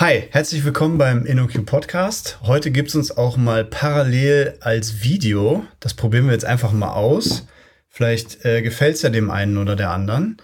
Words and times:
Hi, 0.00 0.28
herzlich 0.30 0.64
willkommen 0.64 0.96
beim 0.96 1.26
InnoQ 1.26 1.66
Podcast. 1.66 2.38
Heute 2.42 2.70
gibt 2.70 2.90
es 2.90 2.94
uns 2.94 3.10
auch 3.10 3.36
mal 3.36 3.64
parallel 3.64 4.56
als 4.60 5.02
Video. 5.02 5.66
Das 5.80 5.94
probieren 5.94 6.26
wir 6.26 6.34
jetzt 6.34 6.44
einfach 6.44 6.70
mal 6.70 6.92
aus. 6.92 7.48
Vielleicht 7.88 8.44
äh, 8.44 8.62
gefällt 8.62 8.94
es 8.94 9.02
ja 9.02 9.10
dem 9.10 9.28
einen 9.28 9.58
oder 9.58 9.74
der 9.74 9.90
anderen. 9.90 10.36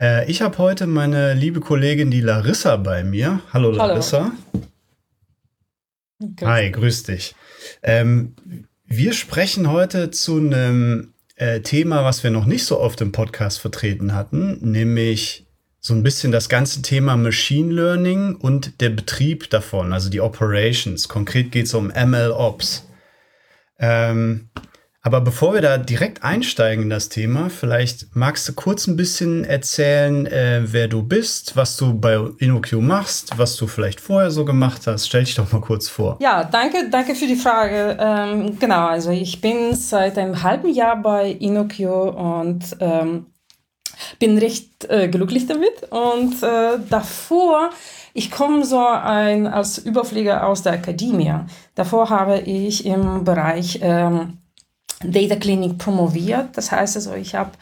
Äh, 0.00 0.28
ich 0.28 0.42
habe 0.42 0.58
heute 0.58 0.88
meine 0.88 1.34
liebe 1.34 1.60
Kollegin, 1.60 2.10
die 2.10 2.20
Larissa, 2.20 2.74
bei 2.78 3.04
mir. 3.04 3.38
Hallo 3.52 3.70
Larissa. 3.70 4.32
Hallo. 6.20 6.50
Hi, 6.50 6.72
grüß 6.72 7.04
dich. 7.04 7.36
Ähm, 7.84 8.34
wir 8.86 9.12
sprechen 9.12 9.70
heute 9.70 10.10
zu 10.10 10.38
einem 10.38 11.14
äh, 11.36 11.60
Thema, 11.60 12.02
was 12.02 12.24
wir 12.24 12.32
noch 12.32 12.46
nicht 12.46 12.64
so 12.64 12.80
oft 12.80 13.00
im 13.00 13.12
Podcast 13.12 13.60
vertreten 13.60 14.14
hatten, 14.14 14.58
nämlich 14.68 15.45
so 15.86 15.94
ein 15.94 16.02
bisschen 16.02 16.32
das 16.32 16.48
ganze 16.48 16.82
Thema 16.82 17.16
Machine 17.16 17.72
Learning 17.72 18.34
und 18.34 18.80
der 18.80 18.90
Betrieb 18.90 19.48
davon, 19.50 19.92
also 19.92 20.10
die 20.10 20.20
Operations. 20.20 21.08
Konkret 21.08 21.52
geht 21.52 21.66
es 21.66 21.74
um 21.74 21.88
ML 21.88 22.32
Ops. 22.32 22.88
Ähm, 23.78 24.48
aber 25.02 25.20
bevor 25.20 25.54
wir 25.54 25.60
da 25.60 25.78
direkt 25.78 26.24
einsteigen 26.24 26.82
in 26.82 26.90
das 26.90 27.08
Thema, 27.08 27.50
vielleicht 27.50 28.16
magst 28.16 28.48
du 28.48 28.54
kurz 28.54 28.88
ein 28.88 28.96
bisschen 28.96 29.44
erzählen, 29.44 30.26
äh, 30.26 30.62
wer 30.64 30.88
du 30.88 31.04
bist, 31.04 31.56
was 31.56 31.76
du 31.76 31.94
bei 31.94 32.18
InnoQ 32.38 32.72
machst, 32.80 33.38
was 33.38 33.54
du 33.54 33.68
vielleicht 33.68 34.00
vorher 34.00 34.32
so 34.32 34.44
gemacht 34.44 34.88
hast. 34.88 35.06
Stell 35.06 35.22
dich 35.22 35.36
doch 35.36 35.52
mal 35.52 35.60
kurz 35.60 35.88
vor. 35.88 36.16
Ja, 36.20 36.42
danke, 36.42 36.90
danke 36.90 37.14
für 37.14 37.28
die 37.28 37.36
Frage. 37.36 37.96
Ähm, 38.00 38.58
genau, 38.58 38.88
also 38.88 39.12
ich 39.12 39.40
bin 39.40 39.76
seit 39.76 40.18
einem 40.18 40.42
halben 40.42 40.74
Jahr 40.74 41.00
bei 41.00 41.30
InnoQ 41.30 41.78
und 42.16 42.76
ähm, 42.80 43.26
bin 44.18 44.38
recht 44.38 44.84
äh, 44.88 45.08
glücklich 45.08 45.46
damit. 45.46 45.90
Und 45.90 46.42
äh, 46.42 46.78
davor, 46.88 47.70
ich 48.14 48.30
komme 48.30 48.64
so 48.64 48.84
ein, 48.84 49.46
als 49.46 49.78
Überflieger 49.78 50.46
aus 50.46 50.62
der 50.62 50.74
Akademie. 50.74 51.34
Davor 51.74 52.10
habe 52.10 52.40
ich 52.40 52.86
im 52.86 53.24
Bereich 53.24 53.78
ähm, 53.82 54.38
Data 55.02 55.36
Cleaning 55.36 55.78
promoviert. 55.78 56.56
Das 56.56 56.72
heißt 56.72 56.96
also, 56.96 57.14
ich 57.14 57.34
habe 57.34 57.52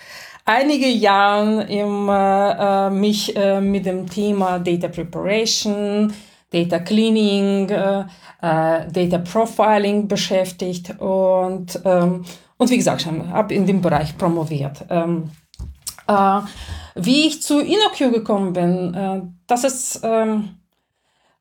einige 0.45 0.89
Jahre 0.89 1.65
im, 1.65 2.09
äh, 2.09 2.91
mich 2.91 3.37
äh, 3.37 3.61
mit 3.61 3.87
dem 3.87 4.09
Thema 4.09 4.59
Data 4.59 4.89
Preparation, 4.89 6.13
Data 6.51 6.79
Cleaning, 6.79 7.69
äh, 7.71 8.05
äh, 8.43 8.91
Data 8.91 9.19
Profiling 9.19 10.07
beschäftigt 10.07 11.01
und, 11.01 11.81
ähm, 11.85 12.25
und 12.57 12.71
wie 12.71 12.77
gesagt, 12.77 13.07
habe 13.07 13.55
in 13.55 13.67
dem 13.67 13.81
Bereich 13.81 14.17
promoviert. 14.17 14.85
Ähm, 14.89 15.31
äh, 16.07 16.41
wie 16.95 17.27
ich 17.27 17.43
zu 17.43 17.61
InnoQ 17.61 18.13
gekommen 18.13 18.53
bin, 18.53 18.95
äh, 18.95 19.23
das 19.47 19.65
ist, 19.65 20.01
ähm, 20.05 20.57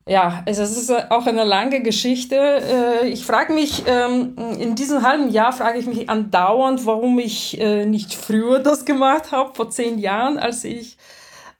ja, 0.06 0.42
es 0.46 0.58
ist 0.58 0.90
auch 1.10 1.26
eine 1.26 1.44
lange 1.44 1.80
Geschichte. 1.82 2.36
Äh, 2.36 3.08
ich 3.08 3.24
frage 3.24 3.52
mich, 3.52 3.84
ähm, 3.86 4.36
in 4.58 4.74
diesem 4.74 5.02
halben 5.02 5.30
Jahr 5.30 5.52
frage 5.52 5.78
ich 5.78 5.86
mich 5.86 6.10
andauernd, 6.10 6.84
warum 6.86 7.18
ich 7.18 7.60
äh, 7.60 7.86
nicht 7.86 8.14
früher 8.14 8.58
das 8.58 8.84
gemacht 8.84 9.32
habe, 9.32 9.54
vor 9.54 9.70
zehn 9.70 9.98
Jahren, 9.98 10.38
als 10.38 10.64
ich 10.64 10.98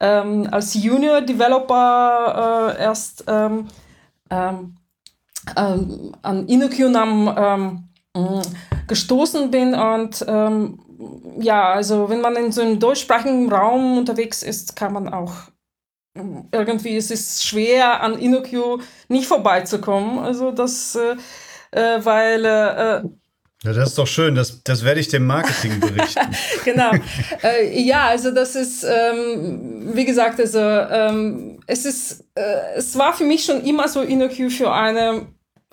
ähm, 0.01 0.49
als 0.51 0.75
Junior 0.75 1.21
Developer 1.21 2.75
äh, 2.77 2.83
erst 2.83 3.25
ähm, 3.29 3.69
an 4.29 4.79
InnoQ 6.25 6.91
gestoßen 8.89 9.51
bin 9.51 9.75
und 9.75 10.25
ja, 11.39 11.73
also 11.73 12.09
wenn 12.09 12.21
man 12.21 12.37
in 12.37 12.53
so 12.53 12.63
einem 12.63 12.79
deutschsprachigen 12.79 13.53
Raum 13.53 13.99
unterwegs 13.99 14.43
ist, 14.43 14.77
kann 14.77 14.93
man 14.93 15.09
auch 15.09 15.33
irgendwie, 16.53 16.97
es 16.97 17.11
ist 17.11 17.45
schwer 17.45 18.01
an 18.01 18.19
InnoQ 18.19 18.81
nicht 19.09 19.27
vorbeizukommen. 19.27 20.19
Also 20.21 20.53
das, 20.53 20.97
äh, 20.97 21.17
äh 21.73 22.05
weil 22.05 22.45
äh, 22.45 23.03
ja, 23.65 23.73
das 23.73 23.89
ist 23.89 23.99
doch 23.99 24.07
schön, 24.07 24.35
das, 24.35 24.63
das 24.63 24.85
werde 24.85 25.01
ich 25.01 25.09
dem 25.09 25.27
Marketing 25.27 25.81
berichten. 25.81 26.37
genau. 26.65 26.91
äh, 27.43 27.81
ja, 27.81 28.09
also 28.09 28.31
das 28.31 28.57
ist, 28.57 28.85
ähm, 28.85 29.89
wie 29.95 30.05
gesagt, 30.05 30.39
also 30.39 30.59
ähm, 30.61 31.59
es 31.67 31.87
ist, 31.87 32.27
äh, 32.35 32.75
es 32.77 32.97
war 32.99 33.15
für 33.15 33.25
mich 33.25 33.47
schon 33.47 33.65
immer 33.65 33.89
so 33.89 34.03
InnoQ 34.03 34.53
für 34.53 34.71
eine 34.71 35.29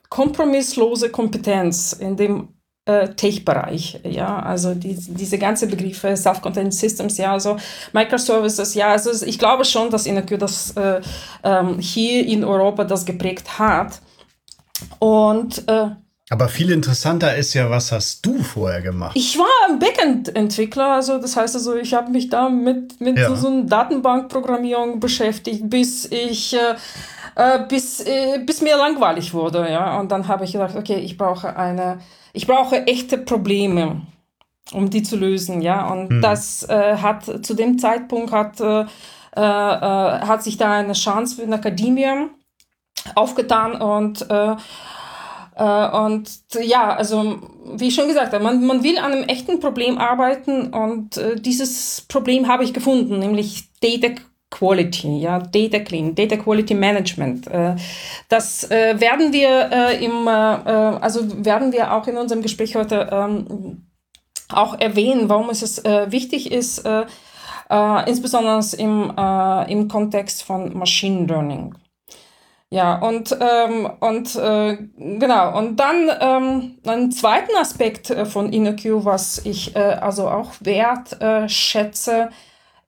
kompromisslose 0.07 1.09
Kompetenz 1.09 1.91
in 1.91 2.15
dem 2.15 2.39
äh, 2.39 2.60
Tech-Bereich, 2.85 3.99
ja, 4.03 4.39
also 4.39 4.73
die, 4.73 4.95
diese 4.95 5.37
ganzen 5.37 5.69
Begriffe, 5.69 6.17
Self-Contained 6.17 6.73
Systems, 6.73 7.17
ja, 7.17 7.33
also 7.33 7.57
Microservices, 7.93 8.73
ja, 8.73 8.89
also 8.89 9.25
ich 9.25 9.37
glaube 9.37 9.65
schon, 9.65 9.91
dass 9.91 10.07
InnoQ 10.07 10.39
das 10.39 10.71
äh, 10.71 10.99
ähm, 11.43 11.77
hier 11.79 12.25
in 12.25 12.43
Europa 12.43 12.83
das 12.83 13.05
geprägt 13.05 13.59
hat 13.59 14.01
und 14.99 15.67
äh, 15.67 15.89
aber 16.31 16.47
viel 16.47 16.71
interessanter 16.71 17.35
ist 17.35 17.53
ja, 17.55 17.69
was 17.69 17.91
hast 17.91 18.25
du 18.25 18.41
vorher 18.41 18.81
gemacht? 18.81 19.11
Ich 19.15 19.37
war 19.37 19.49
ein 19.67 19.79
Backend-Entwickler, 19.79 20.93
also 20.93 21.17
das 21.17 21.35
heißt 21.35 21.55
also, 21.55 21.75
ich 21.75 21.93
habe 21.93 22.09
mich 22.09 22.29
da 22.29 22.47
mit, 22.47 23.01
mit 23.01 23.17
ja. 23.17 23.27
so, 23.27 23.35
so 23.35 23.47
einer 23.49 23.63
Datenbankprogrammierung 23.63 25.01
beschäftigt, 25.01 25.69
bis 25.69 26.05
ich 26.05 26.53
äh, 26.53 26.75
äh, 27.35 27.59
bis, 27.67 27.99
äh, 28.01 28.39
bis 28.45 28.61
mir 28.61 28.77
langweilig 28.77 29.33
wurde, 29.33 29.69
ja. 29.69 29.99
Und 29.99 30.11
dann 30.11 30.27
habe 30.27 30.45
ich 30.45 30.53
gedacht, 30.53 30.75
okay, 30.75 30.97
ich 30.97 31.17
brauche 31.17 31.55
eine 31.55 31.99
ich 32.33 32.47
brauche 32.47 32.87
echte 32.87 33.17
Probleme, 33.17 34.01
um 34.71 34.89
die 34.89 35.03
zu 35.03 35.17
lösen, 35.17 35.61
ja. 35.61 35.87
Und 35.91 36.09
hm. 36.09 36.21
das 36.21 36.67
äh, 36.69 36.97
hat 36.97 37.45
zu 37.45 37.53
dem 37.53 37.77
Zeitpunkt 37.79 38.31
hat, 38.31 38.59
äh, 38.61 38.81
äh, 38.81 38.85
hat 39.35 40.43
sich 40.43 40.57
da 40.57 40.71
eine 40.73 40.93
Chance 40.93 41.35
für 41.35 41.43
eine 41.43 41.55
Akademie 41.55 42.27
aufgetan 43.15 43.81
und 43.81 44.29
äh, 44.29 44.55
äh, 45.55 45.97
und 45.97 46.29
ja, 46.61 46.95
also 46.95 47.39
wie 47.75 47.87
ich 47.87 47.95
schon 47.95 48.07
gesagt 48.07 48.33
habe, 48.33 48.43
man, 48.43 48.65
man 48.65 48.83
will 48.83 48.97
an 48.97 49.11
einem 49.11 49.23
echten 49.23 49.59
Problem 49.59 49.97
arbeiten 49.97 50.73
und 50.73 51.17
äh, 51.17 51.35
dieses 51.39 52.01
Problem 52.01 52.47
habe 52.47 52.63
ich 52.63 52.73
gefunden, 52.73 53.19
nämlich 53.19 53.69
Data 53.81 54.21
Quality, 54.61 55.17
ja, 55.17 55.39
Data 55.39 55.79
Clean, 55.79 56.13
Data 56.13 56.37
Quality 56.37 56.75
Management. 56.75 57.47
Äh, 57.47 57.75
das 58.29 58.69
äh, 58.69 58.99
werden 58.99 59.33
wir 59.33 59.71
äh, 59.71 60.05
im, 60.05 60.27
also 60.27 61.43
werden 61.43 61.73
wir 61.73 61.91
auch 61.93 62.05
in 62.05 62.15
unserem 62.15 62.43
Gespräch 62.43 62.75
heute 62.75 63.09
ähm, 63.11 63.87
auch 64.49 64.79
erwähnen, 64.79 65.29
warum 65.29 65.49
es 65.49 65.81
wichtig 66.07 66.51
ist, 66.51 66.83
insbesondere 68.05 68.59
im, 68.77 69.13
im 69.69 69.87
Kontext 69.87 70.43
von 70.43 70.77
Machine 70.77 71.25
Learning. 71.25 71.73
Ja, 72.69 72.99
und, 72.99 73.35
ähm, 73.39 73.89
und 74.01 74.35
äh, 74.35 74.77
genau, 74.97 75.57
und 75.57 75.77
dann 75.77 76.09
ähm, 76.19 76.77
einen 76.85 77.11
zweiten 77.11 77.55
Aspekt 77.55 78.13
von 78.25 78.51
InnoQ, 78.51 79.05
was 79.05 79.45
ich 79.45 79.73
äh, 79.75 79.79
also 79.79 80.27
auch 80.27 80.51
wert 80.59 81.21
äh, 81.21 81.47
schätze, 81.47 82.29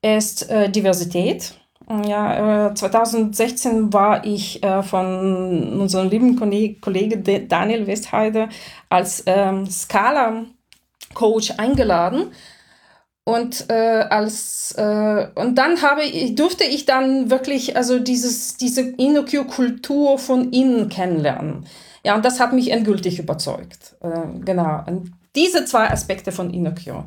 ist 0.02 0.50
äh, 0.50 0.70
Diversität. 0.70 1.54
Ja, 1.88 2.68
äh, 2.68 2.74
2016 2.74 3.92
war 3.92 4.24
ich 4.24 4.62
äh, 4.62 4.82
von 4.82 5.80
unserem 5.80 6.08
lieben 6.08 6.80
Kollegen 6.80 7.48
Daniel 7.48 7.86
Westheide 7.86 8.48
als 8.88 9.22
ähm, 9.26 9.66
Scala-Coach 9.66 11.52
eingeladen. 11.58 12.32
Und 13.26 13.70
äh, 13.70 14.06
als 14.10 14.72
äh, 14.72 15.28
und 15.34 15.56
dann 15.56 15.80
habe 15.80 16.04
ich, 16.04 16.34
durfte 16.34 16.64
ich 16.64 16.84
dann 16.84 17.30
wirklich 17.30 17.76
also 17.76 17.98
dieses 17.98 18.58
diese 18.58 18.82
InnoQ-Kultur 18.82 20.18
von 20.18 20.52
innen 20.52 20.90
kennenlernen. 20.90 21.66
Ja, 22.04 22.14
und 22.16 22.24
das 22.24 22.38
hat 22.38 22.52
mich 22.52 22.70
endgültig 22.70 23.18
überzeugt. 23.18 23.96
Äh, 24.00 24.40
genau. 24.44 24.84
Und 24.86 25.12
diese 25.34 25.64
zwei 25.64 25.90
Aspekte 25.90 26.32
von 26.32 26.52
InnoQ. 26.52 27.04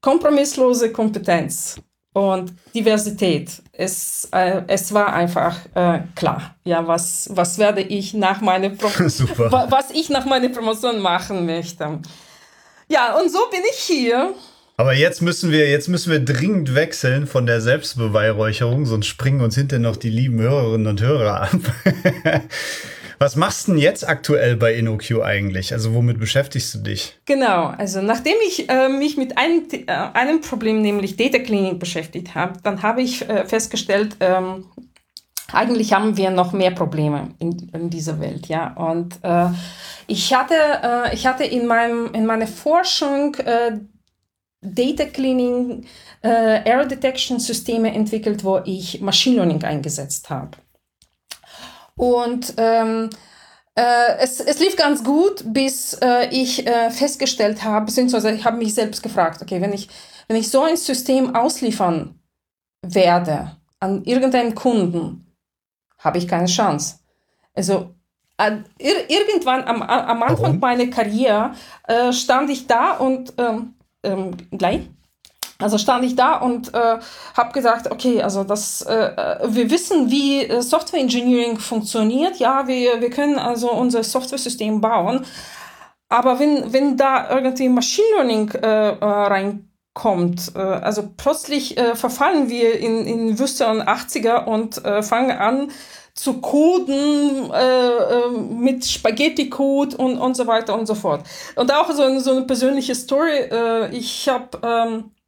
Kompromisslose 0.00 0.92
Kompetenz 0.92 1.80
und 2.12 2.52
Diversität. 2.74 3.62
Es, 3.72 4.28
äh, 4.32 4.62
es 4.66 4.92
war 4.92 5.12
einfach 5.12 5.56
äh, 5.74 6.00
klar, 6.14 6.54
ja, 6.64 6.86
was, 6.86 7.30
was 7.32 7.58
werde 7.58 7.82
ich 7.82 8.14
nach 8.14 8.40
meiner 8.40 8.70
Pro 8.70 8.88
was 8.88 9.90
ich 9.92 10.10
nach 10.10 10.26
meiner 10.26 10.48
Promotion 10.48 11.00
machen 11.00 11.46
möchte. 11.46 12.00
Ja, 12.88 13.16
und 13.18 13.30
so 13.30 13.38
bin 13.50 13.60
ich 13.70 13.78
hier. 13.78 14.34
Aber 14.76 14.94
jetzt 14.94 15.20
müssen 15.20 15.50
wir, 15.52 15.68
jetzt 15.68 15.88
müssen 15.88 16.10
wir 16.10 16.20
dringend 16.20 16.74
wechseln 16.74 17.26
von 17.26 17.46
der 17.46 17.60
Selbstbeweihräucherung, 17.60 18.86
sonst 18.86 19.06
springen 19.06 19.42
uns 19.42 19.54
hinterher 19.54 19.82
noch 19.82 19.96
die 19.96 20.10
lieben 20.10 20.40
Hörerinnen 20.40 20.86
und 20.86 21.00
Hörer 21.00 21.42
ab. 21.42 21.60
Was 23.22 23.36
machst 23.36 23.68
du 23.68 23.72
denn 23.72 23.80
jetzt 23.82 24.08
aktuell 24.08 24.56
bei 24.56 24.72
InnoQ 24.72 25.22
eigentlich? 25.22 25.74
Also 25.74 25.92
womit 25.92 26.18
beschäftigst 26.18 26.74
du 26.74 26.78
dich? 26.78 27.18
Genau, 27.26 27.66
also 27.66 28.00
nachdem 28.00 28.36
ich 28.48 28.70
äh, 28.70 28.88
mich 28.88 29.18
mit 29.18 29.36
einem, 29.36 29.68
äh, 29.70 29.92
einem 29.92 30.40
Problem, 30.40 30.80
nämlich 30.80 31.18
Data 31.18 31.38
Cleaning, 31.38 31.78
beschäftigt 31.78 32.34
habe, 32.34 32.54
dann 32.62 32.82
habe 32.82 33.02
ich 33.02 33.28
äh, 33.28 33.44
festgestellt, 33.44 34.16
ähm, 34.20 34.64
eigentlich 35.52 35.92
haben 35.92 36.16
wir 36.16 36.30
noch 36.30 36.54
mehr 36.54 36.70
Probleme 36.70 37.34
in, 37.38 37.68
in 37.74 37.90
dieser 37.90 38.20
Welt, 38.20 38.46
ja. 38.46 38.72
Und 38.72 39.18
äh, 39.22 39.48
ich 40.06 40.32
hatte, 40.32 40.54
äh, 40.82 41.14
ich 41.14 41.26
hatte 41.26 41.44
in 41.44 41.66
meinem, 41.66 42.14
in 42.14 42.24
meiner 42.24 42.46
Forschung 42.46 43.34
äh, 43.34 43.72
Data 44.62 45.04
Cleaning, 45.04 45.84
Error 46.22 46.84
Detection 46.84 47.38
Systeme 47.40 47.94
entwickelt, 47.94 48.44
wo 48.44 48.60
ich 48.64 49.00
Machine 49.00 49.36
Learning 49.36 49.64
eingesetzt 49.64 50.28
habe. 50.28 50.50
Und 52.00 52.54
ähm, 52.56 53.10
äh, 53.74 54.16
es, 54.20 54.40
es 54.40 54.58
lief 54.58 54.74
ganz 54.74 55.04
gut, 55.04 55.42
bis 55.44 55.92
äh, 56.00 56.30
ich 56.30 56.66
äh, 56.66 56.90
festgestellt 56.90 57.62
habe, 57.62 57.84
beziehungsweise 57.84 58.30
ich 58.32 58.46
habe 58.46 58.56
mich 58.56 58.72
selbst 58.72 59.02
gefragt, 59.02 59.42
okay, 59.42 59.60
wenn 59.60 59.74
ich, 59.74 59.90
wenn 60.26 60.38
ich 60.38 60.50
so 60.50 60.62
ein 60.62 60.78
System 60.78 61.34
ausliefern 61.34 62.18
werde 62.80 63.54
an 63.80 64.02
irgendeinen 64.04 64.54
Kunden, 64.54 65.26
habe 65.98 66.16
ich 66.16 66.26
keine 66.26 66.46
Chance. 66.46 67.00
Also 67.52 67.94
ir 68.38 69.10
irgendwann 69.10 69.64
am, 69.64 69.82
am 69.82 70.22
Anfang 70.22 70.42
Warum? 70.42 70.60
meiner 70.60 70.86
Karriere 70.86 71.52
äh, 71.86 72.14
stand 72.14 72.48
ich 72.48 72.66
da 72.66 72.92
und 72.92 73.34
ähm, 73.36 73.74
ähm, 74.02 74.38
gleich. 74.52 74.88
Also 75.60 75.78
stand 75.78 76.04
ich 76.04 76.16
da 76.16 76.36
und 76.36 76.72
äh, 76.74 76.98
habe 77.36 77.52
gesagt, 77.52 77.90
okay, 77.90 78.22
also 78.22 78.44
das, 78.44 78.82
äh, 78.82 78.94
äh 78.94 79.38
wir 79.48 79.70
wissen, 79.70 80.10
wie 80.10 80.44
äh, 80.44 80.62
Software 80.62 81.00
Engineering 81.00 81.58
funktioniert. 81.58 82.36
Ja, 82.36 82.66
wir, 82.66 83.00
wir 83.00 83.10
können 83.10 83.38
also 83.38 83.70
unser 83.72 84.02
Software-System 84.02 84.80
bauen. 84.80 85.24
Aber 86.08 86.38
wenn, 86.40 86.72
wenn 86.72 86.96
da 86.96 87.30
irgendwie 87.30 87.68
Machine 87.68 88.06
Learning 88.16 88.50
äh, 88.50 88.88
äh 88.90 89.04
reinkommt, 89.04 90.52
äh, 90.56 90.58
also 90.58 91.08
plötzlich 91.16 91.78
äh, 91.78 91.94
verfallen 91.94 92.48
wir 92.48 92.78
in, 92.80 93.06
in 93.06 93.38
Wüste 93.38 93.66
80er 93.66 94.44
und 94.44 94.84
äh, 94.84 95.02
fangen 95.02 95.30
an, 95.30 95.70
zu 96.14 96.40
coden 96.40 97.50
äh, 97.50 98.28
mit 98.38 98.84
Spaghetti-Code 98.84 99.96
und, 99.96 100.18
und 100.18 100.36
so 100.36 100.46
weiter 100.46 100.78
und 100.78 100.86
so 100.86 100.94
fort. 100.94 101.24
Und 101.56 101.72
auch 101.72 101.90
so, 101.92 102.02
eine, 102.02 102.20
so 102.20 102.32
eine 102.32 102.42
persönliche 102.42 102.94
Story. 102.94 103.38
Äh, 103.50 103.96
ich 103.96 104.28
habe 104.28 104.58
ähm, 104.62 104.98
äh, 104.98 105.19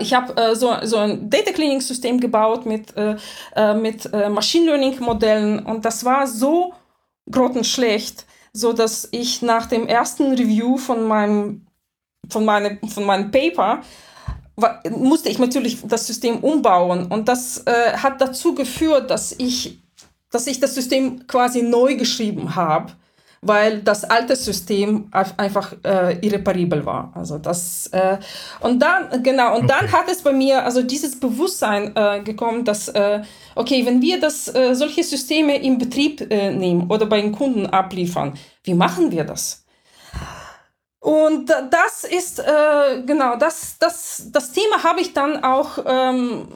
ich 0.00 0.14
habe 0.14 0.36
äh, 0.36 0.54
so, 0.54 0.74
so 0.82 0.96
ein 0.96 1.28
Data 1.28 1.52
Cleaning 1.52 1.80
System 1.80 2.20
gebaut 2.20 2.66
mit, 2.66 2.96
äh, 2.96 3.16
äh 3.54 3.74
mit 3.74 4.12
äh, 4.12 4.28
Machine 4.28 4.66
Learning 4.66 4.98
Modellen 5.00 5.64
und 5.64 5.84
das 5.84 6.04
war 6.04 6.26
so 6.26 6.74
grottenschlecht, 7.30 8.26
so 8.52 8.72
dass 8.72 9.08
ich 9.12 9.42
nach 9.42 9.66
dem 9.66 9.86
ersten 9.86 10.32
Review 10.32 10.76
von 10.76 11.06
meinem, 11.06 11.66
von 12.28 12.44
meinem, 12.44 12.78
von 12.88 13.04
meinem 13.04 13.30
Paper 13.30 13.80
musste 14.90 15.30
ich 15.30 15.38
natürlich 15.38 15.78
das 15.86 16.06
System 16.06 16.40
umbauen 16.40 17.06
und 17.06 17.28
das 17.28 17.64
äh, 17.66 17.96
hat 17.96 18.20
dazu 18.20 18.54
geführt, 18.54 19.10
dass 19.10 19.32
ich 19.38 19.80
dass 20.30 20.46
ich 20.46 20.60
das 20.60 20.74
System 20.74 21.26
quasi 21.26 21.62
neu 21.62 21.96
geschrieben 21.96 22.54
habe, 22.54 22.92
weil 23.42 23.80
das 23.80 24.04
alte 24.04 24.36
System 24.36 25.08
einfach 25.12 25.72
äh, 25.82 26.18
irreparabel 26.20 26.84
war. 26.84 27.12
Also 27.14 27.38
das 27.38 27.86
äh, 27.92 28.18
und 28.60 28.80
dann 28.80 29.22
genau 29.22 29.56
und 29.56 29.64
okay. 29.64 29.74
dann 29.80 29.92
hat 29.92 30.10
es 30.10 30.22
bei 30.22 30.32
mir 30.32 30.62
also 30.62 30.82
dieses 30.82 31.18
Bewusstsein 31.18 31.96
äh, 31.96 32.20
gekommen, 32.22 32.64
dass 32.64 32.88
äh, 32.88 33.22
okay, 33.54 33.86
wenn 33.86 34.02
wir 34.02 34.20
das 34.20 34.54
äh, 34.54 34.74
solche 34.74 35.02
Systeme 35.04 35.62
im 35.62 35.78
Betrieb 35.78 36.30
äh, 36.30 36.50
nehmen 36.50 36.90
oder 36.90 37.06
bei 37.06 37.20
den 37.22 37.32
Kunden 37.32 37.66
abliefern, 37.66 38.34
wie 38.64 38.74
machen 38.74 39.10
wir 39.10 39.24
das? 39.24 39.64
Und 40.98 41.48
das 41.48 42.04
ist 42.04 42.40
äh, 42.40 43.02
genau 43.06 43.36
das 43.36 43.78
das 43.78 44.28
das 44.30 44.52
Thema 44.52 44.82
habe 44.84 45.00
ich 45.00 45.14
dann 45.14 45.42
auch 45.42 45.78
ähm, 45.86 46.46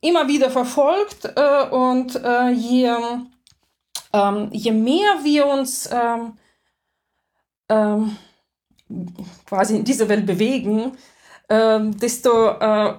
immer 0.00 0.28
wieder 0.28 0.50
verfolgt 0.50 1.24
äh, 1.34 1.68
und 1.68 2.14
äh, 2.14 2.50
je, 2.50 2.94
ähm, 4.16 4.48
je 4.52 4.72
mehr 4.72 5.12
wir 5.22 5.46
uns 5.46 5.88
ähm, 5.92 6.32
ähm, 7.68 8.16
quasi 9.46 9.76
in 9.76 9.84
dieser 9.84 10.08
Welt 10.08 10.26
bewegen, 10.26 10.92
äh, 11.48 11.80
desto 11.80 12.48
äh, 12.48 12.94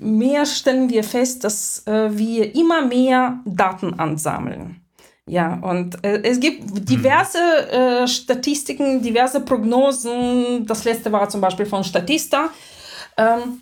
mehr 0.00 0.44
stellen 0.46 0.90
wir 0.90 1.04
fest, 1.04 1.44
dass 1.44 1.86
äh, 1.86 2.16
wir 2.16 2.54
immer 2.54 2.82
mehr 2.82 3.40
Daten 3.44 3.98
ansammeln. 3.98 4.82
Ja, 5.26 5.58
und 5.60 6.02
äh, 6.04 6.22
es 6.22 6.40
gibt 6.40 6.88
diverse 6.88 7.38
äh, 7.70 8.08
Statistiken, 8.08 9.02
diverse 9.02 9.40
Prognosen. 9.40 10.66
Das 10.66 10.84
letzte 10.84 11.12
war 11.12 11.28
zum 11.28 11.42
Beispiel 11.42 11.66
von 11.66 11.84
Statista. 11.84 12.48
Ähm, 13.18 13.60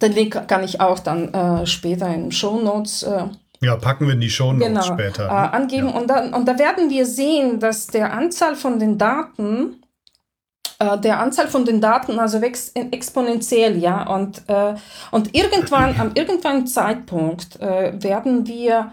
den 0.00 0.12
Link 0.12 0.46
kann 0.46 0.62
ich 0.62 0.80
auch 0.80 1.00
dann 1.00 1.34
äh, 1.34 1.66
später 1.66 2.12
in 2.14 2.30
Show 2.30 2.60
Notes. 2.60 3.04
Ja, 3.60 3.76
packen 3.76 4.06
wir 4.06 4.14
in 4.14 4.20
die 4.20 4.30
Show 4.30 4.52
Notes 4.52 4.68
genau, 4.68 4.82
später. 4.82 5.24
Ne? 5.24 5.30
Äh, 5.30 5.56
angeben. 5.56 5.88
Ja. 5.88 5.94
Und, 5.94 6.08
dann, 6.08 6.32
und 6.34 6.46
da 6.46 6.58
werden 6.58 6.90
wir 6.90 7.06
sehen, 7.06 7.58
dass 7.58 7.88
der 7.88 8.12
Anzahl 8.12 8.54
von 8.54 8.78
den 8.78 8.98
Daten, 8.98 9.82
äh, 10.78 10.98
der 10.98 11.20
Anzahl 11.20 11.48
von 11.48 11.64
den 11.64 11.80
Daten 11.80 12.18
also 12.18 12.40
wächst 12.40 12.76
exponentiell, 12.76 13.76
ja. 13.78 14.06
Und, 14.06 14.42
äh, 14.48 14.74
und 15.10 15.34
irgendwann, 15.34 15.98
am 15.98 16.12
irgendwann 16.14 16.66
Zeitpunkt 16.66 17.60
äh, 17.60 17.92
werden 18.00 18.46
wir 18.46 18.92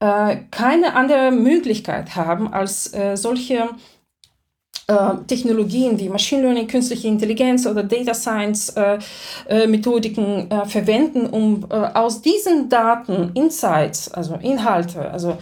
äh, 0.00 0.36
keine 0.50 0.94
andere 0.94 1.30
Möglichkeit 1.30 2.16
haben, 2.16 2.52
als 2.52 2.92
äh, 2.94 3.16
solche 3.16 3.68
Technologien 5.26 5.98
wie 5.98 6.08
Machine 6.08 6.42
Learning, 6.42 6.66
künstliche 6.66 7.08
Intelligenz 7.08 7.66
oder 7.66 7.82
Data 7.82 8.14
Science 8.14 8.70
äh, 8.70 8.98
äh, 9.48 9.66
Methodiken 9.66 10.50
äh, 10.50 10.66
verwenden, 10.66 11.26
um 11.26 11.66
äh, 11.70 11.74
aus 11.74 12.20
diesen 12.20 12.68
Daten 12.68 13.30
Insights, 13.34 14.12
also 14.12 14.34
Inhalte, 14.34 15.10
also 15.10 15.38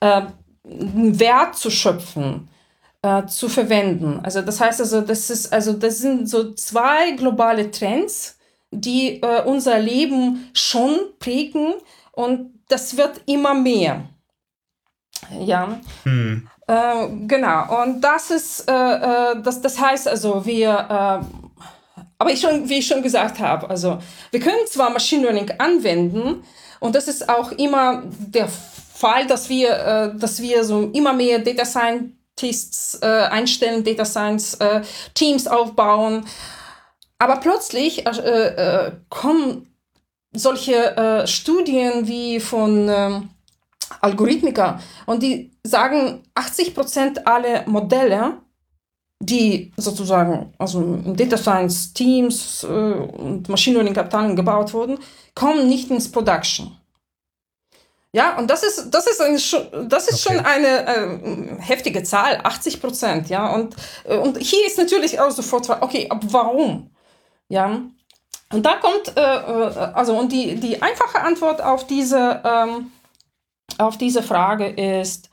äh, 0.00 0.22
Wert 0.64 1.56
zu 1.56 1.70
schöpfen, 1.70 2.48
zu 3.28 3.48
verwenden. 3.48 4.20
Also 4.22 4.42
das 4.42 4.60
heißt 4.60 4.78
also, 4.80 5.00
das 5.00 5.30
ist 5.30 5.50
also 5.50 5.72
das 5.72 5.98
sind 5.98 6.28
so 6.28 6.52
zwei 6.52 7.12
globale 7.12 7.70
Trends, 7.70 8.38
die 8.70 9.22
unser 9.46 9.78
Leben 9.78 10.50
schon 10.52 10.98
prägen 11.18 11.72
und 12.12 12.60
das 12.68 12.98
wird 12.98 13.22
immer 13.24 13.54
mehr. 13.54 14.04
Ja. 15.40 15.80
Hm. 16.04 16.46
Äh, 16.70 17.08
genau, 17.26 17.82
und 17.82 18.00
das 18.00 18.30
ist, 18.30 18.70
äh, 18.70 18.72
äh, 18.72 19.42
das, 19.42 19.60
das 19.60 19.80
heißt 19.80 20.06
also, 20.06 20.46
wir, 20.46 20.68
äh, 20.68 22.00
aber 22.16 22.30
ich 22.30 22.40
schon, 22.40 22.68
wie 22.68 22.78
ich 22.78 22.86
schon 22.86 23.02
gesagt 23.02 23.40
habe, 23.40 23.68
also 23.68 23.98
wir 24.30 24.38
können 24.38 24.64
zwar 24.68 24.90
Machine 24.90 25.24
Learning 25.24 25.50
anwenden 25.58 26.44
und 26.78 26.94
das 26.94 27.08
ist 27.08 27.28
auch 27.28 27.50
immer 27.50 28.04
der 28.06 28.46
Fall, 28.46 29.26
dass 29.26 29.48
wir, 29.48 29.70
äh, 29.70 30.16
dass 30.16 30.40
wir 30.40 30.62
so 30.62 30.90
immer 30.92 31.12
mehr 31.12 31.40
Data 31.40 31.64
Scientists 31.64 33.02
einstellen, 33.02 33.82
Data 33.82 34.04
Science 34.04 34.56
Teams 35.12 35.46
aufbauen, 35.46 36.24
aber 37.18 37.36
plötzlich 37.36 38.04
kommen 39.10 39.66
solche 40.32 41.24
Studien 41.26 42.06
wie 42.06 42.40
von 42.40 42.88
ähm, 42.88 43.28
Algorithmiker 44.00 44.80
und 45.06 45.22
die 45.22 45.52
sagen, 45.64 46.22
80 46.34 46.74
Prozent 46.74 47.26
aller 47.26 47.68
Modelle, 47.68 48.38
die 49.20 49.72
sozusagen 49.76 50.52
also 50.58 50.80
in 50.80 51.14
Data 51.16 51.36
Science 51.36 51.92
Teams 51.92 52.64
äh, 52.64 52.66
und 52.66 53.48
Machine 53.48 53.74
Learning 53.74 53.96
Abteilungen 53.96 54.36
gebaut 54.36 54.72
wurden, 54.72 54.98
kommen 55.34 55.68
nicht 55.68 55.90
ins 55.90 56.10
Production. 56.10 56.76
Ja, 58.12 58.36
und 58.38 58.50
das 58.50 58.64
ist, 58.64 58.90
das 58.90 59.06
ist, 59.06 59.20
ein, 59.20 59.34
das 59.88 60.08
ist 60.08 60.26
okay. 60.26 60.36
schon 60.36 60.44
eine 60.44 60.86
äh, 60.86 61.60
heftige 61.60 62.02
Zahl, 62.02 62.40
80 62.42 62.80
Prozent, 62.80 63.28
ja. 63.28 63.54
Und, 63.54 63.76
äh, 64.04 64.16
und 64.16 64.36
hier 64.38 64.66
ist 64.66 64.78
natürlich 64.78 65.20
auch 65.20 65.30
sofort, 65.30 65.70
okay, 65.70 66.08
aber 66.10 66.32
warum? 66.32 66.90
Ja. 67.48 67.82
Und 68.52 68.66
da 68.66 68.76
kommt, 68.76 69.16
äh, 69.16 69.20
äh, 69.20 69.92
also, 69.94 70.18
und 70.18 70.32
die, 70.32 70.56
die 70.56 70.82
einfache 70.82 71.20
Antwort 71.20 71.62
auf 71.62 71.86
diese, 71.86 72.42
ähm, 72.44 72.90
auf 73.80 73.98
diese 73.98 74.22
Frage 74.22 74.68
ist, 74.68 75.30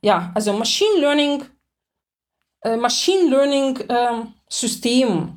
ja, 0.00 0.30
also 0.34 0.52
Machine 0.52 1.00
Learning, 1.00 1.44
äh, 2.62 2.76
Machine 2.76 3.28
Learning 3.28 3.76
äh, 3.88 4.24
System 4.48 5.36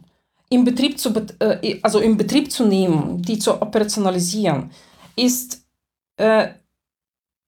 im 0.50 0.64
Betrieb 0.64 1.00
zu, 1.00 1.10
äh, 1.40 1.80
also 1.82 2.00
im 2.00 2.18
Betrieb 2.18 2.52
zu 2.52 2.66
nehmen, 2.66 3.22
die 3.22 3.40
zu 3.40 3.62
operationalisieren, 3.62 4.70
ist, 5.16 5.66
äh, 6.18 6.50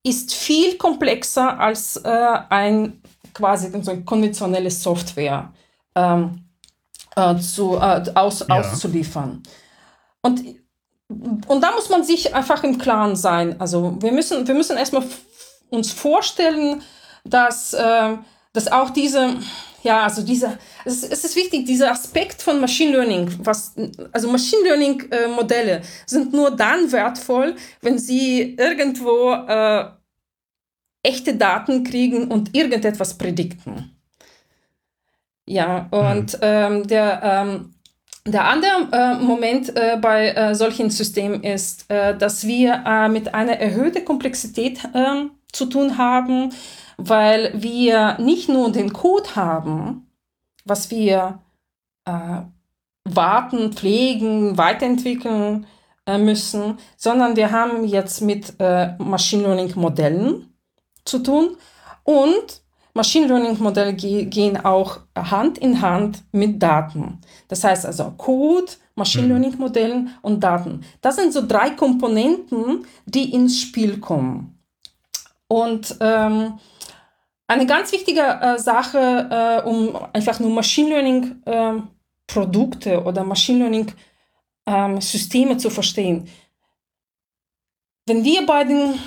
ist 0.03 0.33
viel 0.33 0.77
komplexer 0.77 1.59
als 1.59 1.97
äh, 1.97 2.37
ein 2.49 3.01
quasi 3.33 3.71
so 3.81 3.95
konventionelle 4.01 4.71
Software 4.71 5.53
ähm, 5.95 6.45
äh, 7.15 7.35
zu, 7.37 7.77
aus, 7.79 8.45
ja. 8.47 8.59
auszuliefern. 8.59 9.43
Und 10.21 10.43
und 11.47 11.61
da 11.61 11.71
muss 11.71 11.89
man 11.89 12.03
sich 12.03 12.33
einfach 12.33 12.63
im 12.63 12.77
Klaren 12.77 13.15
sein. 13.15 13.59
Also 13.59 13.97
wir 13.99 14.11
müssen, 14.11 14.47
wir 14.47 14.55
müssen 14.55 14.77
erstmal 14.77 15.03
uns 15.69 15.91
vorstellen, 15.91 16.81
dass, 17.23 17.73
äh, 17.73 18.17
dass 18.53 18.71
auch 18.71 18.89
diese, 18.91 19.35
ja, 19.83 20.03
also 20.03 20.21
diese, 20.21 20.57
es, 20.85 21.03
es 21.03 21.23
ist 21.23 21.35
wichtig, 21.35 21.65
dieser 21.65 21.91
Aspekt 21.91 22.41
von 22.41 22.59
Machine 22.59 22.91
Learning, 22.91 23.29
was, 23.39 23.73
also 24.11 24.29
Machine 24.31 24.63
Learning 24.63 25.01
äh, 25.11 25.27
Modelle 25.27 25.81
sind 26.05 26.33
nur 26.33 26.51
dann 26.51 26.91
wertvoll, 26.91 27.55
wenn 27.81 27.97
sie 27.97 28.55
irgendwo 28.55 29.31
äh, 29.31 29.85
echte 31.03 31.35
Daten 31.35 31.83
kriegen 31.83 32.29
und 32.29 32.55
irgendetwas 32.55 33.17
predikten. 33.17 33.89
Ja, 35.45 35.87
und 35.91 36.33
mhm. 36.33 36.39
ähm, 36.41 36.87
der, 36.87 37.21
ähm, 37.23 37.72
der 38.25 38.45
andere 38.45 38.87
äh, 38.91 39.15
Moment 39.15 39.75
äh, 39.75 39.97
bei 39.99 40.29
äh, 40.29 40.55
solchen 40.55 40.89
Systemen 40.89 41.43
ist, 41.43 41.89
äh, 41.89 42.17
dass 42.17 42.47
wir 42.47 42.83
äh, 42.85 43.09
mit 43.09 43.33
einer 43.33 43.59
erhöhten 43.59 44.05
Komplexität 44.05 44.79
ähm, 44.93 45.31
zu 45.51 45.65
tun 45.65 45.97
haben, 45.97 46.53
weil 46.97 47.51
wir 47.55 48.17
nicht 48.19 48.47
nur 48.47 48.71
den 48.71 48.93
Code 48.93 49.35
haben, 49.35 50.07
was 50.63 50.89
wir 50.89 51.39
äh, 52.05 52.41
warten, 53.03 53.73
pflegen, 53.73 54.57
weiterentwickeln 54.57 55.67
müssen, 56.19 56.79
sondern 56.97 57.37
wir 57.37 57.51
haben 57.51 57.85
jetzt 57.85 58.21
mit 58.21 58.59
Machine 58.59 59.43
Learning 59.43 59.71
Modellen 59.75 60.53
zu 61.05 61.19
tun 61.19 61.55
und 62.03 62.62
Machine 62.93 63.27
Learning 63.27 63.57
Modelle 63.59 63.93
ge 63.93 64.25
gehen 64.25 64.63
auch 64.63 64.99
Hand 65.15 65.57
in 65.57 65.81
Hand 65.81 66.23
mit 66.31 66.61
Daten. 66.61 67.19
Das 67.47 67.63
heißt 67.63 67.85
also 67.85 68.11
Code, 68.17 68.71
Machine 68.95 69.23
mhm. 69.23 69.29
Learning 69.29 69.57
Modellen 69.57 70.09
und 70.21 70.43
Daten. 70.43 70.85
Das 71.01 71.15
sind 71.15 71.33
so 71.33 71.45
drei 71.45 71.71
Komponenten, 71.71 72.85
die 73.05 73.33
ins 73.33 73.59
Spiel 73.59 73.99
kommen. 73.99 74.59
Und 75.47 75.95
ähm, 75.99 76.59
eine 77.47 77.65
ganz 77.65 77.91
wichtige 77.91 78.21
äh, 78.21 78.59
Sache, 78.59 79.63
äh, 79.63 79.67
um 79.67 79.95
einfach 80.13 80.39
nur 80.39 80.51
Machine 80.51 80.89
Learning 80.89 81.41
äh, 81.45 81.81
Produkte 82.27 83.03
oder 83.03 83.23
Machine 83.23 83.59
Learning 83.59 83.91
ähm, 84.65 85.01
Systeme 85.01 85.57
zu 85.57 85.69
verstehen. 85.69 86.27
Wenn 88.05 88.23
wir 88.23 88.45
bei 88.45 88.63
den 88.63 88.99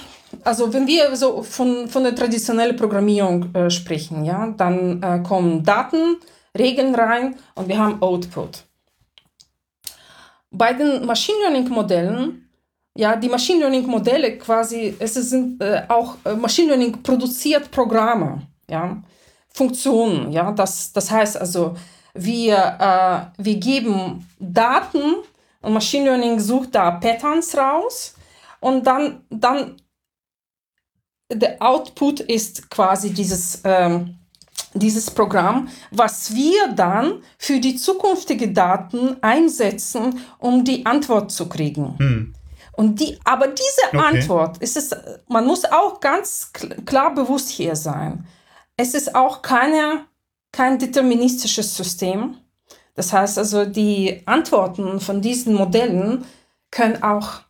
also 0.44 0.72
wenn 0.72 0.86
wir 0.86 1.14
so 1.16 1.42
von, 1.42 1.88
von 1.88 2.04
der 2.04 2.14
traditionellen 2.14 2.76
Programmierung 2.76 3.54
äh, 3.54 3.70
sprechen, 3.70 4.24
ja, 4.24 4.54
dann 4.56 5.02
äh, 5.02 5.22
kommen 5.22 5.62
Daten, 5.64 6.16
Regeln 6.56 6.94
rein 6.94 7.36
und 7.54 7.68
wir 7.68 7.78
haben 7.78 8.00
Output. 8.02 8.64
Bei 10.50 10.72
den 10.72 11.04
Machine 11.04 11.38
Learning 11.42 11.68
Modellen, 11.68 12.48
ja, 12.96 13.14
die 13.16 13.28
Machine 13.28 13.60
Learning 13.60 13.86
Modelle 13.86 14.38
quasi, 14.38 14.94
es 14.98 15.14
sind 15.14 15.62
äh, 15.62 15.82
auch 15.88 16.16
äh, 16.24 16.34
Machine 16.34 16.68
Learning 16.68 17.02
produziert 17.02 17.70
Programme, 17.70 18.42
ja, 18.70 19.02
Funktionen, 19.48 20.32
ja, 20.32 20.52
das, 20.52 20.92
das 20.92 21.10
heißt 21.10 21.38
also, 21.38 21.76
wir, 22.14 22.56
äh, 22.56 23.42
wir 23.42 23.56
geben 23.56 24.26
Daten 24.38 25.16
und 25.60 25.72
Machine 25.72 26.06
Learning 26.06 26.40
sucht 26.40 26.74
da 26.74 26.92
Patterns 26.92 27.56
raus 27.56 28.14
und 28.60 28.86
dann, 28.86 29.24
dann 29.30 29.76
der 31.32 31.60
Output 31.60 32.20
ist 32.20 32.70
quasi 32.70 33.12
dieses, 33.12 33.60
ähm, 33.64 34.16
dieses 34.74 35.10
Programm, 35.10 35.68
was 35.90 36.34
wir 36.34 36.68
dann 36.68 37.22
für 37.38 37.60
die 37.60 37.76
zukünftigen 37.76 38.54
Daten 38.54 39.16
einsetzen, 39.22 40.20
um 40.38 40.64
die 40.64 40.86
Antwort 40.86 41.32
zu 41.32 41.48
kriegen. 41.48 41.96
Hm. 41.98 42.34
Und 42.72 43.00
die, 43.00 43.18
aber 43.24 43.48
diese 43.48 43.86
okay. 43.88 43.98
Antwort 43.98 44.58
ist 44.58 44.76
es, 44.76 44.90
man 45.28 45.46
muss 45.46 45.64
auch 45.64 45.98
ganz 46.00 46.52
klar 46.84 47.14
bewusst 47.14 47.48
hier 47.48 47.74
sein. 47.74 48.26
Es 48.76 48.92
ist 48.94 49.14
auch 49.14 49.40
keine, 49.40 50.04
kein 50.52 50.78
deterministisches 50.78 51.74
System. 51.74 52.36
Das 52.94 53.12
heißt 53.12 53.38
also, 53.38 53.64
die 53.64 54.22
Antworten 54.26 55.00
von 55.00 55.22
diesen 55.22 55.54
Modellen 55.54 56.26
können 56.70 57.02
auch 57.02 57.45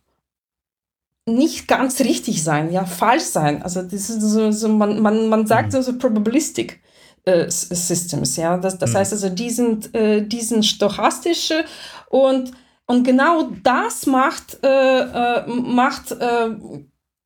nicht 1.27 1.67
ganz 1.67 1.99
richtig 1.99 2.43
sein, 2.43 2.71
ja, 2.71 2.85
falsch 2.85 3.23
sein. 3.23 3.61
Also 3.61 3.81
das 3.81 4.09
ist 4.09 4.21
so, 4.21 4.51
so 4.51 4.69
man, 4.69 4.99
man, 5.01 5.27
man 5.27 5.45
sagt 5.45 5.73
mhm. 5.73 5.81
so 5.81 5.97
Probabilistic 5.97 6.79
äh, 7.25 7.49
Systems, 7.49 8.37
ja. 8.37 8.57
Das, 8.57 8.77
das 8.77 8.93
mhm. 8.93 8.97
heißt 8.97 9.13
also, 9.13 9.29
die 9.29 9.49
sind, 9.49 9.93
äh, 9.93 10.25
die 10.25 10.41
sind 10.41 10.65
stochastische 10.65 11.65
und, 12.09 12.51
und 12.85 13.03
genau 13.03 13.51
das 13.61 14.05
macht, 14.05 14.59
äh, 14.63 14.67
äh, 14.67 15.47
macht 15.47 16.11
äh, 16.13 16.49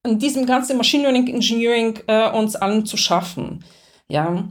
in 0.04 0.18
diesem 0.18 0.48
ganzen 0.48 0.78
Machine 0.78 1.04
Learning 1.04 1.28
Engineering 1.28 2.00
äh, 2.08 2.28
uns 2.32 2.56
allen 2.56 2.88
zu 2.88 2.98
schaffen. 2.98 3.64
Ja. 4.08 4.50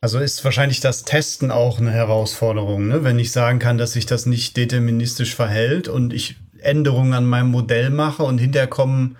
Also 0.00 0.18
ist 0.18 0.44
wahrscheinlich 0.44 0.80
das 0.80 1.04
Testen 1.04 1.52
auch 1.52 1.78
eine 1.78 1.92
Herausforderung, 1.92 2.88
ne? 2.88 3.04
wenn 3.04 3.18
ich 3.20 3.30
sagen 3.30 3.60
kann, 3.60 3.78
dass 3.78 3.92
sich 3.92 4.06
das 4.06 4.26
nicht 4.26 4.56
deterministisch 4.56 5.36
verhält 5.36 5.86
und 5.86 6.12
ich 6.12 6.36
Änderungen 6.62 7.14
an 7.14 7.26
meinem 7.26 7.50
Modell 7.50 7.90
mache 7.90 8.22
und 8.22 8.38
hinterher 8.38 8.68
kommen 8.68 9.16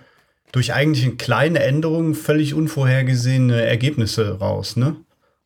durch 0.51 0.73
eigentlich 0.73 1.17
kleine 1.17 1.59
Änderungen 1.59 2.15
völlig 2.15 2.53
unvorhergesehene 2.53 3.63
Ergebnisse 3.63 4.39
raus, 4.39 4.75
ne? 4.75 4.97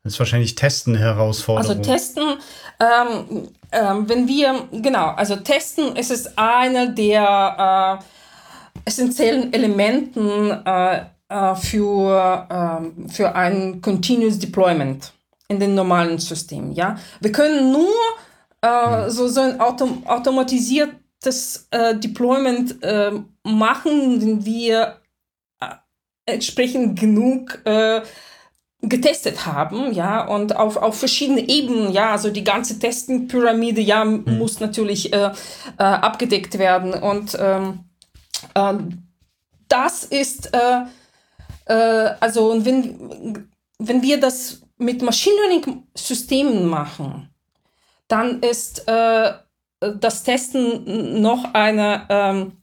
Das 0.04 0.14
ist 0.14 0.20
wahrscheinlich 0.20 0.54
Testen 0.54 0.96
Herausforderung. 0.96 1.78
Also 1.78 1.82
Testen, 1.82 2.24
ähm, 2.80 3.50
ähm, 3.72 4.08
wenn 4.08 4.28
wir, 4.28 4.68
genau, 4.72 5.08
also 5.08 5.36
Testen 5.38 5.96
ist 5.96 6.12
es 6.12 6.38
eine 6.38 6.94
der 6.94 8.00
äh, 8.00 8.88
essentiellen 8.88 9.52
Elementen 9.52 10.52
äh, 10.52 11.06
äh, 11.28 11.56
für, 11.56 12.48
ähm, 12.52 13.10
für 13.10 13.34
ein 13.34 13.82
Continuous 13.82 14.38
Deployment 14.38 15.12
in 15.48 15.60
den 15.60 15.74
normalen 15.74 16.20
Systemen, 16.20 16.74
ja. 16.74 16.98
Wir 17.20 17.32
können 17.32 17.72
nur 17.72 17.90
äh, 18.62 19.06
hm. 19.06 19.10
so, 19.10 19.28
so 19.28 19.42
ein 19.42 19.60
Auto 19.60 19.90
automatisiert 20.06 20.92
das 21.22 21.68
äh, 21.72 21.98
Deployment 21.98 22.82
äh, 22.84 23.12
machen, 23.44 24.22
wenn 24.22 24.46
wir 24.46 25.02
äh, 25.60 25.68
entsprechend 26.26 27.00
genug 27.00 27.62
äh, 27.66 28.02
getestet 28.82 29.46
haben, 29.46 29.94
ja, 29.94 30.26
und 30.26 30.56
auf, 30.56 30.78
auf 30.78 31.00
verschiedene 31.00 31.48
Ebenen, 31.48 31.92
ja, 31.92 32.12
also 32.12 32.30
die 32.30 32.44
ganze 32.44 32.80
Testing-Pyramide, 32.80 33.82
ja, 33.82 34.06
mhm. 34.06 34.38
muss 34.38 34.60
natürlich 34.60 35.12
äh, 35.14 35.32
äh, 35.78 35.84
abgedeckt 35.84 36.58
werden 36.58 36.94
und 36.94 37.38
ähm, 37.40 37.86
äh, 38.54 38.74
das 39.68 40.04
ist, 40.04 40.54
äh, 40.54 40.84
äh, 41.66 42.16
also 42.20 42.64
wenn, 42.64 43.50
wenn 43.80 44.02
wir 44.02 44.20
das 44.20 44.62
mit 44.78 45.02
Machine 45.02 45.36
Learning-Systemen 45.48 46.68
machen, 46.68 47.30
dann 48.08 48.42
ist 48.42 48.88
das 49.92 50.24
Testen 50.24 51.22
noch 51.22 51.54
eine, 51.54 52.04
ähm, 52.10 52.54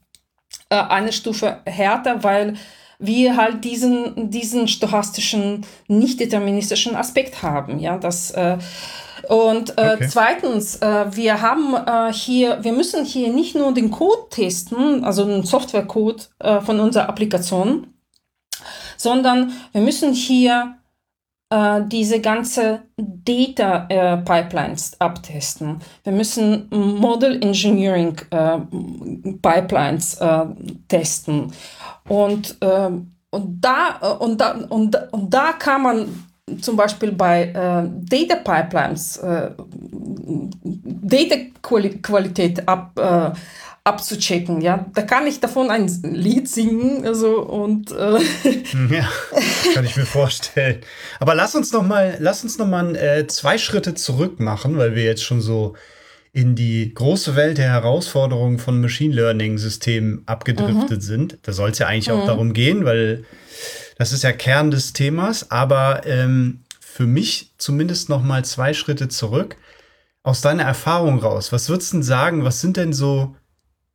äh, 0.69 0.75
eine 0.75 1.11
Stufe 1.11 1.61
härter, 1.65 2.23
weil 2.23 2.55
wir 2.99 3.35
halt 3.35 3.63
diesen, 3.63 4.29
diesen 4.29 4.67
stochastischen, 4.67 5.65
nicht 5.87 6.19
deterministischen 6.19 6.95
Aspekt 6.95 7.43
haben. 7.43 7.79
Ja, 7.79 7.97
das, 7.97 8.31
äh, 8.31 8.57
und 9.27 9.77
äh, 9.77 9.95
okay. 9.95 10.07
zweitens, 10.09 10.77
äh, 10.77 11.05
wir 11.15 11.41
haben 11.41 11.75
äh, 11.75 12.13
hier, 12.13 12.63
wir 12.63 12.73
müssen 12.73 13.05
hier 13.05 13.31
nicht 13.31 13.55
nur 13.55 13.73
den 13.73 13.91
Code 13.91 14.27
testen, 14.29 15.03
also 15.03 15.25
den 15.25 15.43
Softwarecode 15.43 16.29
äh, 16.39 16.59
von 16.61 16.79
unserer 16.79 17.09
Applikation, 17.09 17.87
sondern 18.97 19.53
wir 19.71 19.81
müssen 19.81 20.13
hier 20.13 20.75
diese 21.87 22.19
ganze 22.19 22.83
Data 22.97 23.85
äh, 23.89 24.17
Pipelines 24.17 24.99
abtesten. 24.99 25.79
Wir 26.03 26.13
müssen 26.13 26.67
Model 26.71 27.35
Engineering 27.43 28.19
äh, 28.31 28.57
Pipelines 29.41 30.15
äh, 30.15 30.45
testen. 30.87 31.51
Und, 32.09 32.57
ähm, 32.61 33.11
und, 33.29 33.61
da, 33.61 33.99
äh, 34.01 34.23
und, 34.23 34.41
da, 34.41 34.51
und, 34.69 34.97
und 35.11 35.33
da 35.33 35.53
kann 35.53 35.83
man 35.83 36.23
zum 36.59 36.75
Beispiel 36.75 37.11
bei 37.11 37.43
äh, 37.43 37.87
Data 38.09 38.35
Pipelines 38.35 39.21
Data 41.05 41.35
Qualität 41.61 42.67
ab, 42.67 42.99
abzuchecken. 43.83 44.61
Ja, 44.61 44.85
da 44.93 45.01
kann 45.01 45.27
ich 45.27 45.39
davon 45.39 45.69
ein 45.69 45.87
Lied 46.03 46.47
singen, 46.47 47.05
also 47.05 47.41
und 47.41 47.91
äh 47.91 48.19
ja, 48.89 49.09
kann 49.73 49.85
ich 49.85 49.97
mir 49.97 50.05
vorstellen. 50.05 50.81
Aber 51.19 51.35
lass 51.35 51.55
uns 51.55 51.71
noch 51.73 51.83
mal, 51.83 52.15
lass 52.19 52.43
uns 52.43 52.57
noch 52.57 52.67
mal 52.67 52.95
äh, 52.95 53.27
zwei 53.27 53.57
Schritte 53.57 53.93
zurück 53.93 54.39
machen, 54.39 54.77
weil 54.77 54.95
wir 54.95 55.03
jetzt 55.03 55.23
schon 55.23 55.41
so 55.41 55.75
in 56.31 56.55
die 56.55 56.93
große 56.93 57.35
Welt 57.35 57.59
der 57.59 57.69
Herausforderungen 57.69 58.57
von 58.57 58.81
Machine 58.81 59.13
Learning 59.13 59.59
Systemen 59.59 60.23
abgedriftet 60.25 60.97
mhm. 60.97 61.05
sind. 61.05 61.37
Da 61.43 61.51
soll 61.51 61.69
es 61.69 61.77
ja 61.77 61.87
eigentlich 61.87 62.07
mhm. 62.07 62.15
auch 62.15 62.25
darum 62.25 62.53
gehen, 62.53 62.85
weil 62.85 63.25
das 63.99 64.13
ist 64.13 64.23
ja 64.23 64.31
Kern 64.31 64.71
des 64.71 64.93
Themas. 64.93 65.51
Aber 65.51 66.07
ähm, 66.07 66.61
für 66.79 67.05
mich 67.05 67.51
zumindest 67.57 68.09
noch 68.09 68.23
mal 68.23 68.43
zwei 68.45 68.73
Schritte 68.73 69.09
zurück. 69.09 69.57
Aus 70.23 70.39
deiner 70.39 70.63
Erfahrung 70.63 71.19
raus, 71.19 71.51
was 71.51 71.67
würdest 71.67 71.91
du 71.91 71.97
denn 71.97 72.03
sagen, 72.03 72.45
was 72.45 72.61
sind 72.61 72.77
denn 72.77 72.93
so 72.93 73.35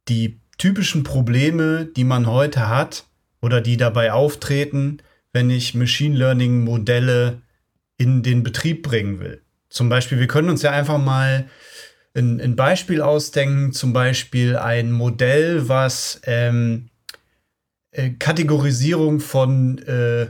die 0.08 0.40
typischen 0.58 1.04
Probleme, 1.04 1.86
die 1.86 2.04
man 2.04 2.26
heute 2.26 2.68
hat 2.68 3.04
oder 3.40 3.60
die 3.60 3.76
dabei 3.76 4.12
auftreten, 4.12 4.98
wenn 5.32 5.50
ich 5.50 5.74
Machine 5.74 6.16
Learning 6.16 6.64
Modelle 6.64 7.42
in 7.96 8.22
den 8.22 8.42
Betrieb 8.42 8.82
bringen 8.82 9.20
will. 9.20 9.42
Zum 9.68 9.88
Beispiel, 9.88 10.18
wir 10.18 10.26
können 10.26 10.48
uns 10.48 10.62
ja 10.62 10.70
einfach 10.70 10.98
mal 10.98 11.48
ein, 12.14 12.40
ein 12.40 12.56
Beispiel 12.56 13.02
ausdenken, 13.02 13.72
zum 13.72 13.92
Beispiel 13.92 14.56
ein 14.56 14.92
Modell, 14.92 15.68
was 15.68 16.20
ähm, 16.24 16.88
äh, 17.90 18.10
Kategorisierung 18.10 19.20
von 19.20 19.78
äh, 19.78 20.28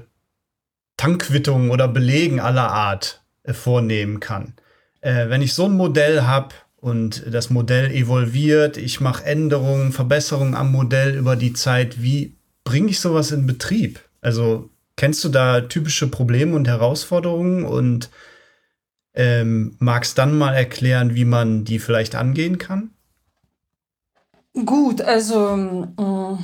Tankquittungen 0.96 1.70
oder 1.70 1.88
Belegen 1.88 2.40
aller 2.40 2.70
Art 2.70 3.22
äh, 3.44 3.52
vornehmen 3.52 4.20
kann. 4.20 4.54
Äh, 5.00 5.28
wenn 5.28 5.42
ich 5.42 5.54
so 5.54 5.66
ein 5.66 5.72
Modell 5.72 6.22
habe, 6.22 6.54
und 6.80 7.24
das 7.32 7.50
Modell 7.50 7.90
evolviert, 7.90 8.76
ich 8.76 9.00
mache 9.00 9.24
Änderungen, 9.24 9.92
Verbesserungen 9.92 10.54
am 10.54 10.70
Modell 10.70 11.16
über 11.16 11.36
die 11.36 11.52
Zeit. 11.52 12.02
Wie 12.02 12.36
bringe 12.64 12.90
ich 12.90 13.00
sowas 13.00 13.32
in 13.32 13.46
Betrieb? 13.46 14.00
Also 14.20 14.70
kennst 14.96 15.24
du 15.24 15.28
da 15.28 15.62
typische 15.62 16.08
Probleme 16.08 16.54
und 16.54 16.68
Herausforderungen 16.68 17.64
und 17.64 18.10
ähm, 19.14 19.76
magst 19.80 20.18
dann 20.18 20.38
mal 20.38 20.54
erklären, 20.54 21.14
wie 21.14 21.24
man 21.24 21.64
die 21.64 21.80
vielleicht 21.80 22.14
angehen 22.14 22.58
kann? 22.58 22.90
Gut, 24.64 25.00
also 25.00 25.88
äh, 25.98 26.36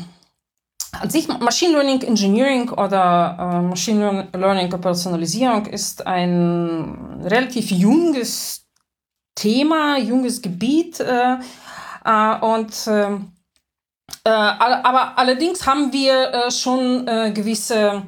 an 1.01 1.11
sich 1.11 1.29
Machine 1.29 1.73
Learning 1.73 2.03
Engineering 2.03 2.71
oder 2.71 3.37
äh, 3.39 3.63
Machine 3.63 4.29
Learning 4.33 4.71
Personalisierung 4.71 5.67
ist 5.67 6.07
ein 6.07 7.21
relativ 7.23 7.71
junges 7.71 8.64
Thema, 9.35 9.99
junges 9.99 10.41
Gebiet 10.41 11.01
äh, 11.01 11.37
äh 12.05 12.39
und 12.41 12.87
äh, 12.87 13.15
äh, 14.27 14.31
aber 14.31 15.19
allerdings 15.19 15.67
haben 15.67 15.93
wir 15.93 16.51
schon 16.51 17.07
gewisse 17.07 18.03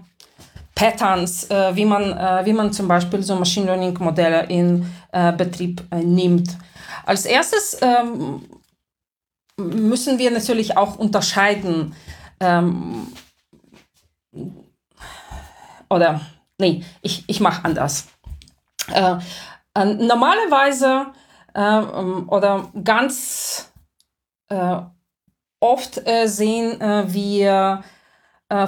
Patterns, 0.75 1.49
wie, 1.49 1.85
man, 1.85 2.45
wie 2.45 2.53
man 2.53 2.73
zum 2.73 2.87
Beispiel 2.87 3.23
so 3.23 3.35
Machine 3.35 3.67
Learning 3.67 3.97
Modelle 3.99 4.45
in 4.47 4.87
Betrieb 5.37 5.83
nimmt. 5.91 6.57
Als 7.07 7.25
erstes 7.25 7.79
ähm, 7.81 8.43
müssen 9.57 10.19
wir 10.19 10.31
natürlich 10.31 10.77
auch 10.77 10.97
unterscheiden. 10.97 11.95
Ähm, 12.41 13.07
oder, 15.89 16.21
nee, 16.59 16.85
ich, 17.03 17.25
ich 17.27 17.41
mache 17.41 17.65
anders. 17.65 18.09
Äh, 18.93 19.13
äh, 19.13 19.19
normalerweise 19.85 21.07
äh, 21.55 21.81
oder 22.29 22.71
ganz 22.83 23.73
äh, 24.49 24.77
oft 25.61 26.07
äh, 26.07 26.27
sehen 26.27 26.81
äh, 26.81 27.05
wir 27.13 27.83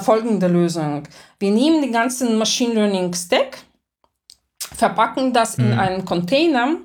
folgende 0.01 0.49
Lösung. 0.49 1.05
Wir 1.39 1.53
nehmen 1.53 1.81
den 1.81 1.93
ganzen 1.93 2.37
Machine 2.37 2.75
Learning 2.75 3.15
Stack, 3.15 3.59
verpacken 4.75 5.33
das 5.33 5.57
mhm. 5.57 5.67
in 5.67 5.79
einen 5.79 6.05
Container 6.05 6.79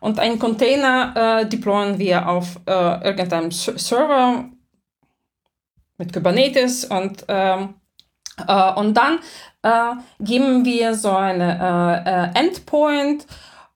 und 0.00 0.18
einen 0.18 0.38
Container 0.38 1.40
äh, 1.42 1.48
deployen 1.48 1.98
wir 1.98 2.28
auf 2.28 2.60
äh, 2.66 3.04
irgendeinem 3.04 3.50
Server 3.50 4.44
mit 5.98 6.12
Kubernetes 6.12 6.84
und, 6.84 7.24
ähm, 7.28 7.74
äh, 8.46 8.72
und 8.74 8.94
dann 8.94 9.18
äh, 9.62 9.94
geben 10.20 10.64
wir 10.64 10.94
so 10.94 11.10
eine 11.10 12.32
äh, 12.34 12.40
äh, 12.40 12.44
Endpoint 12.44 13.26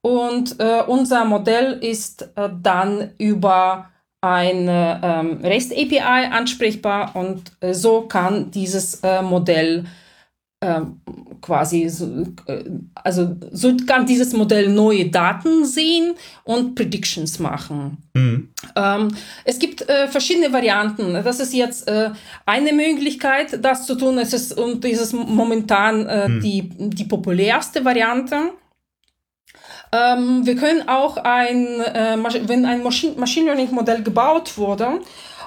und 0.03 0.59
unser 0.87 1.27
Modell 1.27 1.75
ist 1.85 2.31
dann 2.35 3.11
über 3.19 3.91
eine 4.23 4.99
ähm, 5.03 5.41
REST 5.45 5.73
API 5.73 6.27
ansprechbar 6.33 7.15
und 7.15 7.53
so 7.73 8.09
kann 8.09 8.51
dieses 8.51 9.03
Modell 9.23 9.85
ähm, 10.63 11.03
quasi, 11.41 11.85
äh, 12.47 12.65
also 12.95 13.37
so 13.53 13.77
kann 13.87 14.07
dieses 14.07 14.33
Modell 14.33 14.69
neue 14.69 15.07
Daten 15.11 15.65
sehen 15.65 16.15
und 16.45 16.75
Predictions 16.75 17.39
machen. 17.39 17.99
Mhm. 18.15 18.51
Ähm, 18.77 19.09
es 19.45 19.59
gibt 19.59 19.89
äh, 19.89 20.09
verschiedene 20.09 20.53
Varianten. 20.53 21.15
Das 21.15 21.41
ist 21.41 21.55
jetzt 21.55 21.89
äh, 21.89 22.11
eine 22.47 22.73
Möglichkeit, 22.73 23.65
das 23.65 23.87
zu 23.87 23.95
tun. 23.95 24.19
Es 24.19 24.33
ist, 24.33 24.57
und 24.59 24.85
das 24.85 25.01
ist 25.01 25.13
momentan 25.13 26.07
äh, 26.07 26.29
mhm. 26.29 26.41
die, 26.41 26.69
die 26.77 27.05
populärste 27.05 27.85
Variante. 27.85 28.53
Ähm, 29.93 30.47
wir 30.47 30.57
können 30.57 30.89
auch 30.89 31.17
ein, 31.17 31.81
äh, 31.81 32.17
wenn 32.47 32.65
ein 32.65 32.83
Machine, 32.83 33.15
Machine 33.17 33.47
Learning 33.47 33.75
Modell 33.75 34.03
gebaut 34.03 34.57
wurde 34.57 35.01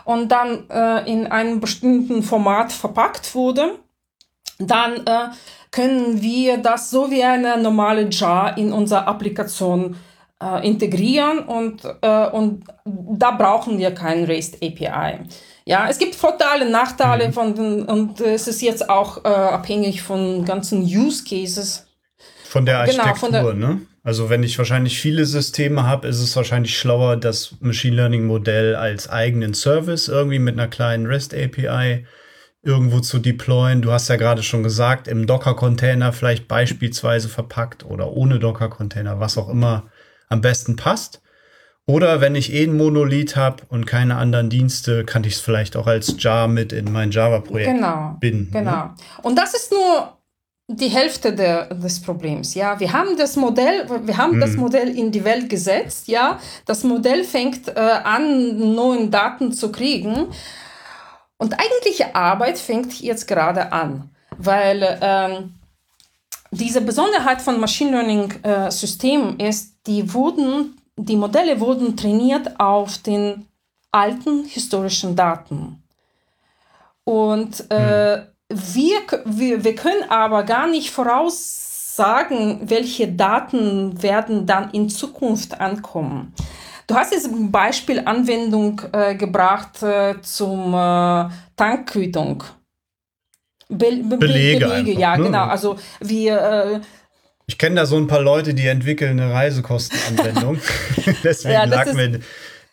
und 0.06 0.32
dann 0.32 0.70
äh, 0.70 1.10
in 1.10 1.28
einem 1.28 1.60
bestimmten 1.60 2.24
Format 2.24 2.72
verpackt 2.72 3.36
wurde, 3.36 3.80
dann 4.60 5.06
äh, 5.06 5.30
können 5.74 6.22
wir 6.22 6.60
das 6.60 6.92
so 6.92 7.10
wie 7.10 7.24
eine 7.24 7.62
normale 7.62 8.08
Jar 8.10 8.58
in 8.58 8.72
unsere 8.72 9.08
Applikation 9.08 9.98
äh, 10.42 10.66
integrieren 10.66 11.40
und, 11.40 11.84
äh, 12.02 12.28
und 12.28 12.64
da 12.86 13.32
brauchen 13.32 13.80
wir 13.80 13.92
kein 13.92 14.24
REST 14.24 14.64
API. 14.64 15.20
Ja, 15.66 15.90
es 15.90 15.98
gibt 15.98 16.14
Vorteile, 16.14 16.70
Nachteile 16.70 17.28
mhm. 17.28 17.34
von 17.34 17.56
den, 17.56 17.84
und 17.84 18.22
es 18.22 18.48
ist 18.48 18.62
jetzt 18.62 18.88
auch 18.88 19.26
äh, 19.26 19.28
abhängig 19.28 20.04
von 20.04 20.46
ganzen 20.46 20.84
Use 20.84 21.24
Cases. 21.24 21.88
Von 22.44 22.68
der 22.68 22.80
Architektur, 22.80 23.14
genau, 23.14 23.20
von 23.20 23.32
der, 23.32 23.54
ne? 23.54 23.82
Also 24.04 24.30
wenn 24.30 24.44
ich 24.44 24.58
wahrscheinlich 24.58 25.00
viele 25.00 25.26
Systeme 25.26 25.88
habe, 25.88 26.08
ist 26.08 26.20
es 26.20 26.36
wahrscheinlich 26.36 26.78
schlauer, 26.78 27.16
das 27.16 27.56
Machine 27.62 27.96
Learning 27.96 28.28
Modell 28.28 28.76
als 28.76 29.10
eigenen 29.10 29.56
Service 29.56 30.08
irgendwie 30.08 30.40
mit 30.40 30.54
einer 30.54 30.68
kleinen 30.68 31.08
REST 31.08 31.34
API 31.34 32.06
irgendwo 32.64 33.02
zu 33.02 33.20
deployen. 33.20 33.82
Du 33.82 33.92
hast 33.92 34.08
ja 34.08 34.16
gerade 34.16 34.42
schon 34.42 34.64
gesagt, 34.64 35.08
im 35.08 35.28
Docker-Container 35.28 36.14
vielleicht 36.14 36.48
beispielsweise 36.48 37.30
verpackt 37.30 37.86
oder 37.86 38.12
ohne 38.12 38.40
Docker-Container, 38.40 39.20
was 39.20 39.38
auch 39.38 39.50
immer 39.50 39.84
am 40.30 40.42
besten 40.42 40.76
passt. 40.76 41.22
Oder 41.86 42.22
wenn 42.22 42.36
ich 42.36 42.54
eh 42.54 42.64
ein 42.64 42.78
Monolith 42.78 43.36
habe 43.36 43.64
und 43.68 43.86
keine 43.86 44.16
anderen 44.16 44.50
Dienste, 44.50 45.04
kann 45.04 45.26
ich 45.26 45.34
es 45.34 45.42
vielleicht 45.42 45.76
auch 45.76 45.86
als 45.86 46.16
Jar 46.18 46.48
mit 46.48 46.72
in 46.72 46.92
mein 46.92 47.12
Java-Projekt 47.12 47.74
genau, 47.76 48.16
binden. 48.22 48.54
Ne? 48.54 48.60
Genau. 48.60 48.86
Ne? 48.86 48.94
Und 49.22 49.38
das 49.38 49.54
ist 49.54 49.70
nur 49.70 50.18
die 50.70 50.88
Hälfte 50.88 51.36
der, 51.36 51.74
des 51.74 52.02
Problems. 52.02 52.56
Ja, 52.56 52.80
wir 52.80 52.94
haben 52.94 53.18
das 53.18 53.36
Modell, 53.36 53.86
wir 54.06 54.18
haben 54.18 54.34
hm. 54.34 54.40
das 54.40 54.56
Modell 54.56 54.98
in 54.98 55.12
die 55.12 55.26
Welt 55.26 55.50
gesetzt. 55.50 56.08
Ja, 56.08 56.40
das 56.66 56.86
Modell 56.86 57.26
fängt 57.26 57.68
äh, 57.68 57.74
an, 57.74 58.74
neuen 58.74 59.12
Daten 59.12 59.52
zu 59.52 59.70
kriegen. 59.70 60.28
Und 61.38 61.60
eigentliche 61.60 62.16
Arbeit 62.16 62.58
fängt 62.58 63.02
jetzt 63.02 63.28
gerade 63.28 63.72
an, 63.72 64.10
weil 64.38 65.00
ähm, 65.02 65.56
diese 66.52 66.82
Besonderheit 66.82 67.42
von 67.42 67.60
Machine 67.60 67.92
Learning 67.92 68.32
äh, 68.44 68.70
Systemen 68.72 69.40
ist, 69.40 69.76
die 69.88 70.14
wurden, 70.14 70.80
die 70.96 71.18
Modelle 71.18 71.60
wurden 71.60 71.98
trainiert 71.98 72.60
auf 72.60 73.00
den 73.00 73.48
alten 73.92 74.46
historischen 74.46 75.16
Daten. 75.16 75.84
Und 77.04 77.70
äh, 77.72 78.18
hm. 78.18 78.24
wir, 78.50 79.00
wir, 79.26 79.64
wir 79.64 79.76
können 79.76 80.10
aber 80.10 80.44
gar 80.44 80.68
nicht 80.68 80.92
voraussagen, 80.92 82.70
welche 82.70 83.12
Daten 83.12 84.02
werden 84.02 84.46
dann 84.46 84.72
in 84.72 84.90
Zukunft 84.90 85.60
ankommen. 85.60 86.34
Du 86.88 86.96
hast 86.96 87.14
jetzt 87.14 87.28
ein 87.28 87.52
Beispiel 87.52 88.02
Anwendung 88.06 88.82
äh, 88.92 89.16
gebracht 89.16 89.82
äh, 89.84 90.16
zum 90.22 90.74
äh, 90.74 91.30
Tankkütung. 91.56 92.44
Be 93.70 94.04
Be 94.04 94.18
Belege, 94.18 94.68
Belege 94.68 94.72
einfach, 94.72 95.00
ja, 95.00 95.18
ne? 95.18 95.24
genau. 95.24 95.46
Also 95.46 95.78
wir 96.00 96.42
äh, 96.42 96.80
ich 97.46 97.58
kenne 97.58 97.76
da 97.76 97.86
so 97.86 97.98
ein 97.98 98.08
paar 98.08 98.22
Leute, 98.22 98.54
die 98.54 98.68
entwickeln 98.68 99.20
eine 99.20 99.34
Reisekostenanwendung. 99.34 100.60
Deswegen 101.24 101.54
ja, 101.54 101.66
lag 101.66 101.94
mir 101.94 102.20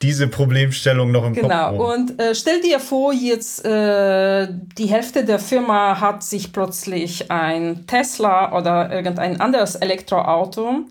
diese 0.03 0.29
Problemstellung 0.29 1.11
noch 1.11 1.27
im 1.27 1.35
genau. 1.35 1.49
Kopf. 1.49 1.71
Genau. 1.73 1.93
Und 1.93 2.21
äh, 2.21 2.35
stell 2.35 2.61
dir 2.61 2.81
vor, 2.81 3.13
jetzt 3.13 3.65
äh, 3.65 4.49
die 4.79 4.87
Hälfte 4.87 5.25
der 5.25 5.39
Firma 5.39 6.01
hat 6.01 6.23
sich 6.23 6.53
plötzlich 6.53 7.31
ein 7.31 7.87
Tesla 7.87 8.57
oder 8.57 8.91
irgendein 8.91 9.41
anderes 9.41 9.75
Elektroauto 9.75 10.87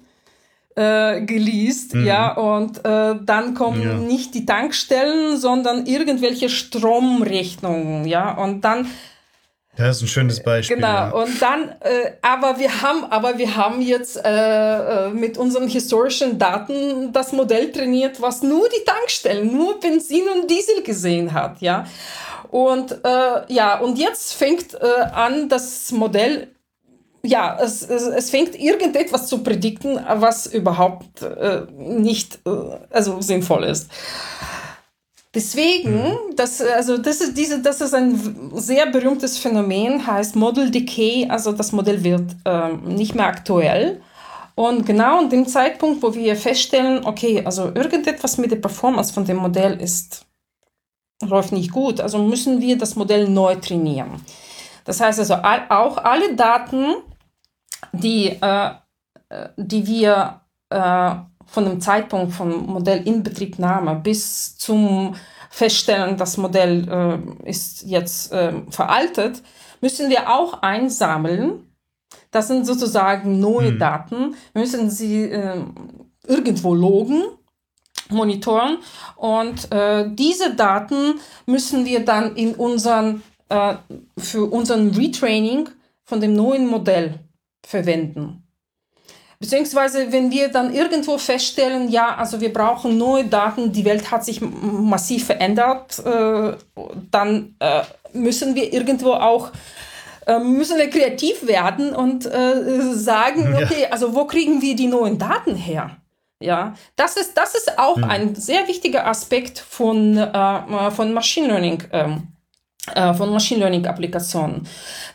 äh, 0.79 1.21
geleast, 1.21 1.93
mhm. 1.93 2.05
ja, 2.05 2.31
und 2.33 2.85
äh, 2.85 3.15
dann 3.21 3.53
kommen 3.53 3.81
ja. 3.81 3.93
nicht 3.95 4.33
die 4.33 4.45
Tankstellen, 4.45 5.37
sondern 5.37 5.85
irgendwelche 5.85 6.47
Stromrechnungen, 6.49 8.05
ja, 8.05 8.31
und 8.31 8.61
dann 8.61 8.87
das 9.77 9.97
ist 9.97 10.03
ein 10.03 10.07
schönes 10.07 10.43
Beispiel. 10.43 10.75
Genau. 10.75 10.87
Ja. 10.89 11.09
Und 11.11 11.41
dann, 11.41 11.69
äh, 11.79 12.11
aber 12.21 12.59
wir 12.59 12.81
haben, 12.81 13.05
aber 13.05 13.37
wir 13.37 13.55
haben 13.55 13.81
jetzt 13.81 14.17
äh, 14.17 15.07
äh, 15.07 15.09
mit 15.11 15.37
unseren 15.37 15.69
historischen 15.69 16.37
Daten 16.37 17.13
das 17.13 17.31
Modell 17.31 17.71
trainiert, 17.71 18.21
was 18.21 18.43
nur 18.43 18.67
die 18.67 18.83
Tankstellen, 18.83 19.55
nur 19.55 19.79
Benzin 19.79 20.23
und 20.35 20.51
Diesel 20.51 20.83
gesehen 20.83 21.33
hat, 21.33 21.61
ja. 21.61 21.85
Und 22.51 22.91
äh, 23.05 23.53
ja, 23.53 23.79
und 23.79 23.97
jetzt 23.97 24.33
fängt 24.33 24.73
äh, 24.73 25.01
an, 25.13 25.47
das 25.47 25.93
Modell 25.93 26.49
ja, 27.23 27.58
es, 27.62 27.82
es, 27.82 28.03
es 28.03 28.29
fängt 28.29 28.60
irgendetwas 28.60 29.27
zu 29.27 29.39
predikten, 29.43 29.99
was 30.15 30.47
überhaupt 30.47 31.21
äh, 31.21 31.63
nicht 31.77 32.39
äh, 32.45 32.49
also 32.89 33.21
sinnvoll 33.21 33.65
ist. 33.65 33.89
Deswegen, 35.34 35.93
mhm. 35.93 36.36
das, 36.36 36.60
also 36.60 36.97
das, 36.97 37.21
ist 37.21 37.38
diese, 37.38 37.62
das 37.62 37.82
ist 37.82 37.93
ein 37.93 38.51
sehr 38.55 38.88
berühmtes 38.88 39.38
Phänomen, 39.38 40.05
heißt 40.08 40.36
Model 40.36 40.71
Decay, 40.71 41.27
also 41.29 41.51
das 41.51 41.71
Modell 41.71 42.03
wird 42.03 42.36
äh, 42.45 42.73
nicht 42.73 43.13
mehr 43.13 43.27
aktuell. 43.27 44.01
Und 44.55 44.86
genau 44.86 45.19
an 45.19 45.29
dem 45.29 45.45
Zeitpunkt, 45.47 46.01
wo 46.01 46.13
wir 46.13 46.36
feststellen, 46.36 47.05
okay, 47.05 47.43
also 47.45 47.65
irgendetwas 47.75 48.38
mit 48.38 48.51
der 48.51 48.58
Performance 48.58 49.13
von 49.13 49.23
dem 49.23 49.38
Modell 49.38 49.79
ist, 49.79 50.25
läuft 51.23 51.51
nicht 51.51 51.71
gut, 51.71 52.01
also 52.01 52.17
müssen 52.17 52.60
wir 52.60 52.77
das 52.77 52.95
Modell 52.95 53.29
neu 53.29 53.55
trainieren. 53.55 54.21
Das 54.84 54.99
heißt 54.99 55.19
also, 55.19 55.36
auch 55.36 55.97
alle 55.97 56.36
Daten, 56.36 56.95
die, 57.91 58.37
äh, 58.41 58.71
äh, 59.29 59.49
die 59.57 59.87
wir 59.87 60.41
äh, 60.69 61.15
von 61.45 61.65
dem 61.65 61.81
Zeitpunkt 61.81 62.33
von 62.33 62.65
Modellinbetriebnahme 62.67 63.95
bis 63.95 64.57
zum 64.57 65.15
feststellen, 65.49 66.17
das 66.17 66.37
Modell 66.37 66.87
äh, 66.87 67.49
ist 67.49 67.83
jetzt 67.83 68.31
äh, 68.31 68.53
veraltet, 68.69 69.41
müssen 69.81 70.09
wir 70.09 70.29
auch 70.29 70.61
einsammeln. 70.61 71.65
Das 72.31 72.47
sind 72.47 72.65
sozusagen 72.65 73.39
neue 73.39 73.71
mhm. 73.71 73.79
Daten. 73.79 74.35
Wir 74.53 74.61
müssen 74.61 74.89
sie 74.91 75.23
äh, 75.23 75.63
irgendwo 76.27 76.75
logen, 76.75 77.23
monitoren 78.09 78.77
und 79.15 79.71
äh, 79.71 80.09
diese 80.13 80.55
Daten 80.55 81.19
müssen 81.47 81.85
wir 81.85 82.05
dann 82.05 82.35
in 82.35 82.53
unseren, 82.53 83.23
äh, 83.49 83.75
für 84.17 84.45
unseren 84.45 84.91
Retraining 84.91 85.69
von 86.03 86.21
dem 86.21 86.33
neuen 86.35 86.67
Modell 86.67 87.19
verwenden. 87.69 88.43
Beziehungsweise, 89.39 90.12
wenn 90.12 90.32
wir 90.32 90.49
dann 90.49 90.73
irgendwo 90.73 91.17
feststellen, 91.17 91.88
ja, 91.89 92.15
also 92.15 92.41
wir 92.41 92.51
brauchen 92.51 92.97
neue 92.97 93.25
Daten, 93.25 93.71
die 93.71 93.86
Welt 93.86 94.12
hat 94.12 94.25
sich 94.25 94.41
massiv 94.41 95.27
verändert, 95.27 95.99
äh, 95.99 96.53
dann 97.12 97.55
äh, 97.60 97.84
müssen 98.12 98.55
wir 98.55 98.73
irgendwo 98.73 99.13
auch 99.13 99.51
äh, 100.25 100.39
müssen 100.39 100.77
wir 100.77 100.89
kreativ 100.89 101.47
werden 101.47 101.95
und 101.95 102.25
äh, 102.25 102.93
sagen, 102.93 103.55
okay, 103.55 103.88
also 103.89 104.13
wo 104.13 104.25
kriegen 104.25 104.62
wir 104.62 104.75
die 104.75 104.88
neuen 104.88 105.17
Daten 105.17 105.55
her? 105.55 105.97
Ja, 106.41 106.73
das 106.95 107.15
ist, 107.15 107.38
das 107.38 107.53
ist 107.55 107.77
auch 107.77 107.97
mhm. 107.97 108.03
ein 108.05 108.36
sehr 108.36 108.67
wichtiger 108.67 109.08
Aspekt 109.08 109.60
von, 109.60 110.17
äh, 110.17 110.91
von 110.91 111.13
Machine 111.13 111.47
Learning. 111.47 111.84
Ähm, 111.91 112.12
äh, 112.12 112.38
von 113.15 113.32
Machine 113.32 113.62
Learning 113.62 113.86
Applikationen. 113.86 114.67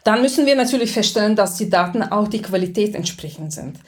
Dann 0.04 0.22
müssen 0.22 0.46
wir 0.46 0.56
natürlich 0.56 0.92
feststellen, 0.92 1.36
dass 1.36 1.56
die 1.56 1.70
Daten 1.70 2.02
auch 2.02 2.28
die 2.28 2.42
Qualität 2.42 2.94
entsprechend 2.94 3.52
sind 3.52 3.78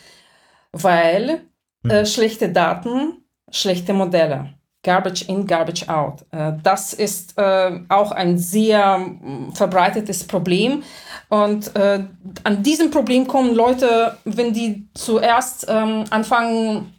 weil 0.83 1.43
äh, 1.89 1.99
hm. 1.99 2.07
schlechte 2.07 2.51
Daten, 2.51 3.25
schlechte 3.51 3.93
Modelle. 3.93 4.55
Garbage 4.83 5.29
in, 5.29 5.47
garbage 5.47 5.89
out. 5.89 6.25
Äh, 6.31 6.53
das 6.63 6.93
ist 6.93 7.37
äh, 7.39 7.81
auch 7.89 8.13
ein 8.13 8.39
sehr 8.39 9.05
verbreitetes 9.53 10.25
Problem. 10.25 10.85
Und 11.29 11.75
äh, 11.75 12.05
an 12.45 12.63
diesem 12.63 12.93
Problem 12.93 13.27
kommen 13.27 13.55
Leute, 13.55 14.17
wenn 14.25 14.53
die 14.53 14.89
zuerst 14.95 15.67
ähm, 15.69 16.05
anfangen, 16.11 16.93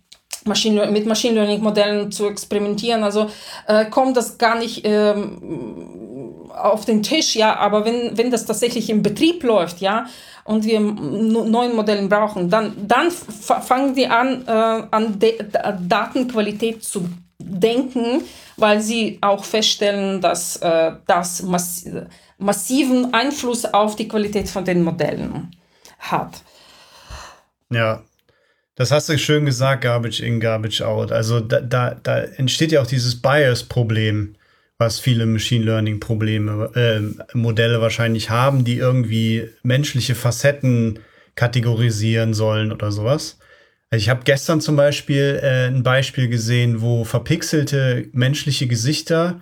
Machine, 0.43 0.87
mit 0.87 1.05
Machine 1.05 1.35
Learning 1.35 1.61
Modellen 1.61 2.11
zu 2.11 2.27
experimentieren. 2.27 3.03
Also 3.03 3.27
äh, 3.67 3.85
kommt 3.85 4.17
das 4.17 4.37
gar 4.37 4.57
nicht 4.57 4.81
ähm, 4.85 6.16
auf 6.57 6.85
den 6.85 7.03
Tisch, 7.03 7.35
ja, 7.35 7.55
aber 7.57 7.85
wenn, 7.85 8.17
wenn 8.17 8.31
das 8.31 8.45
tatsächlich 8.45 8.89
im 8.89 9.03
Betrieb 9.03 9.43
läuft, 9.43 9.81
ja, 9.81 10.07
und 10.43 10.63
wir 10.63 10.79
neuen 10.79 11.75
Modellen 11.75 12.07
brauchen, 12.07 12.49
dann, 12.49 12.87
dann 12.87 13.11
fangen 13.11 13.95
die 13.95 14.07
an, 14.07 14.47
äh, 14.47 14.51
an 14.91 15.19
De 15.19 15.37
Datenqualität 15.81 16.83
zu 16.83 17.09
denken, 17.37 18.23
weil 18.55 18.81
sie 18.81 19.19
auch 19.21 19.43
feststellen, 19.43 20.21
dass 20.21 20.57
äh, 20.57 20.93
das 21.05 21.43
mass 21.43 21.85
massiven 22.39 23.13
Einfluss 23.13 23.65
auf 23.65 23.95
die 23.95 24.07
Qualität 24.07 24.47
von 24.47 24.63
den 24.63 24.83
Modellen 24.83 25.51
hat. 25.97 26.43
Ja, 27.71 28.03
das 28.75 28.91
hast 28.91 29.09
du 29.09 29.17
schön 29.17 29.45
gesagt, 29.45 29.81
Garbage 29.81 30.21
in, 30.21 30.39
Garbage 30.39 30.81
out. 30.81 31.11
Also 31.11 31.39
da, 31.39 31.59
da, 31.61 31.95
da 31.95 32.19
entsteht 32.19 32.71
ja 32.71 32.81
auch 32.81 32.87
dieses 32.87 33.19
Bias-Problem 33.19 34.35
was 34.77 34.99
viele 34.99 35.25
Machine 35.25 35.65
Learning 35.65 35.99
Probleme, 35.99 36.71
äh, 36.75 37.35
Modelle 37.35 37.81
wahrscheinlich 37.81 38.29
haben, 38.29 38.63
die 38.63 38.77
irgendwie 38.77 39.49
menschliche 39.63 40.15
Facetten 40.15 40.99
kategorisieren 41.35 42.33
sollen 42.33 42.71
oder 42.71 42.91
sowas. 42.91 43.39
Also 43.89 44.03
ich 44.03 44.09
habe 44.09 44.21
gestern 44.23 44.61
zum 44.61 44.75
Beispiel 44.75 45.39
äh, 45.41 45.67
ein 45.67 45.83
Beispiel 45.83 46.27
gesehen, 46.27 46.81
wo 46.81 47.05
verpixelte 47.05 48.09
menschliche 48.11 48.67
Gesichter 48.67 49.41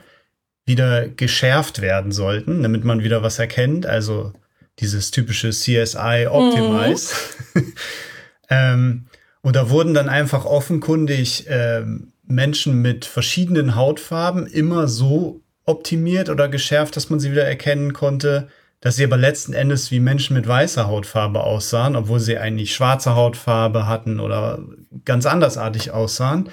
wieder 0.65 1.07
geschärft 1.07 1.81
werden 1.81 2.11
sollten, 2.11 2.63
damit 2.63 2.83
man 2.83 3.03
wieder 3.03 3.23
was 3.23 3.39
erkennt. 3.39 3.85
Also 3.85 4.33
dieses 4.79 5.11
typische 5.11 5.49
CSI 5.49 6.27
Optimize. 6.29 7.13
Mhm. 7.53 7.73
ähm, 8.49 9.05
und 9.41 9.55
da 9.55 9.69
wurden 9.69 9.93
dann 9.93 10.09
einfach 10.09 10.45
offenkundig 10.45 11.45
ähm, 11.49 12.11
Menschen 12.27 12.81
mit 12.81 13.05
verschiedenen 13.05 13.75
Hautfarben 13.75 14.47
immer 14.47 14.87
so 14.87 15.41
optimiert 15.65 16.29
oder 16.29 16.47
geschärft, 16.47 16.95
dass 16.95 17.09
man 17.09 17.19
sie 17.19 17.31
wieder 17.31 17.45
erkennen 17.45 17.93
konnte, 17.93 18.47
dass 18.81 18.97
sie 18.97 19.03
aber 19.03 19.17
letzten 19.17 19.53
Endes 19.53 19.89
wie 19.89 19.99
Menschen 19.99 20.35
mit 20.35 20.47
weißer 20.47 20.87
Hautfarbe 20.87 21.43
aussahen, 21.43 21.95
obwohl 21.95 22.19
sie 22.19 22.37
eigentlich 22.37 22.75
schwarze 22.75 23.15
Hautfarbe 23.15 23.87
hatten 23.87 24.19
oder 24.19 24.59
ganz 25.05 25.25
andersartig 25.25 25.91
aussahen, 25.91 26.49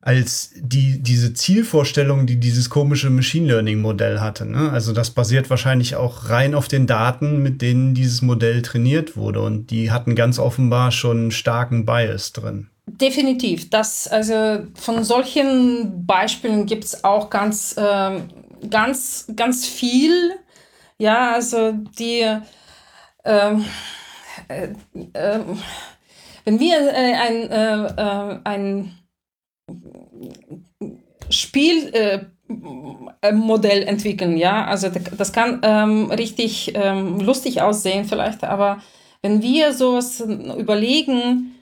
als 0.00 0.52
die, 0.56 1.02
diese 1.02 1.34
Zielvorstellung, 1.34 2.26
die 2.26 2.40
dieses 2.40 2.70
komische 2.70 3.10
Machine 3.10 3.48
Learning 3.48 3.80
Modell 3.80 4.20
hatte. 4.20 4.46
Ne? 4.46 4.70
Also 4.70 4.92
das 4.92 5.10
basiert 5.10 5.50
wahrscheinlich 5.50 5.96
auch 5.96 6.30
rein 6.30 6.54
auf 6.54 6.68
den 6.68 6.86
Daten, 6.86 7.42
mit 7.42 7.60
denen 7.60 7.94
dieses 7.94 8.22
Modell 8.22 8.62
trainiert 8.62 9.16
wurde 9.16 9.42
und 9.42 9.70
die 9.70 9.90
hatten 9.90 10.14
ganz 10.14 10.38
offenbar 10.38 10.90
schon 10.90 11.18
einen 11.18 11.30
starken 11.32 11.84
Bias 11.84 12.32
drin. 12.32 12.68
Definitiv. 12.98 13.70
Das, 13.70 14.08
also 14.08 14.66
von 14.74 15.04
solchen 15.04 16.06
Beispielen 16.06 16.66
gibt 16.66 16.84
es 16.84 17.04
auch 17.04 17.30
ganz, 17.30 17.76
äh, 17.76 18.20
ganz, 18.68 19.26
ganz 19.36 19.66
viel. 19.66 20.32
Ja, 20.98 21.32
also 21.32 21.72
die, 21.98 22.26
ähm, 23.24 23.64
äh, 24.48 24.68
äh, 25.12 25.40
wenn 26.44 26.58
wir 26.58 26.78
äh, 26.78 27.14
ein, 27.14 27.50
äh, 27.50 27.86
äh, 27.86 28.38
ein 28.44 28.98
Spielmodell 31.30 32.32
entwickeln, 33.84 34.36
ja, 34.36 34.64
also 34.64 34.88
das 35.16 35.32
kann 35.32 35.60
ähm, 35.62 36.10
richtig 36.10 36.72
ähm, 36.74 37.20
lustig 37.20 37.62
aussehen 37.62 38.04
vielleicht, 38.04 38.42
aber 38.42 38.82
wenn 39.22 39.42
wir 39.42 39.72
sowas 39.74 40.20
überlegen, 40.20 41.54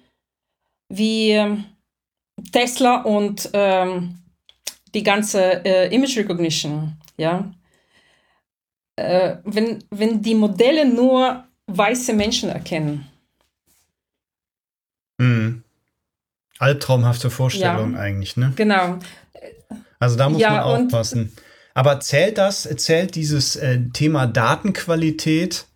wie 0.88 1.30
ähm, 1.30 1.64
Tesla 2.52 3.02
und 3.02 3.50
ähm, 3.52 4.18
die 4.94 5.02
ganze 5.02 5.64
äh, 5.64 5.94
Image 5.94 6.16
Recognition, 6.16 6.96
ja. 7.16 7.52
Äh, 8.96 9.36
wenn, 9.44 9.84
wenn 9.90 10.22
die 10.22 10.34
Modelle 10.34 10.84
nur 10.84 11.44
weiße 11.66 12.12
Menschen 12.14 12.48
erkennen. 12.48 13.06
Mhm. 15.18 15.62
Albtraumhafte 16.58 17.30
Vorstellung 17.30 17.94
ja, 17.94 18.00
eigentlich, 18.00 18.36
ne? 18.36 18.52
Genau. 18.56 18.98
Also 20.00 20.16
da 20.16 20.28
muss 20.28 20.40
ja, 20.40 20.50
man 20.50 20.60
aufpassen. 20.62 21.32
Aber 21.74 22.00
zählt 22.00 22.38
das, 22.38 22.68
zählt 22.76 23.14
dieses 23.14 23.54
äh, 23.54 23.80
Thema 23.92 24.26
Datenqualität, 24.26 25.66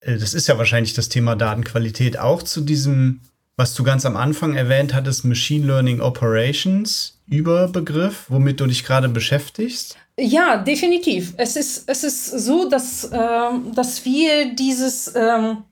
äh, 0.00 0.18
das 0.18 0.34
ist 0.34 0.48
ja 0.48 0.58
wahrscheinlich 0.58 0.92
das 0.92 1.08
Thema 1.08 1.36
Datenqualität, 1.36 2.18
auch 2.18 2.42
zu 2.42 2.60
diesem 2.60 3.20
was 3.56 3.74
du 3.74 3.84
ganz 3.84 4.06
am 4.06 4.16
Anfang 4.16 4.54
erwähnt 4.54 4.94
hattest, 4.94 5.24
Machine 5.24 5.66
Learning 5.66 6.00
Operations, 6.00 7.20
Überbegriff, 7.28 8.26
womit 8.28 8.60
du 8.60 8.66
dich 8.66 8.84
gerade 8.84 9.08
beschäftigst? 9.08 9.96
Ja, 10.18 10.58
definitiv. 10.58 11.34
Es 11.36 11.56
ist, 11.56 11.88
es 11.88 12.04
ist 12.04 12.26
so, 12.26 12.68
dass, 12.68 13.04
äh, 13.04 13.50
dass 13.74 14.04
wir 14.04 14.54
dieses 14.54 15.14
ähm, 15.14 15.64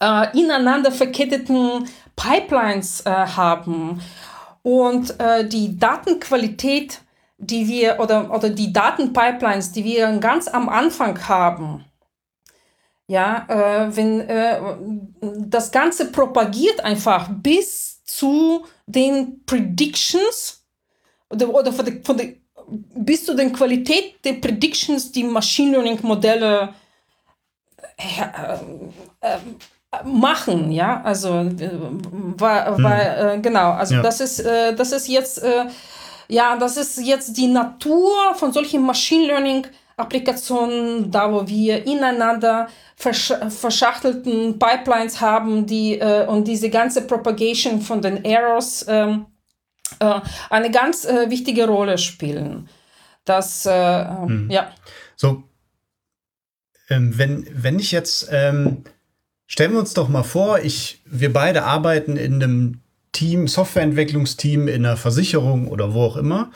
äh, 0.00 0.38
ineinander 0.38 0.90
verketteten 0.90 1.86
Pipelines 2.16 3.02
äh, 3.02 3.10
haben 3.10 4.00
und 4.62 5.18
äh, 5.20 5.46
die 5.46 5.78
Datenqualität, 5.78 7.00
die 7.38 7.68
wir 7.68 8.00
oder, 8.00 8.32
oder 8.32 8.50
die 8.50 8.72
Datenpipelines, 8.72 9.72
die 9.72 9.84
wir 9.84 10.10
ganz 10.18 10.48
am 10.48 10.68
Anfang 10.68 11.28
haben, 11.28 11.84
ja, 13.06 13.44
äh, 13.48 13.96
wenn 13.96 14.20
äh, 14.20 14.60
das 15.20 15.70
Ganze 15.70 16.10
propagiert 16.10 16.80
einfach 16.80 17.28
bis 17.30 18.02
zu 18.04 18.64
den 18.86 19.44
Predictions 19.44 20.64
oder, 21.28 21.48
oder 21.52 21.72
von 21.72 21.84
der, 21.84 22.02
von 22.02 22.16
der, 22.16 22.34
bis 22.94 23.26
zu 23.26 23.34
den 23.34 23.52
Qualität 23.52 24.24
der 24.24 24.34
Predictions, 24.34 25.12
die 25.12 25.24
Machine 25.24 25.72
Learning 25.72 25.98
Modelle 26.02 26.70
äh, 27.98 28.54
äh, 29.20 29.38
machen, 30.04 30.72
ja, 30.72 31.02
also 31.02 31.28
war, 31.28 32.82
war 32.82 33.34
hm. 33.34 33.42
genau, 33.42 33.72
also 33.72 33.96
ja. 33.96 34.02
das 34.02 34.20
ist 34.20 34.40
äh, 34.40 34.74
das 34.74 34.92
ist 34.92 35.08
jetzt 35.08 35.42
äh, 35.42 35.66
ja, 36.28 36.56
das 36.56 36.76
ist 36.76 36.98
jetzt 37.00 37.36
die 37.36 37.46
Natur 37.48 38.34
von 38.34 38.52
solchen 38.52 38.82
Machine 38.82 39.26
Learning 39.26 39.66
Applikationen, 39.96 41.10
da 41.10 41.32
wo 41.32 41.46
wir 41.46 41.86
ineinander 41.86 42.68
versch 42.96 43.32
verschachtelten 43.48 44.58
Pipelines 44.58 45.20
haben, 45.20 45.66
die 45.66 45.98
äh, 45.98 46.26
und 46.26 46.48
diese 46.48 46.70
ganze 46.70 47.06
Propagation 47.06 47.80
von 47.80 48.02
den 48.02 48.24
Errors 48.24 48.84
ähm, 48.88 49.26
äh, 50.00 50.20
eine 50.50 50.70
ganz 50.70 51.04
äh, 51.04 51.30
wichtige 51.30 51.66
Rolle 51.66 51.98
spielen. 51.98 52.68
Das, 53.24 53.66
äh, 53.66 54.04
mhm. 54.04 54.50
ja. 54.50 54.70
So, 55.16 55.44
ähm, 56.90 57.16
wenn, 57.16 57.46
wenn 57.50 57.78
ich 57.78 57.92
jetzt, 57.92 58.28
ähm, 58.30 58.84
stellen 59.46 59.72
wir 59.72 59.80
uns 59.80 59.94
doch 59.94 60.08
mal 60.08 60.22
vor, 60.22 60.58
ich, 60.60 61.02
wir 61.06 61.32
beide 61.32 61.64
arbeiten 61.64 62.16
in 62.16 62.42
einem 62.42 62.80
Team, 63.14 63.48
Softwareentwicklungsteam 63.48 64.68
in 64.68 64.84
einer 64.84 64.98
Versicherung 64.98 65.68
oder 65.68 65.94
wo 65.94 66.02
auch 66.02 66.16
immer. 66.18 66.50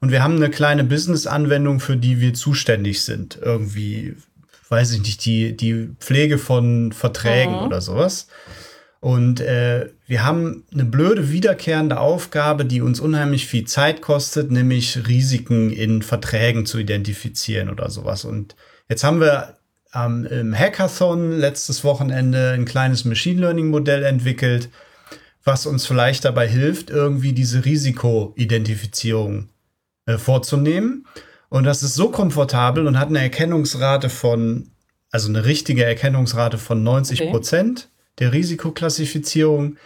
Und 0.00 0.10
wir 0.10 0.22
haben 0.22 0.36
eine 0.36 0.50
kleine 0.50 0.84
Business-Anwendung, 0.84 1.80
für 1.80 1.96
die 1.96 2.20
wir 2.20 2.34
zuständig 2.34 3.02
sind. 3.02 3.38
Irgendwie, 3.40 4.16
weiß 4.68 4.92
ich 4.92 5.00
nicht, 5.00 5.24
die, 5.24 5.56
die 5.56 5.88
Pflege 5.98 6.36
von 6.36 6.92
Verträgen 6.92 7.54
mhm. 7.54 7.62
oder 7.62 7.80
sowas. 7.80 8.26
Und 9.00 9.40
äh, 9.40 9.88
wir 10.06 10.24
haben 10.24 10.64
eine 10.72 10.84
blöde 10.84 11.30
wiederkehrende 11.30 11.98
Aufgabe, 11.98 12.66
die 12.66 12.82
uns 12.82 13.00
unheimlich 13.00 13.46
viel 13.46 13.64
Zeit 13.64 14.02
kostet, 14.02 14.50
nämlich 14.50 15.08
Risiken 15.08 15.70
in 15.70 16.02
Verträgen 16.02 16.66
zu 16.66 16.78
identifizieren 16.78 17.70
oder 17.70 17.88
sowas. 17.88 18.26
Und 18.26 18.56
jetzt 18.90 19.02
haben 19.02 19.20
wir 19.20 19.56
ähm, 19.94 20.26
im 20.26 20.54
Hackathon 20.54 21.32
letztes 21.32 21.82
Wochenende 21.82 22.50
ein 22.50 22.66
kleines 22.66 23.06
Machine 23.06 23.40
Learning 23.40 23.68
Modell 23.68 24.02
entwickelt, 24.02 24.68
was 25.44 25.66
uns 25.66 25.86
vielleicht 25.86 26.24
dabei 26.24 26.48
hilft, 26.48 26.90
irgendwie 26.90 27.32
diese 27.32 27.64
Risikoidentifizierung 27.64 29.48
äh, 30.06 30.18
vorzunehmen. 30.18 31.06
Und 31.48 31.64
das 31.64 31.82
ist 31.82 31.94
so 31.94 32.10
komfortabel 32.10 32.86
und 32.86 32.98
hat 32.98 33.08
eine 33.08 33.20
Erkennungsrate 33.20 34.08
von, 34.08 34.70
also 35.10 35.28
eine 35.28 35.44
richtige 35.44 35.84
Erkennungsrate 35.84 36.58
von 36.58 36.82
90 36.82 37.30
Prozent. 37.30 37.78
Okay 37.80 38.00
der 38.20 38.32
Risikoklassifizierung, 38.32 39.76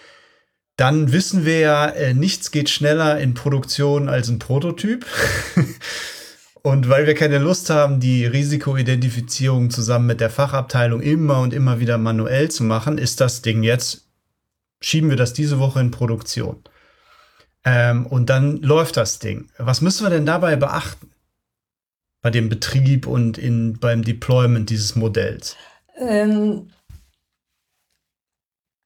dann 0.77 1.13
wissen 1.13 1.47
wir 1.47 1.61
ja, 1.61 1.87
äh, 1.87 2.15
nichts 2.15 2.51
geht 2.51 2.69
schneller 2.69 3.19
in 3.21 3.35
Produktion 3.35 4.09
als 4.09 4.29
ein 4.29 4.41
Prototyp. 4.41 5.07
und 6.63 6.89
weil 6.89 7.07
wir 7.07 7.15
keine 7.15 7.39
Lust 7.39 7.71
haben, 7.71 8.01
die 8.01 8.27
Risikoidentifizierung 8.27 9.71
zusammen 9.71 10.07
mit 10.07 10.21
der 10.21 10.31
Fachabteilung 10.31 11.01
immer 11.01 11.41
und 11.41 11.55
immer 11.55 11.79
wieder 11.79 11.97
manuell 11.97 12.51
zu 12.51 12.65
machen, 12.65 12.99
ist 12.99 13.21
das 13.21 13.41
Ding 13.41 13.63
jetzt, 13.63 14.04
schieben 14.81 15.11
wir 15.11 15.17
das 15.17 15.33
diese 15.33 15.59
Woche 15.59 15.81
in 15.81 15.91
Produktion. 15.91 16.63
Ähm, 17.65 18.07
und 18.07 18.29
dann 18.31 18.59
läuft 18.59 18.97
das 18.97 19.19
Ding. 19.19 19.51
Was 19.59 19.81
müssen 19.81 20.05
wir 20.05 20.11
denn 20.11 20.27
dabei 20.27 20.57
beachten? 20.57 21.11
Bei 22.21 22.31
dem 22.31 22.49
Betrieb 22.49 23.07
und 23.07 23.39
in, 23.39 23.79
beim 23.79 24.03
Deployment 24.03 24.71
dieses 24.71 24.97
Modells? 24.97 25.57
Ähm, 25.97 26.71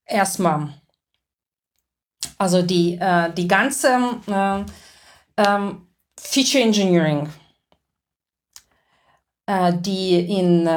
erstmal, 0.05 0.75
also 2.37 2.63
die, 2.63 2.99
äh, 3.01 3.33
die 3.33 3.49
ganze 3.49 3.99
äh, 4.27 4.65
ähm, 5.37 5.87
Feature 6.21 6.65
Engineering, 6.65 7.29
äh, 9.47 9.73
die 9.77 10.19
in 10.39 10.69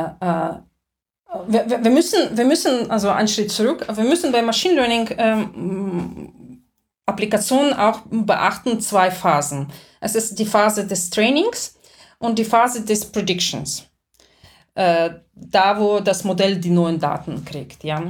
äh, 1.32 1.38
wir, 1.48 1.84
wir, 1.84 1.92
müssen, 1.92 2.38
wir 2.38 2.46
müssen, 2.46 2.90
also 2.92 3.10
einen 3.10 3.28
Schritt 3.28 3.52
zurück, 3.52 3.86
wir 3.94 4.04
müssen 4.04 4.32
bei 4.32 4.42
Machine 4.42 4.76
Learning 4.76 5.10
ähm, 5.18 6.64
Applikationen 7.06 7.74
auch 7.74 8.02
beachten 8.10 8.80
zwei 8.80 9.12
Phasen. 9.12 9.68
Es 10.00 10.16
ist 10.16 10.40
die 10.40 10.46
Phase 10.46 10.88
des 10.88 11.10
Trainings 11.10 11.78
und 12.20 12.38
die 12.40 12.46
Phase 12.46 12.86
des 12.86 13.06
Predictions 13.06 13.92
äh, 14.76 15.10
da, 15.34 15.80
wo 15.80 16.00
das 16.00 16.24
Modell 16.24 16.58
die 16.58 16.70
neuen 16.70 17.00
Daten 17.00 17.44
kriegt. 17.44 17.84
Ja? 17.84 18.02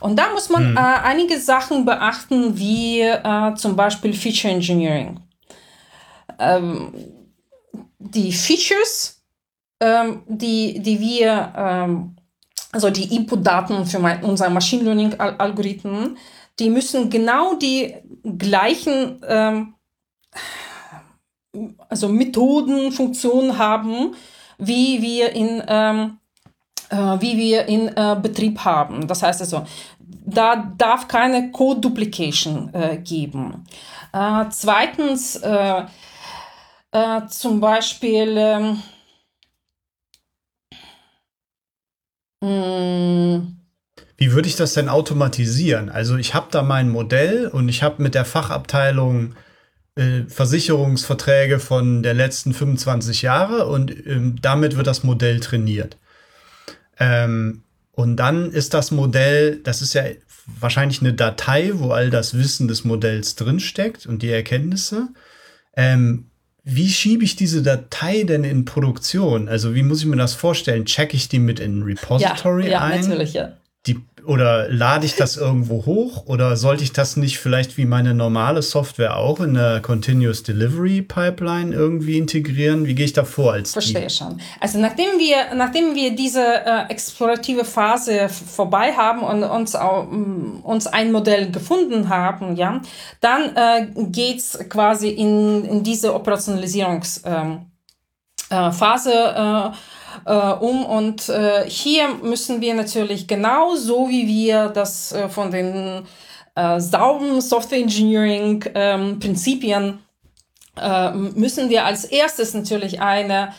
Und 0.00 0.18
da 0.18 0.32
muss 0.32 0.48
man 0.48 0.70
mhm. 0.70 0.76
äh, 0.76 0.80
einige 0.80 1.38
Sachen 1.38 1.84
beachten, 1.84 2.56
wie 2.58 3.00
äh, 3.00 3.54
zum 3.56 3.76
Beispiel 3.76 4.14
Feature 4.14 4.54
Engineering. 4.54 5.20
Ähm, 6.38 6.92
die 7.98 8.32
Features, 8.32 9.22
ähm, 9.80 10.22
die, 10.26 10.80
die 10.80 11.00
wir, 11.00 11.52
ähm, 11.56 12.16
also 12.72 12.90
die 12.90 13.14
Input-Daten 13.14 13.86
für 13.86 13.98
mein, 13.98 14.22
unser 14.24 14.50
Machine 14.50 14.84
Learning-Algorithmen, 14.84 16.18
die 16.58 16.70
müssen 16.70 17.08
genau 17.08 17.54
die 17.54 17.94
gleichen 18.36 19.20
ähm, 19.26 19.74
also 21.88 22.08
Methoden, 22.08 22.92
Funktionen 22.92 23.58
haben, 23.58 24.14
wie 24.58 25.00
wir 25.00 25.32
in, 25.32 25.62
ähm, 25.66 26.18
äh, 26.90 26.96
wie 26.96 27.36
wir 27.38 27.66
in 27.66 27.88
äh, 27.88 28.16
Betrieb 28.20 28.58
haben. 28.64 29.06
Das 29.06 29.22
heißt 29.22 29.40
also, 29.40 29.66
da 29.98 30.72
darf 30.76 31.08
keine 31.08 31.50
Code 31.50 31.80
Duplication 31.80 32.72
äh, 32.74 32.98
geben. 32.98 33.64
Äh, 34.12 34.44
zweitens, 34.50 35.36
äh, 35.36 35.84
äh, 36.92 37.26
zum 37.28 37.60
Beispiel, 37.60 38.36
ähm, 38.36 38.82
mm, 42.40 43.58
wie 44.16 44.32
würde 44.32 44.48
ich 44.48 44.56
das 44.56 44.74
denn 44.74 44.88
automatisieren? 44.88 45.88
Also 45.88 46.16
ich 46.16 46.34
habe 46.34 46.48
da 46.50 46.62
mein 46.62 46.88
Modell 46.88 47.48
und 47.48 47.68
ich 47.68 47.82
habe 47.82 48.02
mit 48.02 48.14
der 48.14 48.24
Fachabteilung 48.24 49.34
äh, 49.94 50.24
Versicherungsverträge 50.28 51.58
von 51.58 52.02
der 52.02 52.14
letzten 52.14 52.54
25 52.54 53.22
Jahre 53.22 53.66
und 53.66 53.90
ähm, 54.06 54.36
damit 54.40 54.76
wird 54.76 54.86
das 54.86 55.04
Modell 55.04 55.40
trainiert. 55.40 55.96
Ähm, 56.98 57.62
und 57.92 58.16
dann 58.16 58.52
ist 58.52 58.74
das 58.74 58.90
Modell, 58.90 59.60
das 59.62 59.82
ist 59.82 59.94
ja 59.94 60.04
wahrscheinlich 60.46 61.00
eine 61.00 61.14
Datei, 61.14 61.72
wo 61.74 61.90
all 61.90 62.10
das 62.10 62.34
Wissen 62.34 62.68
des 62.68 62.84
Modells 62.84 63.34
drinsteckt 63.34 64.06
und 64.06 64.22
die 64.22 64.30
Erkenntnisse. 64.30 65.08
Ähm, 65.76 66.27
wie 66.70 66.88
schiebe 66.90 67.24
ich 67.24 67.34
diese 67.34 67.62
Datei 67.62 68.24
denn 68.24 68.44
in 68.44 68.66
Produktion? 68.66 69.48
Also 69.48 69.74
wie 69.74 69.82
muss 69.82 70.00
ich 70.00 70.06
mir 70.06 70.16
das 70.16 70.34
vorstellen? 70.34 70.84
Checke 70.84 71.16
ich 71.16 71.28
die 71.28 71.38
mit 71.38 71.60
in 71.60 71.78
ein 71.78 71.82
Repository 71.82 72.64
ja, 72.64 72.70
ja, 72.70 72.80
ein? 72.80 73.00
Natürlich, 73.00 73.32
ja. 73.32 73.52
Oder 74.24 74.68
lade 74.68 75.06
ich 75.06 75.16
das 75.16 75.36
irgendwo 75.36 75.86
hoch 75.86 76.26
oder 76.26 76.56
sollte 76.56 76.84
ich 76.84 76.92
das 76.92 77.16
nicht 77.16 77.38
vielleicht 77.38 77.76
wie 77.76 77.84
meine 77.84 78.14
normale 78.14 78.62
Software 78.62 79.16
auch 79.16 79.40
in 79.40 79.54
der 79.54 79.80
Continuous 79.80 80.42
Delivery 80.42 81.02
Pipeline 81.02 81.74
irgendwie 81.74 82.18
integrieren? 82.18 82.86
Wie 82.86 82.94
gehe 82.94 83.04
ich 83.04 83.12
da 83.12 83.24
vor 83.24 83.52
als 83.52 83.72
Verstehe 83.72 84.06
Team? 84.06 84.10
schon. 84.10 84.40
Also 84.60 84.78
nachdem 84.78 85.18
wir, 85.18 85.54
nachdem 85.54 85.94
wir 85.94 86.14
diese 86.14 86.42
äh, 86.42 86.90
explorative 86.90 87.64
Phase 87.64 88.28
vorbei 88.28 88.92
haben 88.92 89.22
und 89.22 89.44
uns, 89.44 89.74
auch, 89.74 90.10
mm, 90.10 90.60
uns 90.62 90.86
ein 90.86 91.12
Modell 91.12 91.50
gefunden 91.50 92.08
haben, 92.08 92.56
ja, 92.56 92.80
dann 93.20 93.56
äh, 93.56 93.86
geht 94.10 94.38
es 94.38 94.58
quasi 94.68 95.08
in, 95.08 95.64
in 95.64 95.82
diese 95.82 96.14
Operationalisierungsphase. 96.14 97.22
Ähm, 97.24 97.66
äh, 98.50 99.68
äh, 99.68 99.72
um. 100.24 100.84
Und 100.84 101.28
äh, 101.28 101.68
hier 101.68 102.08
müssen 102.22 102.60
wir 102.60 102.74
natürlich 102.74 103.26
genau 103.26 103.74
so, 103.76 104.08
wie 104.08 104.26
wir 104.26 104.68
das 104.68 105.12
äh, 105.12 105.28
von 105.28 105.50
den 105.50 106.06
äh, 106.54 106.80
sauberen 106.80 107.40
Software 107.40 107.78
Engineering 107.78 108.64
ähm, 108.74 109.18
Prinzipien 109.18 110.00
äh, 110.80 111.10
müssen 111.12 111.70
wir 111.70 111.84
als 111.84 112.04
erstes 112.04 112.54
natürlich 112.54 113.00
eine 113.00 113.48
äh, 113.48 113.52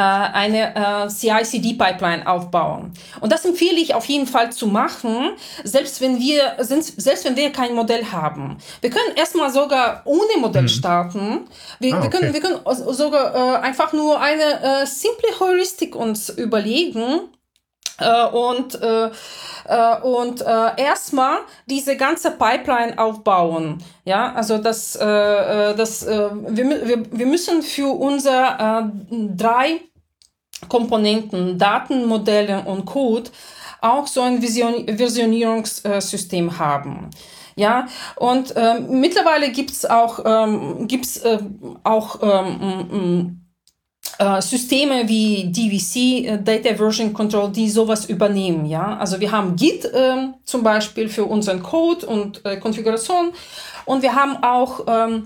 eine 0.00 0.74
äh, 0.74 1.08
CI-CD-Pipeline 1.08 2.26
aufbauen. 2.26 2.92
Und 3.20 3.30
das 3.30 3.44
empfehle 3.44 3.78
ich 3.78 3.94
auf 3.94 4.06
jeden 4.06 4.26
Fall 4.26 4.52
zu 4.52 4.66
machen, 4.66 5.32
selbst 5.64 6.00
wenn 6.00 6.18
wir, 6.18 6.56
selbst 6.60 7.24
wenn 7.24 7.36
wir 7.36 7.50
kein 7.50 7.74
Modell 7.74 8.06
haben. 8.06 8.56
Wir 8.80 8.90
können 8.90 9.14
erstmal 9.16 9.50
sogar 9.52 10.02
ohne 10.04 10.40
Modell 10.40 10.62
hm. 10.62 10.68
starten. 10.68 11.40
Wir, 11.78 11.94
ah, 11.94 12.02
wir, 12.02 12.10
können, 12.10 12.32
wir 12.32 12.40
können 12.40 12.60
sogar 12.92 13.34
äh, 13.34 13.58
einfach 13.58 13.92
nur 13.92 14.20
eine 14.20 14.82
äh, 14.82 14.86
simple 14.86 15.28
Heuristik 15.40 15.94
uns 15.94 16.30
überlegen. 16.30 17.28
Äh, 18.02 18.26
und 18.36 18.80
äh, 18.82 19.10
äh, 19.64 20.00
und 20.00 20.40
äh, 20.40 20.70
erstmal 20.76 21.38
diese 21.66 21.96
ganze 21.96 22.32
Pipeline 22.32 22.98
aufbauen. 22.98 23.82
Ja, 24.04 24.32
also 24.32 24.58
das, 24.58 24.96
äh, 24.96 25.74
das 25.74 26.06
wir, 26.06 26.88
wir, 26.88 27.04
wir 27.12 27.26
müssen 27.26 27.62
für 27.62 27.88
unser 27.88 28.82
äh, 28.82 29.26
drei 29.36 29.80
Komponenten, 30.68 31.58
Datenmodelle 31.58 32.62
und 32.64 32.84
Code 32.84 33.30
auch 33.80 34.06
so 34.06 34.22
ein 34.22 34.40
Vision 34.40 34.86
Versionierungssystem 34.86 36.58
haben. 36.58 37.10
Ja, 37.56 37.86
und 38.16 38.54
mittlerweile 38.88 39.50
gibt's 39.50 39.84
auch, 39.84 40.20
ähm, 40.24 40.86
gibt's, 40.88 41.20
auch 41.84 42.18
ähm, 42.22 43.36
äh, 43.36 43.41
Systeme 44.40 45.08
wie 45.08 45.50
DVC, 45.50 46.26
äh, 46.26 46.38
Data 46.38 46.74
Version 46.76 47.12
Control, 47.12 47.50
die 47.50 47.68
sowas 47.68 48.06
übernehmen. 48.06 48.66
Ja? 48.66 48.96
Also 48.98 49.18
wir 49.20 49.32
haben 49.32 49.56
Git 49.56 49.84
äh, 49.84 50.28
zum 50.44 50.62
Beispiel 50.62 51.08
für 51.08 51.24
unseren 51.24 51.62
Code 51.62 52.06
und 52.06 52.44
äh, 52.44 52.56
Konfiguration 52.58 53.32
und 53.84 54.02
wir 54.02 54.14
haben 54.14 54.36
auch 54.42 54.84
ähm, 54.86 55.24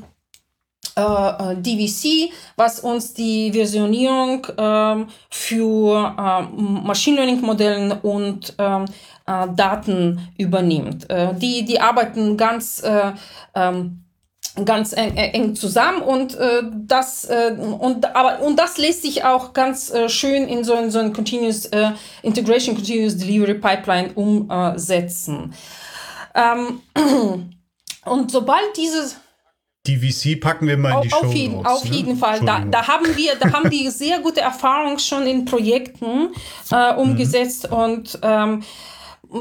äh, 0.95 1.57
DVC, 1.57 2.33
was 2.57 2.81
uns 2.81 3.13
die 3.13 3.53
Versionierung 3.53 4.47
ähm, 4.57 5.09
für 5.31 6.15
Machine 6.57 7.17
Learning 7.17 7.41
Modellen 7.43 7.93
und 7.93 8.55
ähm, 8.59 8.87
Daten 9.27 10.21
übernimmt. 10.39 11.09
die, 11.43 11.65
die 11.65 11.81
arbeiten 11.81 12.37
ganz 12.37 12.81
ähm, 13.57 14.06
ganz 14.65 14.93
eng, 14.93 15.17
eng 15.17 15.55
zusammen 15.55 16.03
und 16.03 16.35
äh, 16.35 16.63
das 16.73 17.25
äh, 17.27 17.53
und 17.59 18.05
aber 18.17 18.41
und 18.41 18.59
das 18.59 18.79
lässt 18.79 19.03
sich 19.03 19.25
auch 19.25 19.53
ganz 19.53 19.91
äh, 19.91 20.09
schön 20.09 20.49
in 20.49 20.65
so, 20.65 20.75
in 20.75 20.91
so 20.91 20.99
ein 20.99 21.13
Continuous 21.13 21.67
äh, 21.67 21.91
Integration 22.23 22.75
Continuous 22.75 23.17
Delivery 23.17 23.55
Pipeline 23.55 24.13
umsetzen. 24.15 25.55
Ähm, 26.35 26.81
und 28.05 28.31
sobald 28.31 28.77
dieses 28.77 29.17
die 29.87 29.99
VC 29.99 30.41
packen 30.41 30.67
wir 30.67 30.77
mal 30.77 30.97
in 30.97 31.09
die 31.09 31.13
auf, 31.13 31.21
Show 31.21 31.33
jeden, 31.33 31.67
Auf 31.67 31.85
ne? 31.85 31.97
jeden 31.97 32.17
Fall. 32.17 32.41
Da, 32.41 32.61
da, 32.61 32.89
haben 32.89 33.17
wir, 33.17 33.37
da 33.37 33.53
haben 33.53 33.71
die 33.71 33.89
sehr 33.91 34.19
gute 34.19 34.41
Erfahrung 34.41 34.99
schon 34.99 35.27
in 35.27 35.45
Projekten 35.45 36.31
äh, 36.73 36.95
umgesetzt 36.95 37.71
mhm. 37.71 37.77
und 37.77 38.19
ähm, 38.23 38.63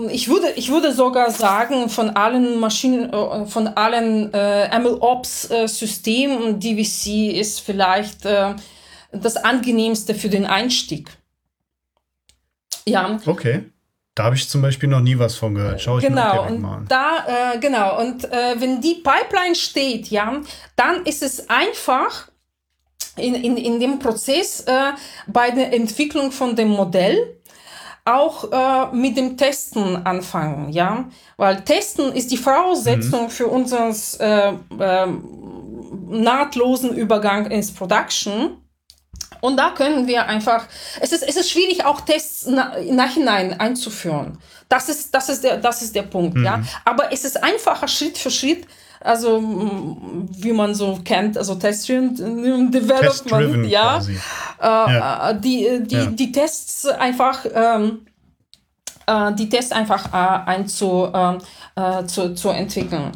ich 0.10 0.28
würde, 0.28 0.52
ich 0.56 0.69
würde 0.69 0.93
sogar 0.93 1.32
sagen, 1.32 1.89
von 1.89 2.12
allen 2.12 2.60
Maschinen, 2.60 3.12
äh, 3.12 3.45
von 3.45 3.67
allen 3.67 4.34
äh, 4.34 4.80
MLOps-Systemen, 4.80 6.60
DVC 6.60 7.38
ist 7.38 7.62
vielleicht 7.62 8.26
äh, 8.26 8.56
das 9.12 9.38
angenehmste 9.38 10.15
für 10.15 10.30
den 10.30 10.45
Einstieg. 10.45 11.10
Ja. 12.88 13.19
Okay. 13.26 13.71
Da 14.15 14.24
habe 14.24 14.36
ich 14.36 14.48
zum 14.48 14.62
Beispiel 14.62 14.88
noch 14.88 15.02
nie 15.02 15.19
was 15.19 15.36
von 15.36 15.56
gehört. 15.56 15.82
Schau 15.82 15.98
ich 15.98 16.06
genau, 16.06 16.36
mir 16.36 16.41
direkt 16.43 16.62
mal 16.62 16.78
an. 16.78 16.86
Da, 16.88 17.54
äh, 17.54 17.60
genau, 17.60 18.00
und 18.00 18.24
äh, 18.24 18.56
wenn 18.60 18.80
die 18.80 19.04
Pipeline 19.04 19.56
steht, 19.56 20.08
ja, 20.08 20.41
dann 20.78 21.04
ist 21.04 21.21
es 21.21 21.50
einfach 21.50 22.30
in, 23.17 23.36
in, 23.36 23.58
in 23.58 23.80
dem 23.80 24.00
Prozess 24.00 24.62
äh, 24.62 24.93
bei 25.28 25.52
der 25.52 25.74
Entwicklung 25.74 26.32
von 26.32 26.56
dem 26.56 26.69
Modell 26.69 27.35
auch 28.06 28.52
äh, 28.52 28.96
mit 28.96 29.18
dem 29.18 29.36
Testen 29.36 30.06
anfangen, 30.06 30.72
ja, 30.72 31.06
weil 31.38 31.62
Testen 31.63 32.13
ist 32.13 32.32
die 32.32 32.38
Voraussetzung 32.38 33.24
mhm. 33.24 33.30
für 33.30 33.48
unseren 33.48 33.96
äh, 34.20 34.50
äh, 34.50 35.08
nahtlosen 36.08 36.96
Übergang 36.96 37.50
ins 37.50 37.74
Production. 37.74 38.62
Und 39.41 39.58
da 39.58 39.72
können 39.72 40.08
wir 40.08 40.28
einfach, 40.28 40.65
es 41.02 41.12
ist, 41.12 41.28
es 41.28 41.36
ist 41.36 41.52
schwierig, 41.52 41.84
auch 41.86 42.02
Tests 42.02 42.46
na, 42.48 42.76
im 42.76 42.96
Nachhinein 42.96 43.60
einzuführen. 43.60 44.38
Das 44.70 44.88
ist, 44.88 45.13
das 45.13 45.30
ist, 45.30 45.44
der, 45.44 45.58
das 45.58 45.82
ist 45.82 45.96
der 45.96 46.04
Punkt, 46.04 46.38
mhm. 46.38 46.44
ja. 46.44 46.63
Aber 46.84 47.12
es 47.12 47.26
ist 47.26 47.44
einfacher, 47.44 47.88
Schritt 47.88 48.18
für 48.18 48.32
Schritt, 48.32 48.65
also 49.06 49.41
wie 49.41 50.52
man 50.52 50.74
so 50.74 51.00
kennt, 51.04 51.38
also 51.38 51.56
Test-Driven 51.56 52.72
Development, 52.72 53.68
ja, 53.68 54.00
äh, 54.00 54.65
ja. 54.65 55.34
Die, 55.34 55.84
die, 55.84 55.96
ja. 55.96 56.06
die 56.08 56.32
Tests 56.32 56.86
einfach, 56.86 57.46
ähm, 57.54 58.06
äh, 59.06 59.34
die 59.34 59.48
Tests 59.50 59.72
einfach 59.72 60.13
äh, 60.13 60.50
einzu, 60.50 61.10
äh, 61.13 61.38
äh, 61.76 62.06
zu, 62.06 62.34
zu 62.34 62.50
entwickeln. 62.50 63.12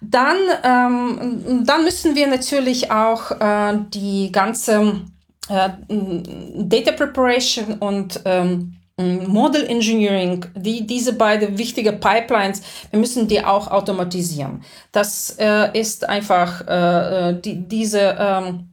Dann, 0.00 0.36
ähm, 0.62 1.64
dann 1.64 1.84
müssen 1.84 2.14
wir 2.14 2.26
natürlich 2.26 2.90
auch 2.90 3.30
äh, 3.30 3.78
die 3.88 4.30
ganze 4.30 5.00
äh, 5.48 5.70
Data 6.58 6.92
Preparation 6.92 7.78
und 7.78 8.20
ähm, 8.26 8.76
Model 8.96 9.66
Engineering, 9.66 10.46
die, 10.54 10.86
diese 10.86 11.14
beiden 11.14 11.58
wichtigen 11.58 11.98
Pipelines, 11.98 12.62
wir 12.90 13.00
müssen 13.00 13.26
die 13.26 13.44
auch 13.44 13.66
automatisieren. 13.68 14.62
Das 14.92 15.36
äh, 15.40 15.76
ist 15.78 16.08
einfach 16.08 16.66
äh, 16.68 17.30
äh 17.30 17.40
die, 17.40 17.66
diese, 17.66 18.16
ähm, 18.16 18.68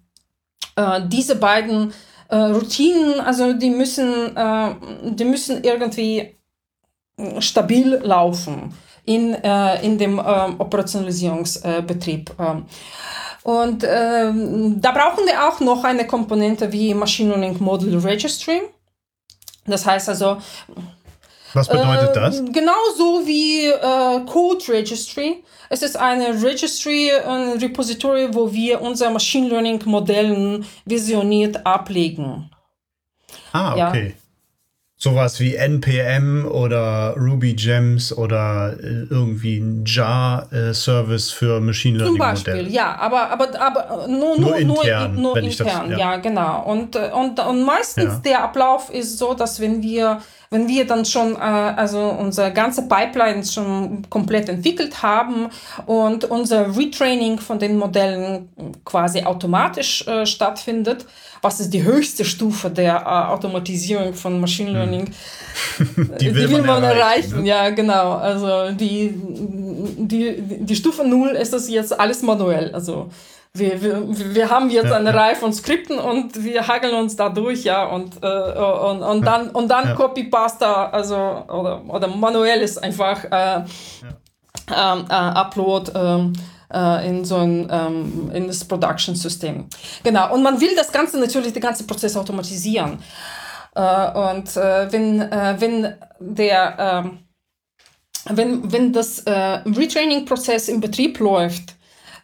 äh, 0.75 1.01
diese 1.07 1.37
beiden 1.37 1.91
äh, 2.29 2.35
Routinen, 2.35 3.19
also 3.19 3.53
die 3.53 3.71
müssen, 3.71 4.37
äh, 4.37 4.75
die 5.05 5.25
müssen 5.25 5.63
irgendwie 5.63 6.35
stabil 7.39 7.99
laufen 8.03 8.73
in, 9.05 9.33
in 9.33 9.97
dem 9.97 10.19
äh, 10.19 10.21
Operationalisierungsbetrieb. 10.57 12.31
Äh, 12.37 12.61
und 13.43 13.83
ähm, 13.87 14.79
da 14.79 14.91
brauchen 14.91 15.25
wir 15.25 15.47
auch 15.47 15.59
noch 15.59 15.83
eine 15.83 16.05
Komponente 16.05 16.71
wie 16.71 16.93
Machine 16.93 17.29
Learning 17.29 17.57
Model 17.59 17.97
Registry. 17.97 18.61
Das 19.65 19.85
heißt 19.85 20.09
also. 20.09 20.37
Was 21.53 21.67
bedeutet 21.67 22.15
äh, 22.15 22.19
das? 22.19 22.43
Genauso 22.45 23.25
wie 23.25 23.67
äh, 23.67 24.25
Code 24.25 24.63
Registry. 24.69 25.43
Es 25.69 25.81
ist 25.81 25.97
eine 25.97 26.41
Registry, 26.41 27.11
ein 27.11 27.57
Repository, 27.59 28.33
wo 28.33 28.51
wir 28.51 28.81
unsere 28.81 29.11
Machine 29.11 29.49
Learning 29.49 29.81
Modellen 29.85 30.65
visioniert 30.85 31.65
ablegen. 31.65 32.49
Ah, 33.51 33.87
okay. 33.87 34.07
Ja. 34.07 34.20
Sowas 35.03 35.39
wie 35.39 35.55
NPM 35.55 36.45
oder 36.45 37.15
Ruby 37.17 37.55
Gems 37.55 38.15
oder 38.15 38.75
äh, 38.79 39.07
irgendwie 39.09 39.57
ein 39.57 39.83
Jar-Service 39.83 41.31
für 41.31 41.59
Machine 41.59 41.97
Learning 41.97 42.19
Modelle. 42.19 42.35
Zum 42.35 42.53
Beispiel, 42.53 42.71
ja, 42.71 42.99
aber, 42.99 43.31
aber, 43.31 43.59
aber 43.59 44.07
nur, 44.07 44.39
nur, 44.39 44.49
nur 44.51 44.57
intern. 44.59 45.15
Nur, 45.15 45.33
nur 45.33 45.37
intern 45.37 45.89
das, 45.89 45.99
ja. 45.99 46.11
ja. 46.11 46.17
genau. 46.17 46.61
Und, 46.65 46.95
äh, 46.95 47.09
und, 47.13 47.39
und 47.39 47.65
meistens 47.65 48.13
ja. 48.13 48.21
der 48.23 48.43
Ablauf 48.43 48.93
ist 48.93 49.17
so, 49.17 49.33
dass 49.33 49.59
wenn 49.59 49.81
wir 49.81 50.21
wenn 50.51 50.67
wir 50.67 50.85
dann 50.85 51.05
schon 51.05 51.35
äh, 51.35 51.39
also 51.39 52.09
unsere 52.09 52.51
ganze 52.51 52.87
Pipeline 52.87 53.43
schon 53.45 54.05
komplett 54.09 54.49
entwickelt 54.49 55.01
haben 55.01 55.47
und 55.85 56.25
unser 56.25 56.77
Retraining 56.77 57.39
von 57.39 57.57
den 57.57 57.77
Modellen 57.77 58.49
quasi 58.83 59.23
automatisch 59.23 60.05
äh, 60.07 60.25
stattfindet, 60.25 61.05
was 61.41 61.61
ist 61.61 61.73
die 61.73 61.83
höchste 61.83 62.25
Stufe 62.25 62.69
der 62.69 62.97
äh, 62.97 63.31
Automatisierung 63.31 64.13
von 64.13 64.41
Machine 64.41 64.71
hm. 64.71 64.75
Learning? 64.75 65.11
Die 65.79 65.87
will, 66.35 66.47
die 66.47 66.49
will 66.49 66.61
man, 66.63 66.81
man, 66.81 66.83
erreichen. 66.83 66.99
erreichen. 66.99 67.41
Ne? 67.43 67.47
Ja, 67.47 67.69
genau. 67.69 68.15
Also 68.15 68.71
die, 68.73 69.13
die, 69.15 70.35
die 70.65 70.75
Stufe 70.75 71.05
0 71.05 71.29
ist 71.29 71.53
das 71.53 71.69
jetzt 71.69 71.97
alles 71.97 72.21
manuell. 72.23 72.75
Also 72.75 73.09
wir, 73.53 73.81
wir, 73.81 74.33
wir 74.35 74.49
haben 74.49 74.69
jetzt 74.69 74.89
ja, 74.89 74.95
eine 74.95 75.11
ja. 75.11 75.19
Reihe 75.19 75.35
von 75.35 75.51
Skripten 75.51 75.99
und 75.99 76.41
wir 76.41 76.67
hageln 76.67 76.95
uns 76.95 77.15
da 77.17 77.29
durch, 77.29 77.63
ja, 77.63 77.83
und, 77.83 78.23
äh, 78.23 78.27
und, 78.27 79.03
und 79.03 79.25
dann, 79.25 79.49
und 79.49 79.67
dann 79.67 79.89
ja. 79.89 79.95
Copy-Pasta, 79.95 80.89
also, 80.89 81.15
oder, 81.15 81.83
oder 81.85 82.07
manuell 82.07 82.61
ist 82.61 82.81
einfach 82.81 83.25
äh, 83.25 83.63
ähm, 84.73 85.05
äh, 85.09 85.13
Upload 85.13 85.91
ähm, 85.93 86.33
äh, 86.73 87.09
in 87.09 87.25
so 87.25 87.37
ein, 87.37 87.67
ähm, 87.69 88.31
in 88.33 88.47
das 88.47 88.63
Production-System. 88.63 89.65
Genau, 90.03 90.33
und 90.33 90.43
man 90.43 90.61
will 90.61 90.73
das 90.75 90.89
Ganze 90.91 91.19
natürlich, 91.19 91.51
den 91.51 91.61
ganzen 91.61 91.85
Prozess 91.85 92.15
automatisieren. 92.15 92.99
Äh, 93.75 94.11
und 94.11 94.55
äh, 94.55 94.89
wenn, 94.93 95.19
wenn 95.19 95.93
der, 96.19 96.75
ähm, 96.79 97.19
wenn, 98.29 98.71
wenn 98.71 98.93
das 98.93 99.25
Retraining-Prozess 99.25 100.69
im 100.69 100.79
Betrieb 100.79 101.19
läuft, 101.19 101.75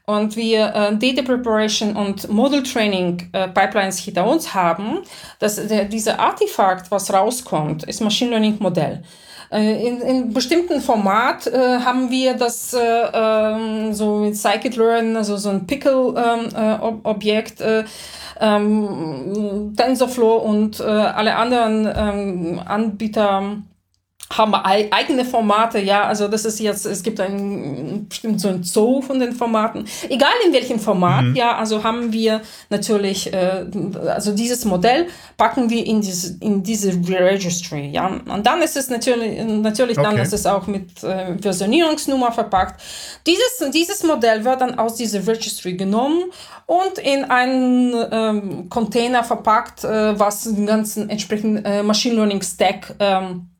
und 0.08 0.38
wir 0.38 0.74
äh, 0.74 0.96
Data 0.96 1.22
Preparation 1.22 1.96
und 1.96 2.30
Model 2.30 2.64
Training 2.64 3.30
äh, 3.34 3.50
Pipelines 3.50 4.00
hinter 4.00 4.26
uns 4.26 4.54
haben, 4.54 5.00
dass 5.40 5.56
der, 5.68 5.86
dieser 5.86 6.20
Artefakt, 6.20 6.90
was 6.90 7.14
rauskommt, 7.14 7.84
ist 7.84 8.02
Machine 8.02 8.32
Learning 8.32 8.56
Modell. 8.60 9.04
Äh, 9.52 9.86
in, 9.86 10.00
in 10.00 10.34
bestimmten 10.34 10.80
Format 10.80 11.48
äh, 11.48 11.80
haben 11.80 12.10
wir 12.10 12.36
das 12.36 12.74
äh, 12.74 12.80
ähm, 12.80 13.94
so 13.94 14.20
mit 14.20 14.38
Scikit-Learn, 14.38 15.18
also 15.18 15.36
so 15.36 15.50
ein 15.50 15.68
Pickle-Objekt, 15.68 17.60
ähm, 17.60 17.68
äh, 17.68 17.84
ähm, 18.40 19.74
TensorFlow 19.76 20.38
und 20.38 20.80
äh, 20.80 20.84
alle 20.84 21.36
anderen 21.36 21.86
ähm, 21.86 22.62
Anbieter 22.66 23.58
haben 24.30 24.54
eigene 24.56 25.24
Formate, 25.24 25.80
ja, 25.80 26.04
also 26.04 26.28
das 26.28 26.44
ist 26.44 26.60
jetzt, 26.60 26.86
es 26.86 27.02
gibt 27.02 27.20
ein 27.20 28.08
bestimmt 28.10 28.42
so 28.42 28.50
ein 28.50 28.64
Zoo 28.64 29.02
von 29.02 29.20
den 29.20 29.32
Formaten. 29.32 29.86
Egal 30.10 30.34
in 30.46 30.54
welchem 30.54 30.80
Format, 30.80 31.24
mhm. 31.26 31.36
ja, 31.36 31.56
also 31.56 31.84
haben 31.84 32.12
wir 32.12 32.42
natürlich, 32.70 33.32
äh, 33.34 33.66
also 34.08 34.34
dieses 34.34 34.66
Modell 34.66 35.08
packen 35.38 35.70
wir 35.70 35.86
in 35.86 36.02
diese, 36.02 36.38
in 36.42 36.62
diese 36.62 36.92
Registry, 37.08 37.90
ja. 37.90 38.08
Und 38.08 38.46
dann 38.46 38.62
ist 38.62 38.76
es 38.76 38.90
natürlich, 38.90 39.42
natürlich 39.44 39.98
okay. 39.98 40.08
dann 40.10 40.20
ist 40.20 40.34
es 40.34 40.46
auch 40.46 40.68
mit 40.68 41.04
äh, 41.04 41.38
Versionierungsnummer 41.40 42.32
verpackt. 42.32 42.82
Dieses, 43.26 43.72
dieses 43.72 44.04
Modell 44.04 44.44
wird 44.44 44.60
dann 44.60 44.78
aus 44.78 44.96
dieser 44.96 45.26
Registry 45.26 45.76
genommen 45.76 46.26
und 46.66 46.98
in 46.98 47.24
einen 47.24 47.96
ähm, 48.12 48.70
Container 48.70 49.24
verpackt, 49.24 49.86
äh, 49.86 50.20
was 50.20 50.44
den 50.44 50.66
ganzen 50.66 51.10
entsprechenden 51.10 51.64
äh, 51.64 51.82
Machine 51.82 52.16
Learning 52.16 52.42
Stack 52.42 52.94
ähm, 53.00 53.48
äh, 53.50 53.57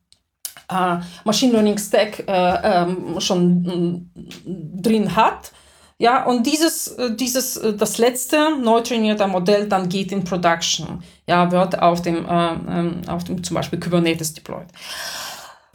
Machine 1.24 1.52
Learning 1.52 1.78
Stack 1.78 2.24
äh, 2.28 2.58
ähm, 2.62 3.20
schon 3.20 4.10
drin 4.44 5.16
hat. 5.16 5.52
Ja, 6.00 6.24
und 6.26 6.46
dieses, 6.46 6.88
äh, 6.88 7.14
dieses, 7.14 7.60
das 7.76 7.98
letzte 7.98 8.56
neu 8.56 8.80
trainierte 8.82 9.26
Modell 9.26 9.68
dann 9.68 9.88
geht 9.88 10.12
in 10.12 10.22
Production. 10.22 11.02
Ja, 11.26 11.50
wird 11.50 11.80
auf 11.80 12.02
dem, 12.02 12.24
äh, 12.24 13.10
auf 13.10 13.24
dem 13.24 13.42
zum 13.42 13.54
Beispiel 13.54 13.80
Kubernetes 13.80 14.32
deployed. 14.32 14.68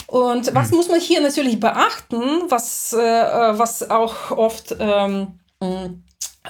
Und 0.08 0.54
was 0.56 0.70
hm. 0.70 0.78
muss 0.78 0.88
man 0.88 1.00
hier 1.00 1.22
natürlich 1.22 1.60
beachten, 1.60 2.44
was, 2.48 2.94
äh, 2.94 2.98
was 3.00 3.90
auch 3.90 4.32
oft 4.32 4.76
ähm, 4.80 5.40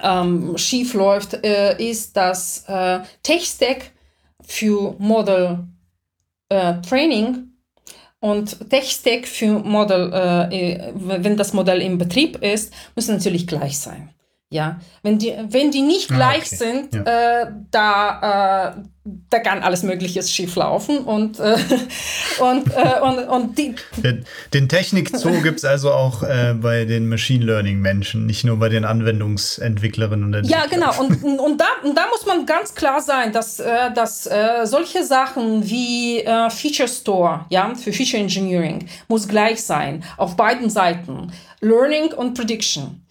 ähm, 0.01 0.57
schief 0.57 0.93
läuft, 0.93 1.33
äh, 1.43 1.77
ist, 1.77 2.15
dass 2.15 2.65
äh, 2.67 2.99
Tech-Stack 3.23 3.91
für 4.45 4.95
Model 4.99 5.67
Training 6.87 7.52
und 8.23 8.69
Tech-Stack 8.69 9.27
für 9.27 9.59
Model, 9.59 10.13
äh, 10.13 10.93
wenn 10.95 11.35
das 11.35 11.51
Modell 11.51 11.81
im 11.81 11.97
Betrieb 11.97 12.37
ist, 12.37 12.73
müssen 12.95 13.15
natürlich 13.15 13.47
gleich 13.47 13.77
sein. 13.77 14.12
Ja, 14.53 14.79
wenn 15.01 15.17
die, 15.17 15.33
wenn 15.49 15.71
die 15.71 15.81
nicht 15.81 16.11
ah, 16.11 16.15
gleich 16.15 16.45
okay. 16.45 16.55
sind, 16.57 16.93
ja. 16.93 17.01
äh, 17.41 17.47
da, 17.71 18.75
äh, 18.75 18.81
da 19.31 19.39
kann 19.39 19.63
alles 19.63 19.81
Mögliche 19.81 20.21
schief 20.21 20.55
laufen 20.55 20.99
und, 20.99 21.39
äh, 21.39 21.55
und, 22.39 22.67
äh, 22.67 22.99
und, 23.01 23.27
und 23.29 23.57
die. 23.57 23.73
Den, 23.97 24.25
den 24.53 24.69
Technikzoo 24.69 25.41
gibt 25.41 25.57
es 25.57 25.65
also 25.65 25.91
auch 25.91 26.21
äh, 26.21 26.53
bei 26.53 26.85
den 26.85 27.09
Machine 27.09 27.43
Learning 27.43 27.79
Menschen, 27.79 28.27
nicht 28.27 28.43
nur 28.43 28.59
bei 28.59 28.69
den 28.69 28.85
Anwendungsentwicklerinnen 28.85 30.23
und 30.23 30.35
Entwicklern. 30.35 30.69
Ja, 30.69 30.69
genau. 30.69 30.93
Und, 31.03 31.39
und, 31.39 31.59
da, 31.59 31.65
und 31.83 31.97
da 31.97 32.05
muss 32.11 32.27
man 32.27 32.45
ganz 32.45 32.75
klar 32.75 33.01
sein, 33.01 33.33
dass, 33.33 33.59
äh, 33.59 33.91
dass 33.95 34.29
solche 34.65 35.03
Sachen 35.03 35.67
wie 35.67 36.23
Feature 36.49 36.87
Store, 36.87 37.45
ja, 37.49 37.73
für 37.73 37.91
Feature 37.91 38.21
Engineering, 38.21 38.87
muss 39.07 39.27
gleich 39.27 39.63
sein, 39.63 40.03
auf 40.17 40.35
beiden 40.35 40.69
Seiten. 40.69 41.31
Learning 41.59 42.13
und 42.13 42.35
Prediction 42.35 43.02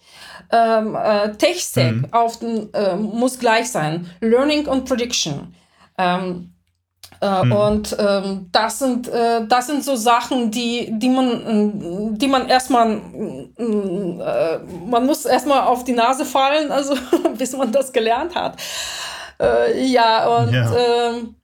ähm, 0.53 0.95
äh, 0.95 1.31
Tech-Stack 1.31 1.93
mhm. 1.93 2.07
auf 2.11 2.37
den, 2.37 2.71
äh, 2.73 2.95
muss 2.95 3.39
gleich 3.39 3.71
sein. 3.71 4.07
Learning 4.21 4.67
und 4.67 4.85
Prediction. 4.85 5.55
Ähm, 5.97 6.53
äh, 7.21 7.43
mhm. 7.43 7.51
Und 7.51 7.95
ähm, 7.99 8.49
das, 8.51 8.79
sind, 8.79 9.07
äh, 9.07 9.47
das 9.47 9.67
sind 9.67 9.83
so 9.83 9.95
Sachen, 9.95 10.51
die, 10.51 10.89
die 10.91 11.09
man, 11.09 12.17
die 12.17 12.27
man 12.27 12.47
erstmal, 12.47 13.01
äh, 13.57 14.57
man 14.85 15.05
muss 15.05 15.25
erstmal 15.25 15.61
auf 15.61 15.83
die 15.83 15.93
Nase 15.93 16.23
fallen, 16.23 16.71
also 16.71 16.95
bis 17.37 17.57
man 17.57 17.71
das 17.71 17.91
gelernt 17.91 18.35
hat. 18.35 18.57
Ja, 19.75 20.27
und 20.37 20.53
ja. 20.53 20.73
Ähm, 20.73 21.35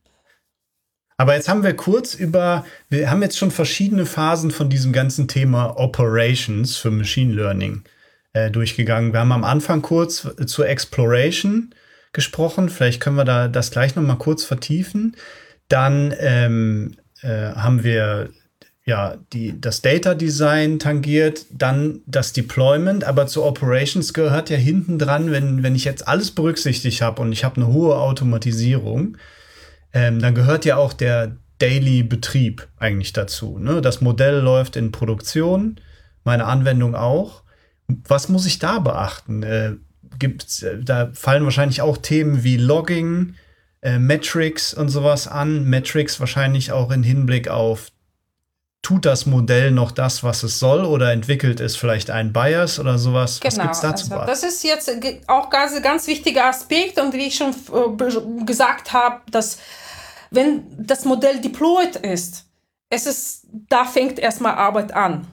aber 1.18 1.36
jetzt 1.36 1.49
haben 1.49 1.64
wir 1.64 1.76
kurz 1.76 2.14
über, 2.14 2.64
wir 2.88 3.12
haben 3.12 3.22
jetzt 3.22 3.38
schon 3.38 3.51
verschiedene 3.51 4.05
Phasen 4.05 4.51
von 4.51 4.70
diesem 4.70 4.93
ganzen 4.93 5.28
Thema 5.28 5.78
Operations 5.78 6.78
für 6.78 6.91
Machine 6.91 7.34
Learning 7.34 7.84
äh, 8.34 8.51
durchgegangen. 8.51 9.13
Wir 9.13 9.19
haben 9.19 9.32
am 9.32 9.43
Anfang 9.43 9.82
kurz 9.82 10.27
zur 10.45 10.67
Exploration 10.67 11.73
gesprochen. 12.13 12.69
Vielleicht 12.69 13.01
können 13.01 13.15
wir 13.15 13.25
da 13.25 13.47
das 13.47 13.71
gleich 13.71 13.95
noch 13.95 14.03
mal 14.03 14.15
kurz 14.15 14.43
vertiefen. 14.43 15.15
Dann 15.67 16.13
ähm, 16.19 16.95
äh, 17.21 17.53
haben 17.53 17.84
wir 17.84 18.30
ja 18.86 19.17
die, 19.34 19.59
das 19.59 19.82
Data 19.82 20.15
Design 20.15 20.80
tangiert, 20.80 21.45
dann 21.51 22.01
das 22.07 22.34
Deployment, 22.34 23.03
aber 23.03 23.27
zu 23.27 23.43
Operations 23.43 24.13
gehört 24.13 24.49
ja 24.49 24.57
hinten 24.57 24.97
dran, 24.97 25.32
wenn, 25.32 25.63
wenn 25.63 25.75
ich 25.75 25.86
jetzt 25.86 26.07
alles 26.07 26.32
berücksichtigt 26.32 27.01
habe 27.01 27.21
und 27.21 27.32
ich 27.32 27.43
habe 27.43 27.57
eine 27.57 27.67
hohe 27.67 27.95
Automatisierung, 27.95 29.17
ähm, 29.93 30.19
dann 30.19 30.34
gehört 30.34 30.65
ja 30.65 30.77
auch 30.77 30.93
der 30.93 31.38
Daily 31.59 32.03
Betrieb 32.03 32.67
eigentlich 32.77 33.13
dazu. 33.13 33.59
Ne? 33.59 33.82
Das 33.82 34.01
Modell 34.01 34.39
läuft 34.39 34.75
in 34.75 34.91
Produktion, 34.91 35.80
meine 36.23 36.45
Anwendung 36.45 36.95
auch. 36.95 37.43
Was 38.07 38.29
muss 38.29 38.45
ich 38.45 38.59
da 38.59 38.79
beachten? 38.79 39.43
Äh, 39.43 39.75
gibt's, 40.17 40.63
äh, 40.63 40.77
da 40.81 41.09
fallen 41.13 41.43
wahrscheinlich 41.43 41.81
auch 41.81 41.97
Themen 41.97 42.43
wie 42.43 42.57
Logging, 42.57 43.35
äh, 43.81 43.97
Metrics 43.97 44.73
und 44.73 44.89
sowas 44.89 45.27
an. 45.27 45.65
Metrics 45.65 46.19
wahrscheinlich 46.19 46.71
auch 46.71 46.91
in 46.91 47.03
Hinblick 47.03 47.47
auf, 47.47 47.91
tut 48.81 49.05
das 49.05 49.25
Modell 49.25 49.71
noch 49.71 49.91
das, 49.91 50.23
was 50.23 50.43
es 50.43 50.59
soll 50.59 50.85
oder 50.85 51.11
entwickelt 51.11 51.59
es 51.59 51.75
vielleicht 51.75 52.09
ein 52.09 52.31
Bias 52.31 52.79
oder 52.79 52.97
sowas? 52.97 53.39
Genau, 53.39 53.55
was 53.55 53.61
gibt's 53.61 53.81
dazu? 53.81 54.13
Also, 54.13 54.25
das 54.25 54.43
ist 54.43 54.63
jetzt 54.63 54.91
auch 55.27 55.49
ganz, 55.49 55.81
ganz 55.81 56.07
wichtiger 56.07 56.45
Aspekt 56.45 56.99
und 56.99 57.13
wie 57.13 57.27
ich 57.27 57.35
schon 57.35 57.51
äh, 57.51 58.45
gesagt 58.45 58.93
habe, 58.93 59.21
dass 59.31 59.57
wenn 60.31 60.63
das 60.77 61.05
Modell 61.05 61.41
deployed 61.41 61.95
ist, 61.97 62.45
es 62.89 63.05
ist, 63.05 63.47
da 63.67 63.85
fängt 63.85 64.19
erstmal 64.19 64.55
Arbeit 64.55 64.93
an. 64.93 65.27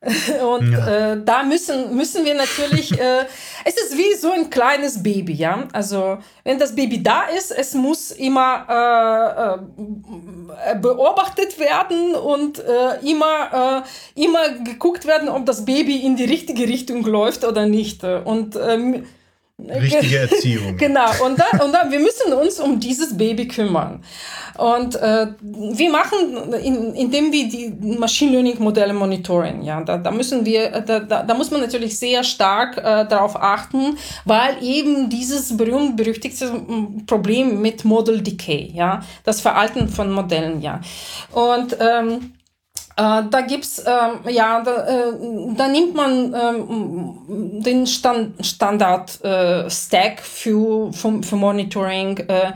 Und 0.56 0.70
ja. 0.70 1.12
äh, 1.12 1.24
da 1.24 1.42
müssen, 1.42 1.96
müssen 1.96 2.24
wir 2.24 2.34
natürlich, 2.34 2.92
äh, 2.92 3.24
es 3.64 3.76
ist 3.76 3.98
wie 3.98 4.14
so 4.14 4.30
ein 4.30 4.48
kleines 4.48 5.02
Baby, 5.02 5.34
ja. 5.34 5.66
Also 5.72 6.18
wenn 6.44 6.56
das 6.56 6.76
Baby 6.76 7.02
da 7.02 7.24
ist, 7.24 7.50
es 7.50 7.74
muss 7.74 8.12
immer 8.12 8.64
äh, 8.68 10.70
äh 10.70 10.78
beobachtet 10.80 11.58
werden 11.58 12.14
und 12.14 12.60
äh, 12.60 13.10
immer, 13.10 13.82
äh, 14.14 14.22
immer 14.22 14.50
geguckt 14.60 15.04
werden, 15.04 15.28
ob 15.28 15.46
das 15.46 15.64
Baby 15.64 16.06
in 16.06 16.14
die 16.14 16.26
richtige 16.26 16.68
Richtung 16.68 17.04
läuft 17.04 17.44
oder 17.44 17.66
nicht. 17.66 18.04
Und 18.04 18.56
ähm, 18.56 19.04
Richtige 19.60 20.18
Erziehung. 20.18 20.76
genau, 20.78 21.10
und 21.24 21.38
dann, 21.38 21.60
und 21.60 21.72
dann, 21.72 21.90
wir 21.90 21.98
müssen 21.98 22.32
uns 22.32 22.60
um 22.60 22.78
dieses 22.78 23.16
Baby 23.16 23.48
kümmern. 23.48 24.04
Und 24.56 24.94
äh, 24.96 25.26
wir 25.40 25.90
machen, 25.90 26.52
in, 26.62 26.94
indem 26.94 27.32
wir 27.32 27.48
die 27.48 27.72
Machine 27.98 28.32
Learning 28.32 28.60
Modelle 28.60 28.92
monitoren, 28.92 29.62
ja, 29.62 29.80
da, 29.80 29.98
da 29.98 30.10
müssen 30.12 30.44
wir, 30.44 30.70
da, 30.80 31.00
da, 31.00 31.22
da 31.22 31.34
muss 31.34 31.50
man 31.50 31.60
natürlich 31.60 31.98
sehr 31.98 32.22
stark 32.22 32.76
äh, 32.76 33.06
darauf 33.06 33.34
achten, 33.36 33.96
weil 34.24 34.62
eben 34.62 35.10
dieses 35.10 35.56
berühmt-berüchtigte 35.56 36.62
Problem 37.06 37.60
mit 37.60 37.84
Model 37.84 38.20
Decay, 38.20 38.70
ja, 38.74 39.02
das 39.24 39.40
Veralten 39.40 39.88
von 39.88 40.10
Modellen, 40.10 40.60
ja. 40.60 40.80
Und 41.32 41.76
ähm, 41.80 42.32
äh, 42.32 42.37
da 42.98 43.40
gibt's 43.46 43.78
ähm, 43.78 44.28
ja, 44.28 44.60
da, 44.60 44.86
äh, 44.86 45.12
da, 45.56 45.68
nimmt 45.68 45.94
man 45.94 46.34
ähm, 46.34 47.62
den 47.62 47.86
Stand, 47.86 48.44
Standard 48.44 49.22
äh, 49.24 49.70
Stack 49.70 50.20
für, 50.20 50.92
für, 50.92 51.22
für 51.22 51.36
Monitoring, 51.36 52.16
äh, 52.18 52.52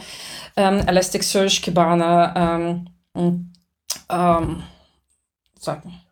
ähm, 0.57 0.81
Elasticsearch, 0.87 1.63
Kibana, 1.63 2.65
ähm, 3.15 3.47
ähm, 4.11 4.63
sagen. 5.61 6.03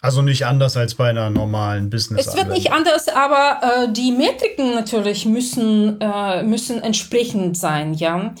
Also 0.00 0.20
nicht 0.22 0.44
anders 0.44 0.76
als 0.76 0.94
bei 0.94 1.08
einer 1.08 1.30
normalen 1.30 1.88
Business. 1.88 2.26
Es 2.26 2.36
wird 2.36 2.50
nicht 2.50 2.70
anders, 2.70 3.08
aber 3.08 3.60
äh, 3.62 3.88
die 3.90 4.12
Metriken 4.12 4.74
natürlich 4.74 5.24
müssen, 5.24 5.98
äh, 6.00 6.42
müssen 6.42 6.82
entsprechend 6.82 7.56
sein, 7.56 7.94
ja. 7.94 8.34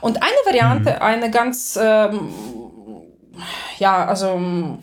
Und 0.00 0.22
eine 0.22 0.36
Variante, 0.46 0.92
mhm. 0.92 1.02
eine 1.02 1.30
ganz 1.32 1.76
ähm, 1.82 2.30
ja, 3.78 4.06
also 4.06 4.78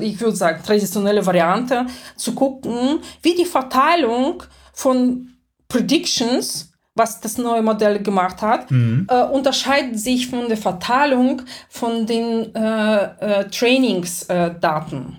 ich 0.00 0.20
würde 0.20 0.36
sagen, 0.36 0.62
traditionelle 0.64 1.24
Variante, 1.24 1.86
zu 2.16 2.34
gucken, 2.34 3.00
wie 3.22 3.34
die 3.34 3.44
Verteilung 3.44 4.42
von 4.72 5.28
Predictions, 5.68 6.72
was 6.94 7.20
das 7.20 7.38
neue 7.38 7.62
Modell 7.62 8.02
gemacht 8.02 8.42
hat, 8.42 8.70
mhm. 8.70 9.06
äh, 9.10 9.22
unterscheidet 9.24 9.98
sich 9.98 10.28
von 10.28 10.48
der 10.48 10.56
Verteilung 10.56 11.42
von 11.68 12.06
den 12.06 12.54
äh, 12.54 13.04
äh, 13.42 13.48
Trainingsdaten. 13.50 15.18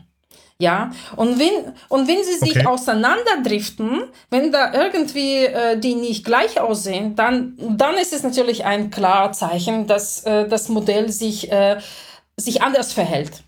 Ja, 0.62 0.92
und 1.16 1.40
wenn, 1.40 1.74
und 1.88 2.10
wenn 2.10 2.22
sie 2.26 2.38
sich 2.38 2.58
okay. 2.58 2.66
auseinanderdriften, 2.66 4.04
wenn 4.30 4.52
da 4.52 4.74
irgendwie 4.74 5.46
äh, 5.46 5.80
die 5.80 5.96
nicht 5.96 6.26
gleich 6.26 6.60
aussehen, 6.60 7.16
dann, 7.16 7.54
dann 7.78 7.96
ist 7.96 8.12
es 8.12 8.24
natürlich 8.24 8.66
ein 8.66 8.92
klares 8.92 9.38
Zeichen, 9.38 9.88
dass 9.88 10.26
äh, 10.26 10.50
das 10.50 10.68
Modell 10.68 11.10
sich, 11.10 11.50
äh, 11.50 11.80
sich 12.36 12.62
anders 12.62 12.92
verhält. 12.92 13.42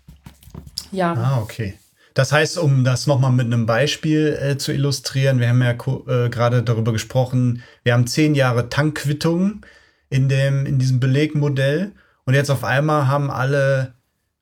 Ja. 0.90 1.12
Ah, 1.12 1.40
okay. 1.42 1.74
Das 2.14 2.32
heißt, 2.32 2.58
um 2.58 2.82
das 2.82 3.06
nochmal 3.06 3.32
mit 3.32 3.46
einem 3.46 3.66
Beispiel 3.66 4.38
äh, 4.40 4.56
zu 4.56 4.72
illustrieren, 4.72 5.38
wir 5.38 5.48
haben 5.48 5.62
ja 5.62 5.72
äh, 5.72 6.30
gerade 6.30 6.62
darüber 6.62 6.92
gesprochen, 6.92 7.62
wir 7.84 7.92
haben 7.92 8.06
zehn 8.06 8.34
Jahre 8.34 8.70
Tankquittung 8.70 9.66
in, 10.08 10.30
dem, 10.30 10.64
in 10.64 10.78
diesem 10.78 10.98
Belegmodell 10.98 11.92
und 12.24 12.32
jetzt 12.32 12.50
auf 12.50 12.64
einmal 12.64 13.08
haben 13.08 13.30
alle 13.30 13.94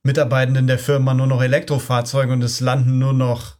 Mitarbeitenden 0.02 0.66
der 0.66 0.78
Firma 0.78 1.14
nur 1.14 1.26
noch 1.26 1.42
Elektrofahrzeuge 1.42 2.32
und 2.32 2.42
es 2.42 2.60
landen 2.60 2.98
nur 2.98 3.12
noch 3.12 3.56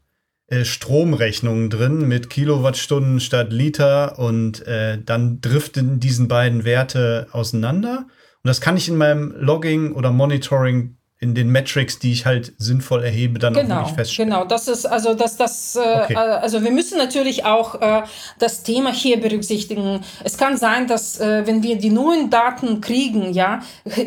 äh, 0.47 0.65
Stromrechnungen 0.65 1.71
drin 1.71 2.09
mit 2.09 2.31
Kilowattstunden 2.31 3.21
statt 3.21 3.53
Liter 3.53 4.19
und 4.19 4.67
äh, 4.67 4.99
dann 5.03 5.41
driften 5.41 6.01
diesen 6.01 6.29
beiden 6.29 6.65
Werte 6.65 7.29
auseinander. 7.33 8.07
Und 8.43 8.49
das 8.49 8.61
kann 8.61 8.77
ich 8.77 8.89
in 8.89 8.97
meinem 8.97 9.33
Logging 9.37 9.93
oder 9.93 10.11
Monitoring 10.11 10.97
in 11.23 11.35
den 11.35 11.51
Metrics, 11.51 11.99
die 11.99 12.13
ich 12.13 12.25
halt 12.25 12.55
sinnvoll 12.57 13.05
erhebe, 13.05 13.39
dann 13.39 13.53
genau, 13.53 13.75
auch 13.75 13.79
wirklich 13.81 13.97
feststellen. 13.97 14.31
Genau, 14.31 14.47
das 14.47 14.69
ist 14.69 14.87
also 14.87 15.13
das 15.13 15.37
das 15.37 15.77
äh, 15.77 15.81
okay. 15.81 16.15
also 16.15 16.63
wir 16.63 16.71
müssen 16.71 16.97
natürlich 16.97 17.45
auch 17.45 17.81
äh, 17.83 18.05
das 18.39 18.63
Thema 18.63 18.91
hier 18.91 19.21
berücksichtigen. 19.21 20.01
Es 20.25 20.39
kann 20.39 20.57
sein, 20.57 20.87
dass 20.87 21.21
äh, 21.21 21.47
wenn 21.47 21.63
wir 21.63 21.77
die 21.77 21.91
neuen 21.91 22.31
Daten 22.31 22.81
kriegen, 22.81 23.35
ja, 23.35 23.61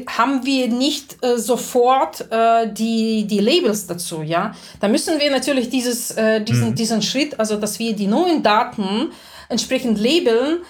haben 0.07 0.43
wir 0.43 0.69
nicht 0.69 1.23
äh, 1.23 1.37
sofort 1.37 2.25
äh, 2.31 2.73
die 2.73 3.27
die 3.27 3.39
Labels 3.39 3.85
dazu, 3.85 4.23
ja. 4.23 4.55
Da 4.79 4.87
müssen 4.87 5.19
wir 5.19 5.29
natürlich 5.29 5.69
dieses 5.69 6.09
äh, 6.11 6.41
diesen 6.41 6.69
hm. 6.69 6.75
diesen 6.75 7.03
Schritt, 7.03 7.39
also 7.39 7.57
dass 7.57 7.77
wir 7.77 7.95
die 7.95 8.07
neuen 8.07 8.41
Daten 8.41 9.11
entsprechend 9.49 9.99
labeln 9.99 10.61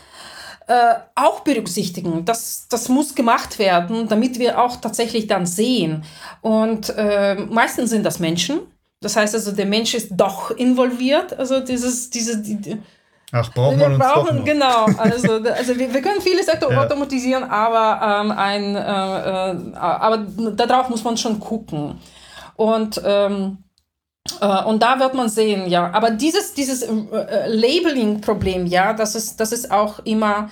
äh, 0.68 0.95
auch 1.16 1.41
berücksichtigen. 1.41 2.26
Das, 2.26 2.68
das 2.70 2.89
muss 2.89 3.16
gemacht 3.16 3.59
werden, 3.59 4.07
damit 4.07 4.39
wir 4.39 4.61
auch 4.61 4.78
tatsächlich 4.78 5.28
dann 5.28 5.45
sehen. 5.45 6.03
Und 6.41 6.93
äh, 6.97 7.36
meistens 7.36 7.89
sind 7.89 8.03
das 8.05 8.20
Menschen. 8.20 8.61
Das 9.01 9.16
heißt 9.16 9.36
also, 9.36 9.51
der 9.51 9.66
Mensch 9.66 9.93
ist 9.93 10.09
doch 10.11 10.51
involviert. 10.51 11.38
Also 11.38 11.59
dieses, 11.59 12.09
diese, 12.09 12.41
die, 12.41 12.78
Ach, 13.32 13.51
braucht 13.53 13.78
man 13.78 13.93
uns 13.93 14.03
brauchen. 14.03 14.45
Genau, 14.45 14.86
also, 14.97 15.34
also 15.34 15.78
wir, 15.78 15.93
wir 15.93 16.01
können 16.01 16.22
vieles 16.22 16.47
ja. 16.47 16.53
automatisieren, 16.53 17.43
aber 17.43 18.22
ähm, 18.22 18.32
ein, 18.32 18.76
äh, 18.76 18.80
äh, 18.80 19.76
aber 19.76 20.18
darauf 20.55 20.89
muss 20.89 21.03
man 21.03 21.18
schon 21.18 21.39
gucken. 21.39 21.99
Und 22.55 23.01
ähm, 23.03 23.57
Äh, 23.73 23.73
und 24.66 24.82
da 24.82 25.00
wird 25.00 25.14
man 25.14 25.28
sehen, 25.28 25.68
ja. 25.68 25.92
Aber 25.92 26.12
dieses, 26.12 26.54
dieses 26.54 26.82
äh, 26.84 26.92
äh 26.92 27.48
Labeling-Problem, 27.48 28.66
ja, 28.66 28.94
das 28.94 29.16
ist, 29.16 29.40
das 29.40 29.52
ist 29.52 29.70
auch 29.70 30.00
immer 30.06 30.50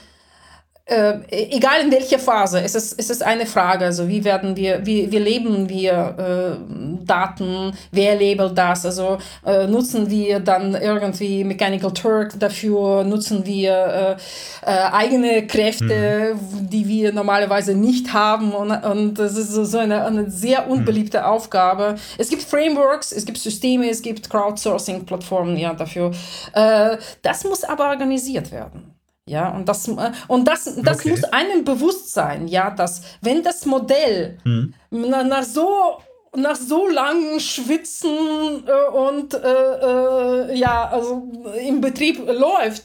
äh, 0.92 1.22
egal 1.30 1.82
in 1.86 1.92
welcher 1.92 2.20
Phase, 2.20 2.62
es 2.62 2.76
ist, 2.76 3.00
es 3.00 3.10
ist 3.10 3.24
eine 3.24 3.46
Frage. 3.46 3.86
Also 3.86 4.10
wie 4.10 4.24
werden 4.26 4.58
wir, 4.58 4.86
wie, 4.86 5.10
wie 5.10 5.20
leben 5.20 5.70
wir 5.70 6.60
äh, 6.60 7.06
Daten, 7.06 7.72
wer 7.92 8.16
labelt 8.16 8.58
das? 8.58 8.86
Also 8.86 9.18
äh, 9.46 9.68
nutzen 9.68 10.10
wir 10.10 10.42
dann 10.42 10.76
irgendwie 10.76 11.46
Mechanical 11.46 11.94
Turk 11.94 12.38
dafür, 12.38 13.06
nutzen 13.06 13.46
wir 13.46 14.18
äh, 14.64 14.70
äh, 14.70 14.92
eigene 14.92 15.48
Kräfte, 15.48 16.36
mhm. 16.36 16.70
die 16.70 16.88
wir 16.88 17.14
normalerweise 17.14 17.74
nicht 17.74 18.12
haben 18.12 18.52
und, 18.52 18.72
und 18.72 19.14
das 19.16 19.38
ist 19.38 19.54
so 19.54 19.78
eine, 19.78 20.04
eine 20.06 20.30
sehr 20.30 20.66
mhm. 20.66 20.72
unbeliebte 20.72 21.20
mhm. 21.20 21.26
Aufgabe. 21.26 21.96
Es 22.18 22.30
gibt 22.30 22.44
Frameworks, 22.44 23.14
es 23.14 23.26
gibt 23.26 23.38
Systeme, 23.38 23.90
es 23.90 24.02
gibt 24.02 24.30
Crowdsourcing-Plattformen 24.30 25.56
ja, 25.56 25.74
dafür. 25.74 26.12
Äh, 26.54 26.98
das 27.22 27.46
muss 27.46 27.64
aber 27.64 27.90
organisiert 27.90 28.52
werden. 28.52 29.01
Ja, 29.28 29.50
und 29.50 29.70
das, 29.70 29.88
äh, 29.88 30.12
und 30.28 30.48
das, 30.48 30.76
das 30.78 31.00
okay. 31.00 31.12
muss 31.12 31.24
einem 31.26 31.64
bewusst 31.64 32.14
sein, 32.14 32.48
ja, 32.48 32.72
dass 32.72 33.02
wenn 33.22 33.44
das 33.44 33.66
Modell 33.66 34.40
hm. 34.44 34.74
nach, 34.90 35.24
nach, 35.24 35.44
so 35.44 35.98
nach 36.36 36.56
so 36.56 36.88
langen 36.88 37.40
Schwitzen 37.40 38.66
äh, 38.66 38.96
und 38.96 39.34
äh, 39.34 39.38
äh, 39.38 40.56
ja, 40.58 40.90
also 40.90 41.28
im 41.66 41.82
Betrieb 41.82 42.26
läuft, 42.26 42.84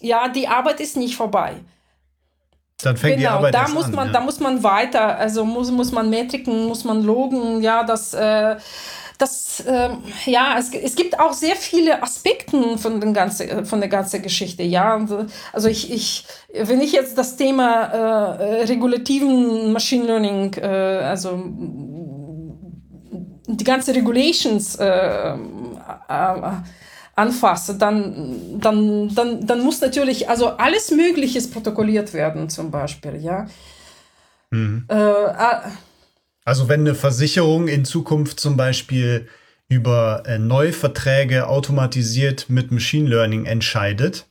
ja, 0.00 0.28
die 0.28 0.48
Arbeit 0.48 0.80
ist 0.80 0.96
nicht 0.96 1.16
vorbei. 1.16 1.56
Dann 2.82 2.96
fängt 2.96 3.16
genau, 3.16 3.28
die 3.28 3.34
Arbeit 3.34 3.54
da 3.54 3.68
muss 3.68 3.86
an, 3.86 3.92
man, 3.92 4.06
ja. 4.08 4.12
da 4.14 4.20
muss 4.20 4.40
man 4.40 4.62
weiter, 4.62 5.18
also 5.18 5.44
muss, 5.44 5.70
muss 5.70 5.92
man 5.92 6.08
Metriken, 6.08 6.66
muss 6.66 6.84
man 6.84 7.02
Logen, 7.02 7.62
ja, 7.62 7.84
das 7.84 8.14
äh, 8.14 8.56
das, 9.20 9.60
äh, 9.60 9.90
ja, 10.26 10.56
es, 10.58 10.72
es 10.72 10.96
gibt 10.96 11.18
auch 11.18 11.32
sehr 11.32 11.56
viele 11.56 12.02
Aspekte 12.02 12.78
von, 12.78 13.00
den 13.00 13.12
ganze, 13.12 13.64
von 13.64 13.80
der 13.80 13.88
ganzen 13.88 14.22
Geschichte. 14.22 14.62
Ja, 14.62 15.06
also 15.52 15.68
ich, 15.68 15.92
ich, 15.92 16.26
wenn 16.52 16.80
ich 16.80 16.92
jetzt 16.92 17.18
das 17.18 17.36
Thema 17.36 17.84
äh, 17.84 18.62
regulativen 18.64 19.72
Machine 19.72 20.04
Learning, 20.04 20.54
äh, 20.54 20.66
also 20.66 21.42
die 23.46 23.64
ganze 23.64 23.94
Regulations 23.94 24.76
äh, 24.76 25.34
äh, 25.34 25.36
anfasse, 27.16 27.74
dann, 27.74 28.58
dann, 28.58 29.14
dann, 29.14 29.46
dann 29.46 29.60
muss 29.60 29.80
natürlich 29.80 30.28
also 30.28 30.48
alles 30.48 30.90
Mögliche 30.90 31.40
protokolliert 31.42 32.14
werden, 32.14 32.48
zum 32.48 32.70
Beispiel, 32.70 33.16
ja. 33.16 33.46
Mhm. 34.50 34.86
Äh, 34.88 34.94
also 36.44 36.68
wenn 36.68 36.80
eine 36.80 36.94
Versicherung 36.94 37.68
in 37.68 37.84
Zukunft 37.84 38.40
zum 38.40 38.56
Beispiel 38.56 39.28
über 39.68 40.24
äh, 40.26 40.38
Neuverträge 40.38 41.46
automatisiert 41.46 42.50
mit 42.50 42.72
Machine 42.72 43.08
Learning 43.08 43.46
entscheidet 43.46 44.26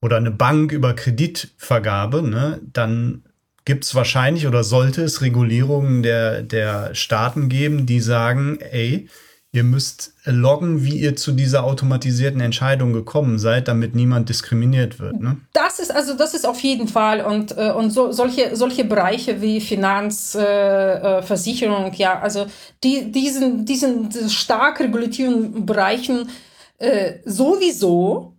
oder 0.00 0.16
eine 0.16 0.30
Bank 0.30 0.72
über 0.72 0.94
Kreditvergabe, 0.94 2.22
ne, 2.22 2.60
dann 2.72 3.24
gibt 3.64 3.84
es 3.84 3.94
wahrscheinlich 3.94 4.46
oder 4.46 4.62
sollte 4.62 5.02
es 5.02 5.22
Regulierungen 5.22 6.02
der, 6.02 6.42
der 6.42 6.94
Staaten 6.94 7.48
geben, 7.48 7.84
die 7.84 8.00
sagen, 8.00 8.58
ey, 8.60 9.08
Ihr 9.56 9.64
müsst 9.64 10.12
loggen, 10.26 10.84
wie 10.84 10.98
ihr 10.98 11.16
zu 11.16 11.32
dieser 11.32 11.64
automatisierten 11.64 12.42
Entscheidung 12.42 12.92
gekommen 12.92 13.38
seid, 13.38 13.68
damit 13.68 13.94
niemand 13.94 14.28
diskriminiert 14.28 15.00
wird. 15.00 15.18
Ne? 15.18 15.38
Das 15.54 15.78
ist 15.78 15.90
also 15.90 16.12
das 16.12 16.34
ist 16.34 16.46
auf 16.46 16.60
jeden 16.60 16.88
Fall 16.88 17.22
und, 17.22 17.56
äh, 17.56 17.70
und 17.70 17.90
so, 17.90 18.12
solche, 18.12 18.54
solche 18.54 18.84
Bereiche 18.84 19.40
wie 19.40 19.62
Finanz, 19.62 20.34
äh, 20.34 20.42
äh 20.42 21.22
Versicherung, 21.22 21.90
ja, 21.94 22.20
also 22.20 22.44
die, 22.84 23.10
diesen, 23.10 23.64
diesen 23.64 24.10
stark 24.28 24.78
regulativen 24.78 25.64
Bereichen 25.64 26.28
äh, 26.76 27.14
sowieso. 27.24 28.34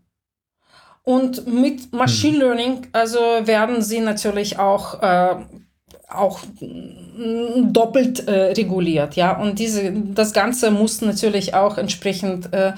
Und 1.01 1.47
mit 1.47 1.93
Machine 1.93 2.33
hm. 2.33 2.41
Learning, 2.41 2.87
also 2.91 3.19
werden 3.45 3.81
sie 3.81 4.01
natürlich 4.01 4.59
auch 4.59 5.01
äh, 5.01 5.37
auch 6.09 6.39
doppelt 6.57 8.27
äh, 8.27 8.53
reguliert, 8.53 9.15
ja. 9.15 9.37
Und 9.37 9.59
diese, 9.59 9.91
das 9.91 10.33
Ganze 10.33 10.71
muss 10.71 11.01
natürlich 11.01 11.53
auch 11.53 11.77
entsprechend 11.77 12.53
äh, 12.53 12.73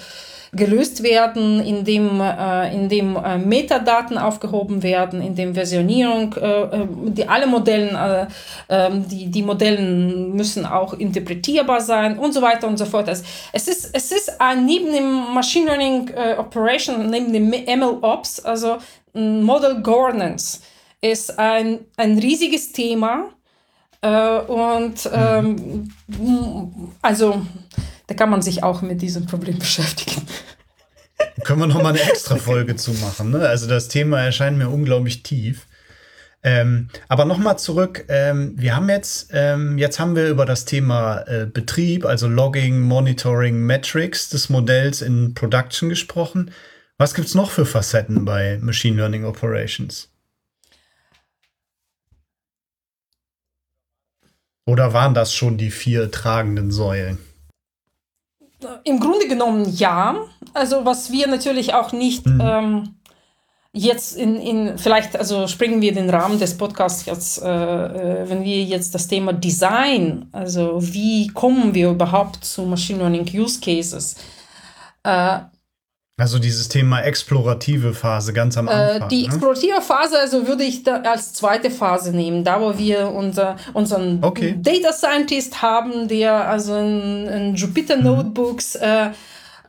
gelöst 0.51 1.03
werden, 1.03 1.59
indem, 1.59 2.21
äh, 2.21 2.73
indem 2.73 3.15
äh, 3.15 3.37
Metadaten 3.37 4.17
aufgehoben 4.17 4.81
werden, 4.81 5.21
indem 5.21 5.53
Versionierung, 5.53 6.33
äh, 6.41 6.61
äh 6.61 6.87
die 7.09 7.27
alle 7.27 7.45
Modellen, 7.45 7.95
äh, 7.95 8.25
ähm, 8.67 9.07
die, 9.07 9.27
die 9.27 9.43
Modellen 9.43 10.35
müssen 10.35 10.65
auch 10.65 10.93
interpretierbar 10.93 11.81
sein 11.81 12.17
und 12.17 12.33
so 12.33 12.41
weiter 12.41 12.67
und 12.67 12.77
so 12.77 12.85
fort. 12.85 13.07
Es, 13.09 13.23
es 13.53 13.67
ist, 13.67 13.89
es 13.93 14.11
ist 14.11 14.41
ein, 14.41 14.65
neben 14.65 14.91
dem 14.91 15.33
Machine 15.33 15.67
Learning 15.67 16.09
äh, 16.15 16.35
Operation, 16.37 17.11
neben 17.11 17.31
dem 17.31 17.49
ML 17.49 17.99
Ops, 18.01 18.39
also 18.39 18.77
Model 19.13 19.81
Governance, 19.81 20.61
ist 21.01 21.37
ein, 21.39 21.79
ein 21.97 22.17
riesiges 22.19 22.71
Thema. 22.71 23.29
Äh, 24.01 24.39
und 24.39 25.09
ähm, 25.13 25.89
also 27.01 27.45
da 28.07 28.15
kann 28.15 28.29
man 28.29 28.41
sich 28.41 28.63
auch 28.63 28.81
mit 28.81 29.01
diesem 29.01 29.25
Problem 29.25 29.59
beschäftigen. 29.59 30.21
Können 31.43 31.59
wir 31.59 31.67
noch 31.67 31.81
mal 31.81 31.89
eine 31.89 32.01
extra 32.01 32.35
Folge 32.35 32.75
zu 32.75 32.91
machen. 32.93 33.31
Ne? 33.31 33.47
Also 33.47 33.67
das 33.67 33.87
Thema 33.87 34.21
erscheint 34.21 34.57
mir 34.57 34.69
unglaublich 34.69 35.23
tief. 35.23 35.67
Ähm, 36.41 36.87
aber 37.09 37.25
noch 37.25 37.37
mal 37.37 37.57
zurück. 37.57 38.05
Ähm, 38.07 38.53
wir 38.55 38.75
haben 38.75 38.89
jetzt, 38.89 39.29
ähm, 39.33 39.77
jetzt 39.77 39.99
haben 39.99 40.15
wir 40.15 40.29
über 40.29 40.45
das 40.45 40.63
Thema 40.63 41.21
äh, 41.27 41.45
Betrieb, 41.45 42.05
also 42.05 42.29
Logging, 42.29 42.79
Monitoring, 42.79 43.59
Metrics 43.59 44.29
des 44.29 44.49
Modells 44.49 45.01
in 45.01 45.33
Production 45.33 45.89
gesprochen. 45.89 46.51
Was 46.97 47.13
gibt 47.13 47.27
es 47.27 47.35
noch 47.35 47.51
für 47.51 47.65
Facetten 47.65 48.23
bei 48.23 48.57
Machine 48.61 48.95
Learning 48.95 49.25
Operations? 49.25 50.09
Oder 54.69 54.93
waren 54.93 55.15
das 55.15 55.33
schon 55.33 55.57
die 55.57 55.71
vier 55.71 56.11
tragenden 56.11 56.69
Säulen? 56.71 57.17
Im 58.83 58.99
Grunde 58.99 59.27
genommen 59.27 59.65
ja. 59.67 60.15
Also 60.53 60.85
was 60.85 61.11
wir 61.11 61.25
natürlich 61.27 61.73
auch 61.73 61.91
nicht 61.91 62.27
mhm. 62.27 62.39
ähm, 62.39 62.95
jetzt 63.73 64.15
in, 64.15 64.35
in, 64.35 64.77
vielleicht, 64.77 65.15
also 65.17 65.47
springen 65.47 65.81
wir 65.81 65.91
den 65.91 66.11
Rahmen 66.11 66.37
des 66.37 66.55
Podcasts 66.55 67.07
jetzt, 67.07 67.41
äh, 67.41 67.47
äh, 67.47 68.29
wenn 68.29 68.43
wir 68.43 68.63
jetzt 68.63 68.93
das 68.93 69.07
Thema 69.07 69.33
Design, 69.33 70.27
also 70.33 70.77
wie 70.79 71.29
kommen 71.29 71.73
wir 71.73 71.89
überhaupt 71.89 72.45
zu 72.45 72.61
Machine 72.61 72.99
Learning 72.99 73.27
Use 73.33 73.59
Cases, 73.59 74.17
äh, 75.01 75.39
also 76.19 76.39
dieses 76.39 76.67
Thema 76.67 77.01
explorative 77.01 77.93
Phase 77.93 78.33
ganz 78.33 78.57
am 78.57 78.67
äh, 78.67 78.71
Anfang. 78.71 79.07
Äh, 79.07 79.09
die 79.09 79.21
ne? 79.21 79.27
explorative 79.27 79.81
Phase, 79.81 80.19
also 80.19 80.47
würde 80.47 80.63
ich 80.63 80.83
da 80.83 81.01
als 81.01 81.33
zweite 81.33 81.71
Phase 81.71 82.11
nehmen, 82.11 82.43
da 82.43 82.61
wo 82.61 82.77
wir 82.77 83.09
unser, 83.11 83.55
unseren 83.73 84.19
okay. 84.23 84.55
Data 84.59 84.93
Scientist 84.93 85.61
haben, 85.61 86.07
der 86.07 86.47
also 86.47 86.75
in, 86.77 87.27
in 87.27 87.55
Jupyter 87.55 87.97
mhm. 87.97 88.03
Notebooks 88.03 88.75
äh, 88.75 89.11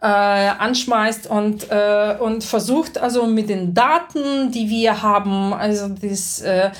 äh, 0.02 0.06
anschmeißt 0.06 1.26
und, 1.28 1.70
äh, 1.70 2.16
und 2.18 2.42
versucht 2.44 2.98
also 2.98 3.26
mit 3.26 3.48
den 3.48 3.74
Daten, 3.74 4.50
die 4.50 4.68
wir 4.68 5.02
haben, 5.02 5.52
also 5.52 5.88
das 5.88 6.40
äh, 6.40 6.70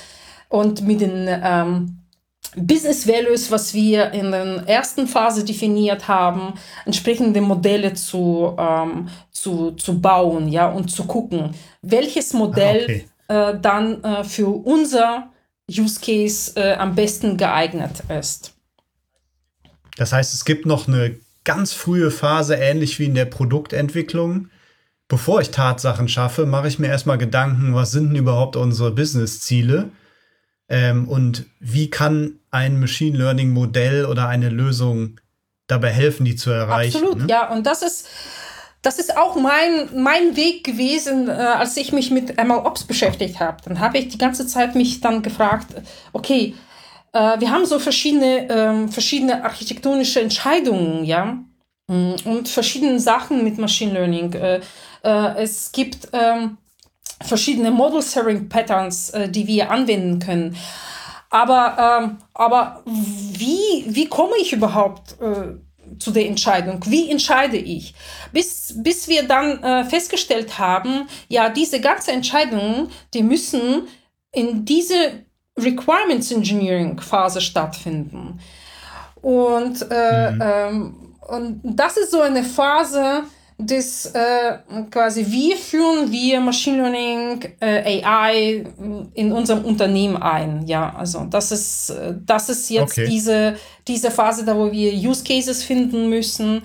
und 0.49 0.83
mit 0.87 1.01
den 1.01 1.27
ähm, 1.29 2.00
Business 2.57 3.07
Values, 3.07 3.51
was 3.51 3.73
wir 3.75 4.11
in 4.11 4.33
der 4.33 4.65
ersten 4.67 5.07
Phase 5.07 5.45
definiert 5.45 6.09
haben, 6.09 6.55
entsprechende 6.85 7.41
Modelle 7.41 7.95
zu, 7.95 8.57
ähm, 8.59 9.09
zu, 9.31 9.73
zu 9.73 10.01
bauen 10.01 10.49
ja, 10.49 10.69
und 10.69 10.91
zu 10.91 11.05
gucken, 11.05 11.55
welches 11.83 12.33
Modell 12.33 13.05
ah, 13.29 13.43
okay. 13.45 13.57
äh, 13.57 13.61
dann 13.61 14.03
äh, 14.03 14.25
für 14.25 14.49
unser 14.49 15.31
Use 15.71 16.01
Case 16.01 16.53
äh, 16.57 16.75
am 16.75 16.95
besten 16.95 17.37
geeignet 17.37 18.03
ist. 18.09 18.55
Das 19.97 20.13
heißt, 20.13 20.35
es 20.35 20.45
gibt 20.45 20.67
noch 20.67 20.89
eine 20.89 21.17
ganz 21.45 21.73
frühe 21.73 22.11
Phase, 22.11 22.57
ähnlich 22.57 22.99
wie 22.99 23.07
in 23.07 23.15
der 23.15 23.27
Produktentwicklung. 23.27 24.49
Bevor 25.09 25.41
ich 25.41 25.51
Tatsachen 25.51 26.09
schaffe, 26.09 26.47
mache 26.47 26.69
ich 26.69 26.79
mir 26.79 26.89
erstmal 26.89 27.19
Gedanken, 27.19 27.75
was 27.75 27.93
sind 27.93 28.11
denn 28.11 28.17
überhaupt 28.17 28.57
unsere 28.57 28.91
Business-Ziele? 28.91 29.91
Ähm, 30.71 31.09
und 31.09 31.47
wie 31.59 31.91
kann 31.91 32.39
ein 32.51 32.79
Machine 32.79 33.19
Learning 33.19 33.51
Modell 33.51 34.07
oder 34.07 34.29
eine 34.29 34.49
Lösung 34.49 35.21
dabei 35.67 35.91
helfen, 35.91 36.25
die 36.25 36.37
zu 36.37 36.51
erreichen? 36.51 36.99
Absolut, 36.99 37.19
ne? 37.19 37.27
ja. 37.29 37.51
Und 37.51 37.67
das 37.67 37.83
ist, 37.83 38.09
das 38.81 39.01
ist 39.01 39.17
auch 39.17 39.35
mein, 39.35 39.91
mein 39.95 40.37
Weg 40.37 40.65
gewesen, 40.65 41.29
äh, 41.29 41.33
als 41.33 41.77
ich 41.77 41.93
mich 41.93 42.13
mit 42.13 42.43
MLOps 42.43 42.85
beschäftigt 42.85 43.41
habe. 43.41 43.59
Dann 43.65 43.81
habe 43.81 43.99
ich 43.99 44.09
die 44.09 44.19
ganze 44.19 44.47
Zeit 44.47 44.77
mich 44.77 45.01
dann 45.01 45.23
gefragt, 45.23 45.75
okay, 46.13 46.55
äh, 47.13 47.41
wir 47.41 47.51
haben 47.51 47.67
so 47.67 47.81
verschiedene, 47.81 48.49
äh, 48.49 48.89
verschiedene 48.89 49.45
architektonische 49.45 50.21
Entscheidungen, 50.21 51.05
ja, 51.05 51.39
mm, 51.89 52.15
und 52.25 52.49
verschiedene 52.49 53.01
Sachen 53.01 53.43
mit 53.43 53.59
Machine 53.59 53.93
Learning. 53.93 54.33
Äh, 54.35 54.61
äh, 55.03 55.43
es 55.43 55.73
gibt 55.73 56.09
ähm, 56.13 56.59
verschiedene 57.23 57.71
Model 57.71 58.03
Sharing 58.03 58.49
Patterns, 58.49 59.11
äh, 59.11 59.29
die 59.29 59.47
wir 59.47 59.71
anwenden 59.71 60.19
können. 60.19 60.57
Aber, 61.31 62.01
ähm, 62.03 62.19
aber 62.35 62.83
wie, 62.87 63.85
wie 63.87 64.07
komme 64.07 64.33
ich 64.41 64.53
überhaupt 64.53 65.17
äh, 65.21 65.55
zu 65.99 66.11
der 66.11 66.27
Entscheidung. 66.27 66.85
Wie 66.87 67.11
entscheide 67.11 67.57
ich? 67.57 67.95
Bis, 68.33 68.75
bis 68.77 69.09
wir 69.09 69.25
dann 69.25 69.63
äh, 69.63 69.85
festgestellt 69.85 70.59
haben, 70.59 71.09
ja, 71.29 71.49
diese 71.49 71.81
ganze 71.81 72.13
Entscheidungen, 72.13 72.91
die 73.13 73.23
müssen 73.23 73.89
in 74.33 74.65
diese 74.65 75.25
Requirements 75.59 76.31
Engineering 76.31 77.01
Phase 77.01 77.41
stattfinden. 77.41 78.41
Und, 79.21 79.87
äh, 79.91 80.31
mhm. 80.31 80.43
ähm, 80.43 81.17
und 81.29 81.61
das 81.65 81.97
ist 81.97 82.11
so 82.11 82.21
eine 82.21 82.43
Phase, 82.43 83.25
das 83.67 84.07
äh, 84.07 84.59
quasi, 84.91 85.25
wie 85.29 85.55
führen 85.55 86.11
wir 86.11 86.41
Machine 86.41 86.79
Learning, 86.79 87.43
äh, 87.61 88.03
AI 88.05 88.65
in 89.15 89.33
unserem 89.33 89.65
Unternehmen 89.65 90.17
ein? 90.17 90.67
Ja, 90.67 90.95
also 90.97 91.27
das 91.31 91.53
ist, 91.53 91.91
äh, 91.91 92.15
das 92.25 92.49
ist 92.49 92.69
jetzt 92.71 92.99
okay. 92.99 93.09
diese, 93.09 93.57
diese 93.87 94.11
Phase, 94.11 94.45
da 94.45 94.57
wo 94.57 94.71
wir 94.71 94.93
Use 94.93 95.25
Cases 95.25 95.63
finden 95.63 96.09
müssen, 96.09 96.63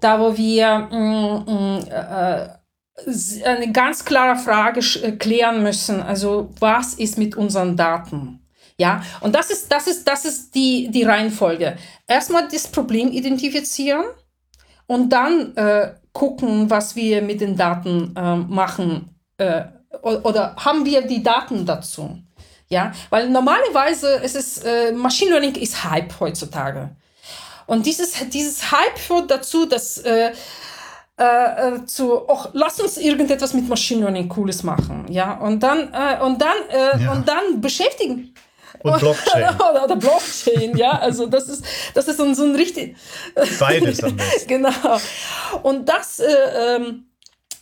da 0.00 0.18
wo 0.20 0.36
wir 0.36 0.88
mh, 0.90 0.98
mm, 0.98 1.44
mh, 1.46 1.78
mm, 1.78 1.80
äh, 1.90 3.44
eine 3.44 3.72
ganz 3.72 4.04
klare 4.04 4.36
Frage 4.36 4.80
äh, 5.02 5.12
klären 5.12 5.62
müssen. 5.62 6.00
Also 6.00 6.50
was 6.60 6.94
ist 6.94 7.18
mit 7.18 7.36
unseren 7.36 7.76
Daten? 7.76 8.40
Ja, 8.76 9.02
und 9.20 9.34
das 9.34 9.50
ist, 9.50 9.70
das 9.70 9.86
ist, 9.86 10.06
das 10.06 10.24
ist 10.24 10.54
die, 10.54 10.88
die 10.90 11.04
Reihenfolge. 11.04 11.76
Erstmal 12.08 12.48
das 12.48 12.66
Problem 12.66 13.12
identifizieren 13.12 14.04
und 14.86 15.10
dann 15.10 15.56
äh, 15.56 15.94
gucken, 16.12 16.70
was 16.70 16.96
wir 16.96 17.22
mit 17.22 17.40
den 17.40 17.56
Daten 17.56 18.14
äh, 18.16 18.36
machen 18.36 19.10
äh, 19.38 19.62
oder 20.02 20.56
haben 20.56 20.84
wir 20.84 21.06
die 21.06 21.22
Daten 21.22 21.64
dazu. 21.66 22.18
Ja, 22.68 22.92
weil 23.10 23.28
normalerweise 23.28 24.14
ist 24.16 24.36
es, 24.36 24.58
äh, 24.58 24.92
Machine 24.92 25.32
Learning 25.32 25.54
ist 25.54 25.84
Hype 25.84 26.18
heutzutage. 26.18 26.96
Und 27.66 27.86
dieses, 27.86 28.28
dieses 28.30 28.72
Hype 28.72 28.98
führt 28.98 29.30
dazu, 29.30 29.66
dass 29.66 29.98
äh, 29.98 30.32
äh, 31.16 31.24
äh, 31.76 31.84
zu, 31.84 32.28
ach, 32.28 32.48
lass 32.54 32.80
uns 32.80 32.96
irgendetwas 32.96 33.54
mit 33.54 33.68
Machine 33.68 34.00
Learning 34.00 34.28
Cooles 34.28 34.64
machen, 34.64 35.06
ja, 35.08 35.34
und 35.34 35.62
dann, 35.62 35.92
äh, 35.92 36.20
und 36.20 36.42
dann, 36.42 36.56
äh, 36.70 37.04
ja. 37.04 37.12
und 37.12 37.28
dann 37.28 37.60
beschäftigen. 37.60 38.34
Und 38.84 38.98
Blockchain. 39.00 39.44
oder, 39.56 39.84
oder, 39.84 39.96
Blockchain, 39.96 40.76
ja, 40.76 40.98
also 40.98 41.26
das 41.26 41.48
ist, 41.48 41.64
das 41.94 42.06
ist 42.06 42.18
so, 42.18 42.34
so 42.34 42.44
ein 42.44 42.54
richtig. 42.54 42.96
Beides 43.58 44.04
am 44.04 44.14
besten. 44.14 44.46
genau. 44.46 45.00
Und 45.62 45.88
das, 45.88 46.20
äh, 46.20 46.76
ähm, 46.76 47.06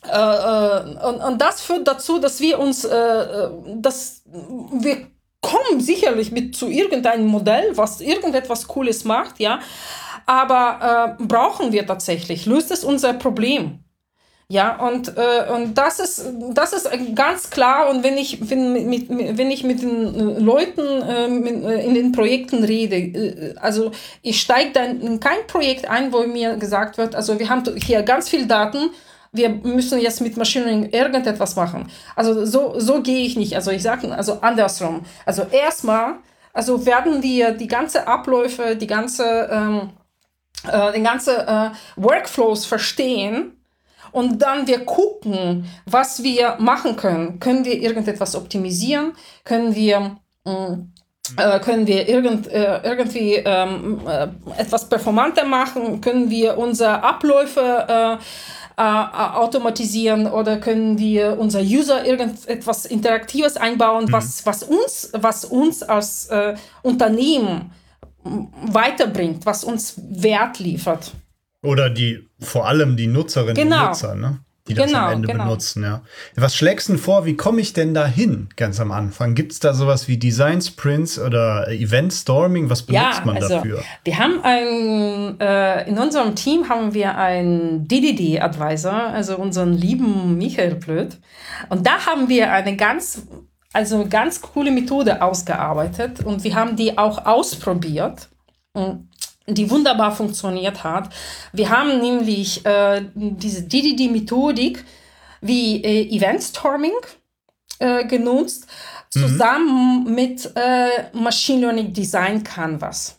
äh, 0.04 0.10
äh, 0.10 1.06
und, 1.06 1.20
und 1.20 1.40
das 1.40 1.60
führt 1.62 1.86
dazu, 1.86 2.18
dass 2.18 2.40
wir 2.40 2.58
uns, 2.58 2.84
äh, 2.84 3.48
dass 3.76 4.22
wir 4.24 5.06
kommen 5.40 5.80
sicherlich 5.80 6.32
mit 6.32 6.56
zu 6.56 6.68
irgendeinem 6.68 7.26
Modell, 7.26 7.76
was 7.76 8.00
irgendetwas 8.00 8.66
Cooles 8.66 9.04
macht, 9.04 9.38
ja, 9.38 9.60
aber 10.26 11.16
äh, 11.20 11.24
brauchen 11.24 11.72
wir 11.72 11.86
tatsächlich? 11.86 12.46
Löst 12.46 12.72
es 12.72 12.82
unser 12.82 13.12
Problem? 13.14 13.84
Ja, 14.52 14.76
und, 14.76 15.16
äh, 15.16 15.50
und 15.50 15.78
das, 15.78 15.98
ist, 15.98 16.26
das 16.50 16.74
ist 16.74 16.86
ganz 17.14 17.48
klar. 17.48 17.88
Und 17.88 18.04
wenn 18.04 18.18
ich, 18.18 18.50
wenn, 18.50 18.86
mit, 18.86 19.08
wenn 19.08 19.50
ich 19.50 19.64
mit 19.64 19.80
den 19.80 20.44
Leuten 20.44 20.82
ähm, 21.08 21.46
äh, 21.64 21.82
in 21.86 21.94
den 21.94 22.12
Projekten 22.12 22.62
rede, 22.62 22.96
äh, 22.96 23.54
also 23.56 23.92
ich 24.20 24.42
steige 24.42 24.72
dann 24.72 25.00
in 25.00 25.20
kein 25.20 25.46
Projekt 25.46 25.88
ein, 25.88 26.12
wo 26.12 26.26
mir 26.26 26.58
gesagt 26.58 26.98
wird, 26.98 27.14
also 27.14 27.38
wir 27.38 27.48
haben 27.48 27.64
hier 27.82 28.02
ganz 28.02 28.28
viel 28.28 28.46
Daten, 28.46 28.90
wir 29.32 29.48
müssen 29.48 29.98
jetzt 29.98 30.20
mit 30.20 30.36
Learning 30.36 30.90
irgendetwas 30.90 31.56
machen. 31.56 31.90
Also 32.14 32.44
so, 32.44 32.78
so 32.78 33.00
gehe 33.00 33.24
ich 33.24 33.38
nicht. 33.38 33.56
Also 33.56 33.70
ich 33.70 33.82
sage 33.82 34.14
also 34.14 34.42
andersrum. 34.42 35.00
Also 35.24 35.46
erstmal, 35.50 36.16
also 36.52 36.84
werden 36.84 37.22
wir 37.22 37.52
die 37.52 37.68
ganze 37.68 38.06
Abläufe, 38.06 38.76
die 38.76 38.86
ganze 38.86 39.48
ähm, 39.50 39.92
äh, 40.70 40.92
den 40.92 41.04
ganzen 41.04 41.36
äh, 41.36 41.70
Workflows 41.96 42.66
verstehen 42.66 43.56
und 44.12 44.40
dann 44.40 44.66
wir 44.66 44.84
gucken, 44.84 45.66
was 45.86 46.22
wir 46.22 46.56
machen 46.58 46.96
können. 46.96 47.40
Können 47.40 47.64
wir 47.64 47.80
irgendetwas 47.80 48.36
optimisieren? 48.36 49.12
Können 49.44 49.74
wir 49.74 50.16
mm, 50.44 50.92
äh, 51.36 51.60
können 51.60 51.86
wir 51.86 52.08
irgend, 52.08 52.48
äh, 52.48 52.82
irgendwie 52.82 53.34
ähm, 53.34 54.00
äh, 54.06 54.28
etwas 54.58 54.88
performanter 54.88 55.44
machen? 55.44 56.00
Können 56.00 56.30
wir 56.30 56.58
unsere 56.58 57.02
Abläufe 57.02 57.86
äh, 57.88 58.14
äh, 58.76 58.82
automatisieren 58.82 60.26
oder 60.26 60.58
können 60.58 60.98
wir 60.98 61.38
unser 61.38 61.60
User 61.60 62.04
irgendetwas 62.04 62.86
Interaktives 62.86 63.56
einbauen, 63.56 64.06
mhm. 64.06 64.12
was, 64.12 64.44
was, 64.44 64.62
uns, 64.62 65.10
was 65.14 65.44
uns 65.44 65.82
als 65.82 66.26
äh, 66.26 66.54
Unternehmen 66.82 67.70
weiterbringt, 68.24 69.46
was 69.46 69.64
uns 69.64 69.94
Wert 69.96 70.58
liefert. 70.58 71.12
Oder 71.62 71.90
die, 71.90 72.28
vor 72.40 72.66
allem 72.66 72.96
die 72.96 73.06
Nutzerinnen 73.06 73.54
genau. 73.54 73.82
und 73.82 73.88
Nutzer, 73.88 74.14
ne? 74.14 74.40
die 74.68 74.74
das 74.74 74.86
genau, 74.86 75.06
am 75.06 75.12
Ende 75.12 75.28
genau. 75.28 75.44
benutzen. 75.44 75.82
Ja. 75.82 76.02
Was 76.36 76.54
schlägst 76.54 76.88
du 76.88 76.92
denn 76.92 77.02
vor, 77.02 77.24
wie 77.24 77.36
komme 77.36 77.60
ich 77.60 77.72
denn 77.72 77.94
da 77.94 78.06
hin, 78.06 78.48
ganz 78.56 78.78
am 78.78 78.92
Anfang? 78.92 79.34
Gibt 79.34 79.52
es 79.52 79.60
da 79.60 79.74
sowas 79.74 80.06
wie 80.06 80.18
Design 80.18 80.60
Sprints 80.60 81.18
oder 81.18 81.68
Event 81.68 82.12
Storming? 82.12 82.70
Was 82.70 82.82
benutzt 82.82 83.18
ja, 83.18 83.24
man 83.24 83.36
also, 83.36 83.48
dafür? 83.48 83.82
Wir 84.04 84.18
haben 84.18 84.40
ein, 84.42 85.40
äh, 85.40 85.88
in 85.88 85.98
unserem 85.98 86.36
Team 86.36 86.68
haben 86.68 86.94
wir 86.94 87.16
einen 87.16 87.88
DDD-Advisor, 87.88 88.92
also 88.92 89.36
unseren 89.36 89.72
lieben 89.72 90.38
Michael 90.38 90.76
Blöd. 90.76 91.18
Und 91.68 91.86
da 91.86 92.06
haben 92.06 92.28
wir 92.28 92.52
eine 92.52 92.76
ganz 92.76 93.26
also 93.72 94.06
ganz 94.06 94.42
coole 94.42 94.70
Methode 94.70 95.22
ausgearbeitet 95.22 96.20
und 96.20 96.44
wir 96.44 96.54
haben 96.54 96.76
die 96.76 96.98
auch 96.98 97.24
ausprobiert, 97.24 98.28
die 99.46 99.70
wunderbar 99.70 100.14
funktioniert 100.14 100.84
hat. 100.84 101.08
Wir 101.52 101.70
haben 101.70 102.00
nämlich 102.00 102.64
äh, 102.64 103.02
diese 103.14 103.62
DDD-Methodik 103.62 104.84
wie 105.40 105.82
äh, 105.82 106.16
Event 106.16 106.42
Storming 106.42 106.92
äh, 107.78 108.04
genutzt, 108.06 108.66
mhm. 109.14 109.20
zusammen 109.20 110.04
mhm. 110.04 110.14
mit 110.14 110.52
äh, 110.54 111.04
Machine 111.12 111.62
Learning 111.62 111.92
Design 111.92 112.42
Canvas. 112.44 113.18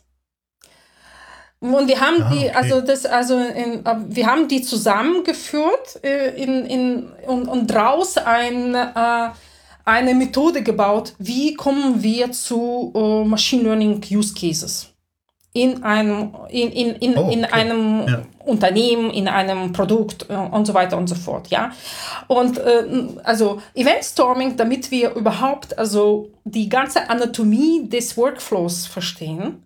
Und 1.60 1.88
wir 1.88 1.98
haben 1.98 2.22
ah, 2.22 2.30
die, 2.30 2.46
okay. 2.46 2.52
also 2.54 2.80
das, 2.82 3.06
also 3.06 3.38
in, 3.38 3.84
wir 4.08 4.26
haben 4.26 4.48
die 4.48 4.60
zusammengeführt 4.60 6.02
äh, 6.02 6.30
in, 6.42 6.66
in, 6.66 7.12
und, 7.26 7.48
und 7.48 7.66
draus 7.68 8.18
ein 8.18 8.74
äh, 8.74 9.30
eine 9.86 10.14
Methode 10.14 10.62
gebaut, 10.62 11.12
wie 11.18 11.52
kommen 11.52 12.02
wir 12.02 12.32
zu 12.32 12.90
Machine 13.26 13.64
Learning 13.64 14.00
Use 14.10 14.32
Cases 14.32 14.93
in 15.56 15.84
einem, 15.84 16.34
in, 16.48 16.72
in, 16.72 16.94
in, 16.96 17.16
oh, 17.16 17.26
okay. 17.26 17.32
in 17.32 17.44
einem 17.44 18.08
ja. 18.08 18.22
Unternehmen, 18.44 19.10
in 19.10 19.28
einem 19.28 19.72
Produkt 19.72 20.26
uh, 20.28 20.54
und 20.54 20.66
so 20.66 20.74
weiter 20.74 20.98
und 20.98 21.06
so 21.06 21.14
fort, 21.14 21.46
ja. 21.46 21.70
Und 22.26 22.58
uh, 22.58 23.20
also 23.22 23.62
Event 23.72 24.02
Storming, 24.02 24.56
damit 24.56 24.90
wir 24.90 25.14
überhaupt 25.14 25.78
also 25.78 26.28
die 26.42 26.68
ganze 26.68 27.08
Anatomie 27.08 27.88
des 27.88 28.16
Workflows 28.16 28.86
verstehen. 28.86 29.62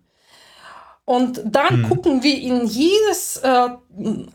Und 1.05 1.41
dann 1.43 1.81
hm. 1.81 1.89
gucken 1.89 2.21
wir 2.21 2.39
in 2.39 2.67
jedes, 2.67 3.41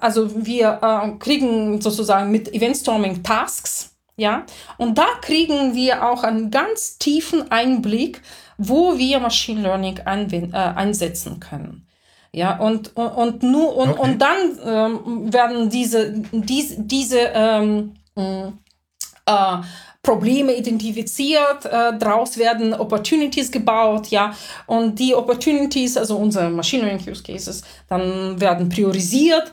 also 0.00 0.44
wir 0.44 1.16
kriegen 1.20 1.80
sozusagen 1.80 2.32
mit 2.32 2.52
Event 2.52 2.76
Storming 2.76 3.22
Tasks, 3.22 3.94
ja, 4.16 4.44
und 4.76 4.98
da 4.98 5.06
kriegen 5.20 5.76
wir 5.76 6.04
auch 6.04 6.24
einen 6.24 6.50
ganz 6.50 6.98
tiefen 6.98 7.52
Einblick, 7.52 8.22
wo 8.58 8.96
wir 8.96 9.20
Machine 9.20 9.62
Learning 9.62 9.98
äh, 9.98 10.56
einsetzen 10.56 11.40
können. 11.40 11.86
Ja, 12.32 12.58
und, 12.58 12.96
und, 12.96 13.06
und, 13.06 13.42
nur, 13.44 13.76
und, 13.76 13.90
okay. 13.90 14.00
und 14.00 14.18
dann 14.18 14.58
ähm, 14.64 15.32
werden 15.32 15.70
diese, 15.70 16.12
diese, 16.32 16.82
diese 16.82 17.20
ähm, 17.32 17.94
äh, 18.16 19.56
Probleme 20.02 20.52
identifiziert, 20.54 21.64
äh, 21.64 21.96
daraus 21.96 22.36
werden 22.36 22.74
Opportunities 22.74 23.50
gebaut, 23.50 24.08
ja, 24.08 24.34
und 24.66 24.98
die 24.98 25.14
Opportunities, 25.14 25.96
also 25.96 26.16
unsere 26.16 26.50
Machine 26.50 26.84
Learning 26.84 27.08
Use 27.08 27.22
Cases, 27.22 27.62
dann 27.88 28.40
werden 28.40 28.68
priorisiert 28.68 29.52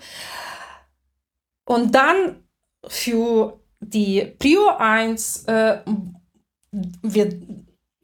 und 1.66 1.96
dann 1.96 2.44
für 2.88 3.60
die 3.80 4.36
Prio 4.38 4.70
1, 4.78 5.46
äh, 5.46 5.78
wir 6.72 7.30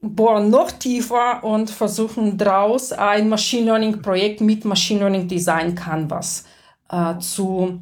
bohren 0.01 0.49
noch 0.49 0.71
tiefer 0.71 1.43
und 1.43 1.69
versuchen 1.69 2.37
daraus 2.37 2.91
ein 2.91 3.29
Machine 3.29 3.65
Learning 3.65 4.01
Projekt 4.01 4.41
mit 4.41 4.65
Machine 4.65 5.01
Learning 5.01 5.27
Design 5.27 5.75
Canvas 5.75 6.45
äh, 6.89 7.17
zu, 7.19 7.81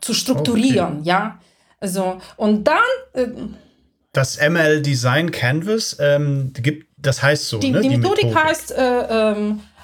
zu 0.00 0.14
strukturieren, 0.14 1.00
okay. 1.00 1.08
ja. 1.08 1.38
Also, 1.80 2.20
und 2.36 2.64
dann. 2.64 2.76
Äh, 3.12 3.26
das 4.12 4.38
ML 4.40 4.80
Design 4.80 5.30
Canvas 5.30 5.96
ähm, 6.00 6.52
gibt, 6.54 6.88
das 6.96 7.22
heißt 7.22 7.48
so. 7.48 7.58
Die, 7.58 7.70
ne? 7.70 7.80
die, 7.80 7.88
die 7.90 7.96
Methodik, 7.98 8.26
Methodik, 8.26 8.44
heißt 8.44 8.72
äh, 8.72 9.32
ähm, 9.32 9.60
äh, 9.60 9.62
äh, 9.62 9.75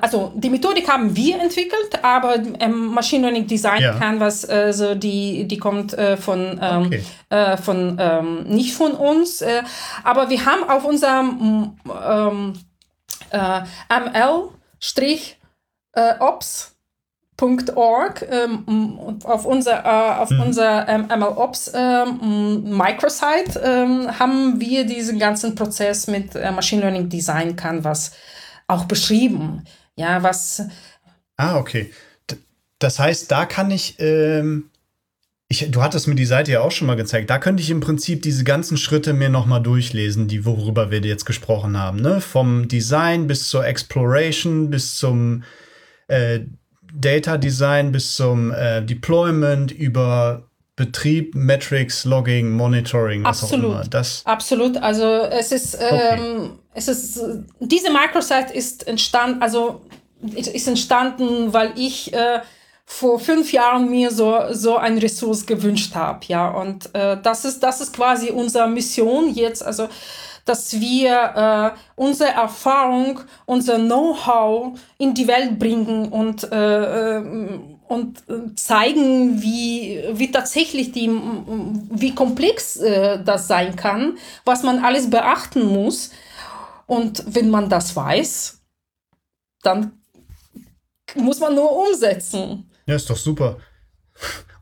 also 0.00 0.32
die 0.34 0.50
Methodik 0.50 0.88
haben 0.88 1.14
wir 1.16 1.40
entwickelt, 1.40 1.98
aber 2.02 2.36
ähm, 2.60 2.86
Machine 2.86 3.22
Learning 3.22 3.46
Design 3.46 3.82
ja. 3.82 3.94
Canvas, 3.94 4.44
also 4.44 4.94
die, 4.94 5.48
die 5.48 5.58
kommt 5.58 5.94
äh, 5.94 6.16
von, 6.16 6.60
ähm, 6.62 6.86
okay. 6.86 7.02
äh, 7.30 7.56
von 7.56 7.96
ähm, 7.98 8.44
nicht 8.44 8.74
von 8.74 8.92
uns, 8.92 9.42
äh, 9.42 9.62
aber 10.04 10.30
wir 10.30 10.46
haben 10.46 10.68
auf 10.68 10.84
unserem 10.84 11.76
ähm, 12.08 12.52
äh, 13.30 13.62
ML-Ops 13.88 16.76
Org 17.74 18.26
ähm, 18.30 19.18
auf 19.24 19.44
unser, 19.44 19.84
äh, 19.84 20.20
auf 20.20 20.30
mhm. 20.30 20.40
unser 20.40 20.88
ähm, 20.88 21.06
MLOps 21.08 21.70
ähm, 21.74 22.64
Microsite 22.64 23.60
ähm, 23.62 24.18
haben 24.18 24.58
wir 24.58 24.86
diesen 24.86 25.18
ganzen 25.18 25.54
Prozess 25.54 26.06
mit 26.06 26.34
äh, 26.34 26.50
Machine 26.50 26.82
Learning 26.82 27.08
Design 27.08 27.54
Canvas 27.54 28.12
auch 28.66 28.84
beschrieben. 28.84 29.64
Ja, 29.96 30.22
was. 30.22 30.62
Ah, 31.36 31.56
okay. 31.56 31.90
das 32.78 32.98
heißt, 32.98 33.30
da 33.30 33.46
kann 33.46 33.70
ich, 33.70 33.96
ähm, 33.98 34.70
ich, 35.48 35.70
du 35.70 35.82
hattest 35.82 36.08
mir 36.08 36.14
die 36.14 36.26
Seite 36.26 36.52
ja 36.52 36.60
auch 36.60 36.72
schon 36.72 36.86
mal 36.86 36.96
gezeigt. 36.96 37.30
Da 37.30 37.38
könnte 37.38 37.62
ich 37.62 37.70
im 37.70 37.80
Prinzip 37.80 38.22
diese 38.22 38.44
ganzen 38.44 38.76
Schritte 38.76 39.12
mir 39.12 39.28
noch 39.28 39.46
mal 39.46 39.60
durchlesen, 39.60 40.28
die 40.28 40.44
worüber 40.44 40.90
wir 40.90 41.00
jetzt 41.00 41.24
gesprochen 41.24 41.78
haben. 41.78 42.00
Ne? 42.00 42.20
Vom 42.20 42.68
Design 42.68 43.26
bis 43.26 43.48
zur 43.48 43.66
Exploration 43.66 44.70
bis 44.70 44.96
zum 44.96 45.44
äh, 46.08 46.40
Data 46.94 47.36
Design 47.36 47.92
bis 47.92 48.16
zum 48.16 48.52
äh, 48.52 48.82
Deployment 48.82 49.72
über 49.72 50.48
Betrieb, 50.76 51.34
Metrics, 51.34 52.04
Logging, 52.04 52.50
Monitoring, 52.50 53.24
was 53.24 53.42
Absolut. 53.42 53.64
auch 53.64 53.70
immer. 53.70 53.84
Das 53.88 54.22
Absolut. 54.26 54.76
Also 54.76 55.06
es 55.30 55.50
ist, 55.50 55.78
ähm, 55.80 56.58
es 56.76 56.88
ist, 56.88 57.20
diese 57.58 57.90
Microsite 57.90 58.52
ist 58.52 58.86
entstanden, 58.86 59.40
also 59.40 59.80
ist 60.34 60.68
entstanden, 60.68 61.52
weil 61.52 61.72
ich 61.76 62.12
äh, 62.12 62.40
vor 62.84 63.18
fünf 63.18 63.50
Jahren 63.52 63.90
mir 63.90 64.10
so, 64.10 64.52
so 64.52 64.76
ein 64.76 64.98
Ressource 64.98 65.46
gewünscht 65.46 65.94
habe. 65.94 66.20
Ja, 66.28 66.48
und 66.48 66.94
äh, 66.94 67.16
das, 67.22 67.46
ist, 67.46 67.60
das 67.60 67.80
ist 67.80 67.94
quasi 67.94 68.30
unsere 68.30 68.68
Mission 68.68 69.32
jetzt. 69.32 69.64
Also 69.64 69.88
dass 70.44 70.78
wir 70.78 71.74
äh, 71.74 71.78
unsere 71.96 72.30
Erfahrung, 72.30 73.20
unser 73.46 73.78
Know-how 73.78 74.78
in 74.96 75.12
die 75.12 75.26
Welt 75.26 75.58
bringen 75.58 76.08
und, 76.08 76.50
äh, 76.52 77.18
äh 77.18 77.58
und 77.88 78.24
zeigen, 78.56 79.40
wie, 79.42 80.02
wie 80.12 80.32
tatsächlich 80.32 80.90
die, 80.90 81.08
wie 81.08 82.12
komplex 82.16 82.76
äh, 82.78 83.22
das 83.22 83.46
sein 83.46 83.76
kann, 83.76 84.18
was 84.44 84.64
man 84.64 84.84
alles 84.84 85.08
beachten 85.08 85.66
muss. 85.66 86.10
Und 86.86 87.22
wenn 87.26 87.50
man 87.50 87.68
das 87.68 87.94
weiß, 87.94 88.60
dann 89.62 89.92
muss 91.14 91.40
man 91.40 91.54
nur 91.54 91.70
umsetzen. 91.88 92.70
Ja, 92.86 92.94
ist 92.94 93.10
doch 93.10 93.16
super. 93.16 93.56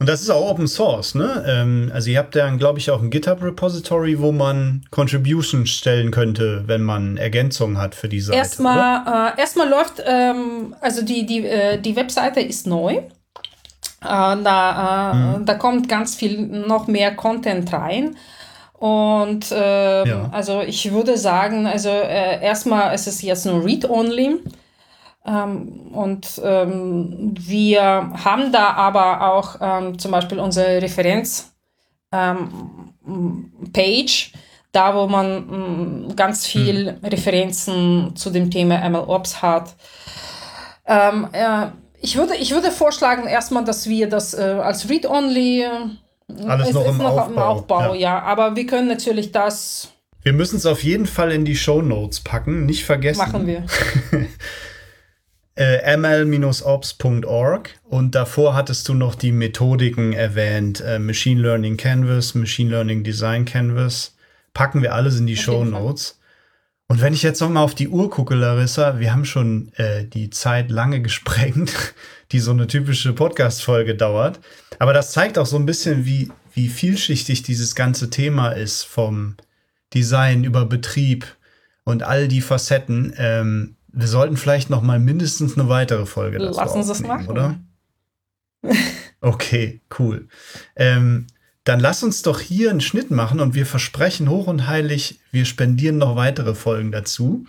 Und 0.01 0.09
das 0.09 0.21
ist 0.21 0.31
auch 0.31 0.51
Open 0.51 0.67
Source, 0.67 1.15
ne? 1.15 1.45
Ähm, 1.47 1.91
also 1.95 2.11
ihr 2.11 2.19
habt 2.19 2.35
ja, 2.35 2.51
glaube 2.57 2.79
ich, 2.79 2.91
auch 2.91 3.01
ein 3.01 3.11
GitHub-Repository, 3.11 4.21
wo 4.21 4.33
man 4.33 4.85
Contributions 4.91 5.71
stellen 5.71 6.11
könnte, 6.11 6.65
wenn 6.67 6.83
man 6.83 7.17
Ergänzungen 7.17 7.79
hat 7.79 7.95
für 7.95 8.09
die 8.09 8.21
Seite. 8.21 8.39
Erstmal, 8.39 9.33
äh, 9.37 9.41
erstmal 9.41 9.69
läuft, 9.69 10.03
ähm, 10.05 10.75
also 10.81 11.03
die, 11.03 11.27
die, 11.27 11.47
äh, 11.47 11.81
die 11.81 11.95
Webseite 11.95 12.41
ist 12.41 12.67
neu. 12.67 12.95
Äh, 12.97 13.07
da, 14.03 15.15
mhm. 15.15 15.47
da 15.47 15.55
kommt 15.55 15.89
ganz 15.89 16.17
viel 16.17 16.41
noch 16.41 16.89
mehr 16.89 17.15
Content 17.15 17.73
rein. 17.73 18.17
Und 18.85 19.51
äh, 19.51 20.07
ja. 20.07 20.29
also 20.31 20.61
ich 20.61 20.93
würde 20.93 21.17
sagen, 21.17 21.67
also 21.67 21.89
äh, 21.89 22.45
erstmal 22.45 22.95
ist 22.95 23.07
es 23.07 23.23
jetzt 23.23 23.47
nur 23.47 23.65
Read-Only. 23.65 24.41
Ähm, 25.25 25.91
und 25.95 26.39
ähm, 26.45 27.35
wir 27.41 27.83
haben 27.83 28.53
da 28.53 28.75
aber 28.75 29.33
auch 29.33 29.57
ähm, 29.63 29.99
zum 29.99 30.11
Beispiel 30.11 30.39
unsere 30.39 30.83
Referenz 30.83 31.55
ähm, 32.13 33.51
da 34.71 34.95
wo 34.95 35.07
man 35.07 36.09
mm, 36.09 36.15
ganz 36.15 36.47
viel 36.47 36.89
hm. 36.89 37.05
Referenzen 37.07 38.15
zu 38.17 38.29
dem 38.29 38.51
Thema 38.51 38.87
MLOps 38.87 39.41
hat. 39.41 39.77
Ähm, 40.87 41.29
äh, 41.33 41.69
ich, 42.03 42.17
würde, 42.17 42.35
ich 42.37 42.51
würde 42.51 42.71
vorschlagen 42.71 43.27
erstmal, 43.27 43.65
dass 43.65 43.89
wir 43.89 44.11
das 44.11 44.35
äh, 44.35 44.43
als 44.43 44.91
Read-Only 44.91 45.69
alles 46.29 46.73
noch, 46.73 46.87
im, 46.87 46.99
noch 46.99 47.05
Aufbau. 47.05 47.27
im 47.27 47.39
Aufbau, 47.39 47.95
ja. 47.95 48.01
ja. 48.01 48.23
Aber 48.23 48.57
wir 48.57 48.67
können 48.67 48.89
natürlich 48.89 49.33
das. 49.33 49.93
Wir 50.23 50.33
müssen 50.33 50.57
es 50.57 50.67
auf 50.67 50.83
jeden 50.83 51.07
Fall 51.07 51.33
in 51.33 51.45
die 51.45 51.57
Show 51.57 51.83
Notes 51.83 52.21
packen, 52.21 52.67
nicht 52.67 52.85
vergessen. 52.85 53.19
Machen 53.19 53.47
wir. 53.47 53.65
äh, 55.57 55.97
ml-ops.org 55.97 57.71
und 57.85 58.15
davor 58.15 58.55
hattest 58.55 58.89
du 58.89 58.95
noch 58.95 59.15
die 59.15 59.33
Methodiken 59.33 60.13
erwähnt, 60.13 60.81
äh, 60.81 60.99
Machine 60.99 61.41
Learning 61.41 61.77
Canvas, 61.77 62.35
Machine 62.35 62.71
Learning 62.71 63.05
Design 63.05 63.45
Canvas. 63.45 64.17
Packen 64.55 64.83
wir 64.83 64.95
alles 64.95 65.19
in 65.19 65.27
die 65.27 65.37
Show 65.37 65.65
Notes. 65.65 66.19
Und 66.95 67.01
wenn 67.01 67.13
ich 67.13 67.25
jetzt 67.25 67.41
noch 67.41 67.51
mal 67.51 67.61
auf 67.61 67.75
die 67.75 67.89
Uhr 67.89 68.09
gucke, 68.09 68.37
Larissa, 68.37 69.01
wir 69.01 69.13
haben 69.13 69.25
schon 69.25 69.73
äh, 69.75 70.05
die 70.05 70.31
Zeit 70.31 70.71
lange 70.71 71.03
gesprengt, 71.03 71.93
die 72.31 72.39
so 72.39 72.53
eine 72.53 72.69
typische 72.69 73.13
Podcast-Folge 73.13 73.97
dauert. 73.97 74.39
Aber 74.79 74.93
das 74.93 75.11
zeigt 75.11 75.37
auch 75.37 75.47
so 75.47 75.57
ein 75.57 75.67
bisschen, 75.67 76.07
wie, 76.07 76.31
wie 76.53 76.69
vielschichtig 76.69 77.43
dieses 77.43 77.75
ganze 77.75 78.11
Thema 78.11 78.51
ist, 78.51 78.85
vom 78.85 79.35
Design 79.93 80.45
über 80.45 80.67
Betrieb 80.67 81.27
und 81.83 82.05
all 82.05 82.29
die 82.29 82.41
Facetten. 82.41 83.13
Ähm, 83.17 83.75
wir 83.89 84.07
sollten 84.07 84.37
vielleicht 84.37 84.71
noch 84.71 84.83
mal 84.83 85.01
mindestens 85.01 85.59
eine 85.59 85.69
weitere 85.69 86.07
Folge 86.07 86.39
dazu 86.39 86.61
Lass 86.61 86.75
uns 86.75 86.87
das 86.87 87.01
machen. 87.03 87.27
oder? 87.27 87.59
Okay, 89.21 89.81
cool. 89.99 90.29
Ähm, 90.77 91.29
dann 91.65 91.81
lass 91.81 92.03
uns 92.03 92.23
doch 92.23 92.41
hier 92.41 92.71
einen 92.71 92.83
Schnitt 92.83 93.11
machen 93.11 93.41
und 93.41 93.55
wir 93.55 93.67
versprechen 93.67 94.29
hoch 94.29 94.47
und 94.47 94.67
heilig, 94.67 95.19
wir 95.33 95.47
spendieren 95.47 95.99
noch 95.99 96.15
weitere 96.15 96.55
Folgen 96.55 96.93
dazu. 96.93 97.47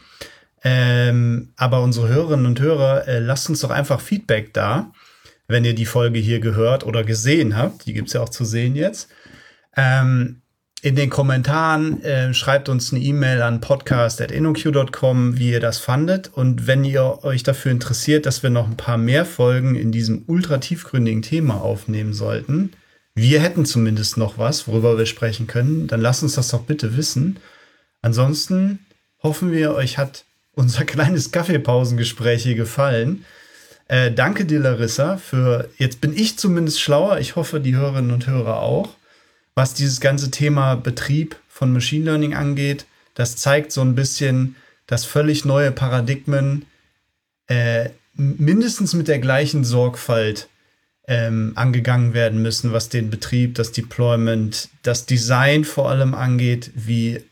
Ähm, 0.63 1.49
aber 1.57 1.82
unsere 1.84 2.07
Hörerinnen 2.07 2.45
und 2.45 2.59
Hörer, 2.59 3.07
äh, 3.07 3.20
lasst 3.20 3.49
uns 3.49 3.59
doch 3.59 3.70
einfach 3.70 3.99
Feedback 3.99 4.53
da, 4.53 4.91
wenn 5.47 5.66
ihr 5.66 5.76
die 5.76 5.86
Folge 5.86 6.18
hier 6.18 6.39
gehört 6.39 6.86
oder 6.86 7.03
gesehen 7.03 7.55
habt. 7.55 7.86
Die 7.86 7.93
gibt 7.93 8.07
es 8.07 8.13
ja 8.13 8.22
auch 8.22 8.30
zu 8.30 8.45
sehen 8.45 8.76
jetzt. 8.76 9.09
Ähm, 9.76 10.41
in 10.82 10.95
den 10.95 11.09
Kommentaren 11.09 12.01
äh, 12.03 12.34
schreibt 12.34 12.70
uns 12.70 12.93
eine 12.93 13.01
E-Mail 13.01 13.41
an 13.41 13.59
podcast.inoq.com, 13.59 15.38
wie 15.38 15.51
ihr 15.51 15.59
das 15.59 15.80
fandet. 15.80 16.32
Und 16.34 16.68
wenn 16.68 16.84
ihr 16.84 17.24
euch 17.24 17.43
dafür 17.43 17.72
interessiert, 17.72 18.26
dass 18.26 18.43
wir 18.43 18.49
noch 18.49 18.68
ein 18.68 18.78
paar 18.78 18.97
mehr 18.97 19.26
Folgen 19.26 19.76
in 19.76 19.91
diesem 19.91 20.24
ultra 20.28 20.59
tiefgründigen 20.59 21.22
Thema 21.22 21.55
aufnehmen 21.61 22.13
sollten, 22.13 22.72
wir 23.16 23.41
hätten 23.41 23.66
zumindest 23.66 24.18
noch 24.18 24.38
was, 24.38 24.68
worüber 24.68 24.97
wir 24.97 25.05
sprechen 25.05 25.47
können, 25.47 25.88
dann 25.88 26.01
lasst 26.01 26.24
uns 26.24 26.36
das 26.36 26.49
doch 26.49 26.63
bitte 26.63 26.97
wissen. 26.97 27.38
Ansonsten 28.01 28.86
hoffen 29.24 29.51
wir, 29.51 29.74
euch 29.74 29.97
hat 29.97 30.26
unser 30.53 30.86
kleines 30.86 31.32
Kaffeepausengespräch 31.32 32.43
hier 32.43 32.55
gefallen. 32.55 33.26
Äh, 33.88 34.11
danke 34.11 34.45
dir, 34.45 34.59
Larissa, 34.59 35.18
für 35.18 35.70
jetzt 35.78 36.01
bin 36.01 36.16
ich 36.16 36.38
zumindest 36.38 36.82
schlauer. 36.82 37.20
Ich 37.20 37.36
hoffe, 37.36 37.59
die 37.59 37.76
Hörerinnen 37.76 38.11
und 38.11 38.28
Hörer 38.28 38.59
auch 38.59 38.95
was 39.55 39.74
dieses 39.74 40.01
ganze 40.01 40.30
Thema 40.30 40.76
Betrieb 40.76 41.38
von 41.47 41.72
Machine 41.72 42.05
Learning 42.05 42.36
angeht. 42.36 42.86
Das 43.16 43.38
zeigt 43.38 43.72
so 43.72 43.82
ein 43.82 43.95
bisschen, 43.95 44.57
dass 44.86 45.05
völlig 45.05 45.45
neue 45.45 45.72
Paradigmen 45.72 46.66
äh, 47.47 47.89
mindestens 48.13 48.93
mit 48.93 49.07
der 49.07 49.20
gleichen 49.20 49.63
Sorgfalt 49.63 50.49
ähm, 51.08 51.53
angegangen 51.56 52.14
werden 52.14 52.41
müssen, 52.41 52.74
was 52.74 52.89
den 52.89 53.10
Betrieb, 53.10 53.56
das 53.56 53.72
Deployment, 53.72 54.70
das 54.84 55.06
Design 55.06 55.64
vor 55.64 55.89
allem 55.89 56.14
angeht, 56.14 56.72
wie, 56.74 57.24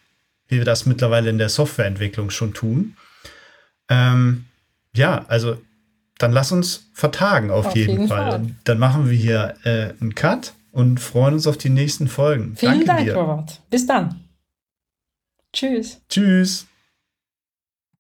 wie 0.47 0.57
wir 0.57 0.65
das 0.65 0.85
mittlerweile 0.85 1.29
in 1.29 1.37
der 1.37 1.49
Softwareentwicklung 1.49 2.29
schon 2.29 2.53
tun. 2.53 2.95
Ähm, 3.89 4.45
ja, 4.95 5.25
also 5.27 5.57
dann 6.19 6.31
lass 6.31 6.51
uns 6.51 6.89
vertagen 6.93 7.49
auf, 7.49 7.67
auf 7.67 7.75
jeden, 7.75 7.91
jeden, 7.91 8.07
Fall. 8.07 8.31
Fall. 8.31 8.45
Dann 8.63 8.79
machen 8.79 9.09
wir 9.09 9.17
hier 9.17 9.55
äh, 9.63 9.93
einen 9.99 10.13
Cut 10.13 10.53
und 10.71 10.99
freuen 10.99 11.33
uns 11.33 11.47
auf 11.47 11.57
die 11.57 11.69
nächsten 11.69 12.07
Folgen. 12.07 12.55
Vielen 12.55 12.85
Danke 12.85 12.85
Dank, 12.85 13.03
dir. 13.05 13.15
Robert. 13.15 13.61
Bis 13.69 13.87
dann. 13.87 14.23
Tschüss. 15.51 16.01
Tschüss. 16.09 16.67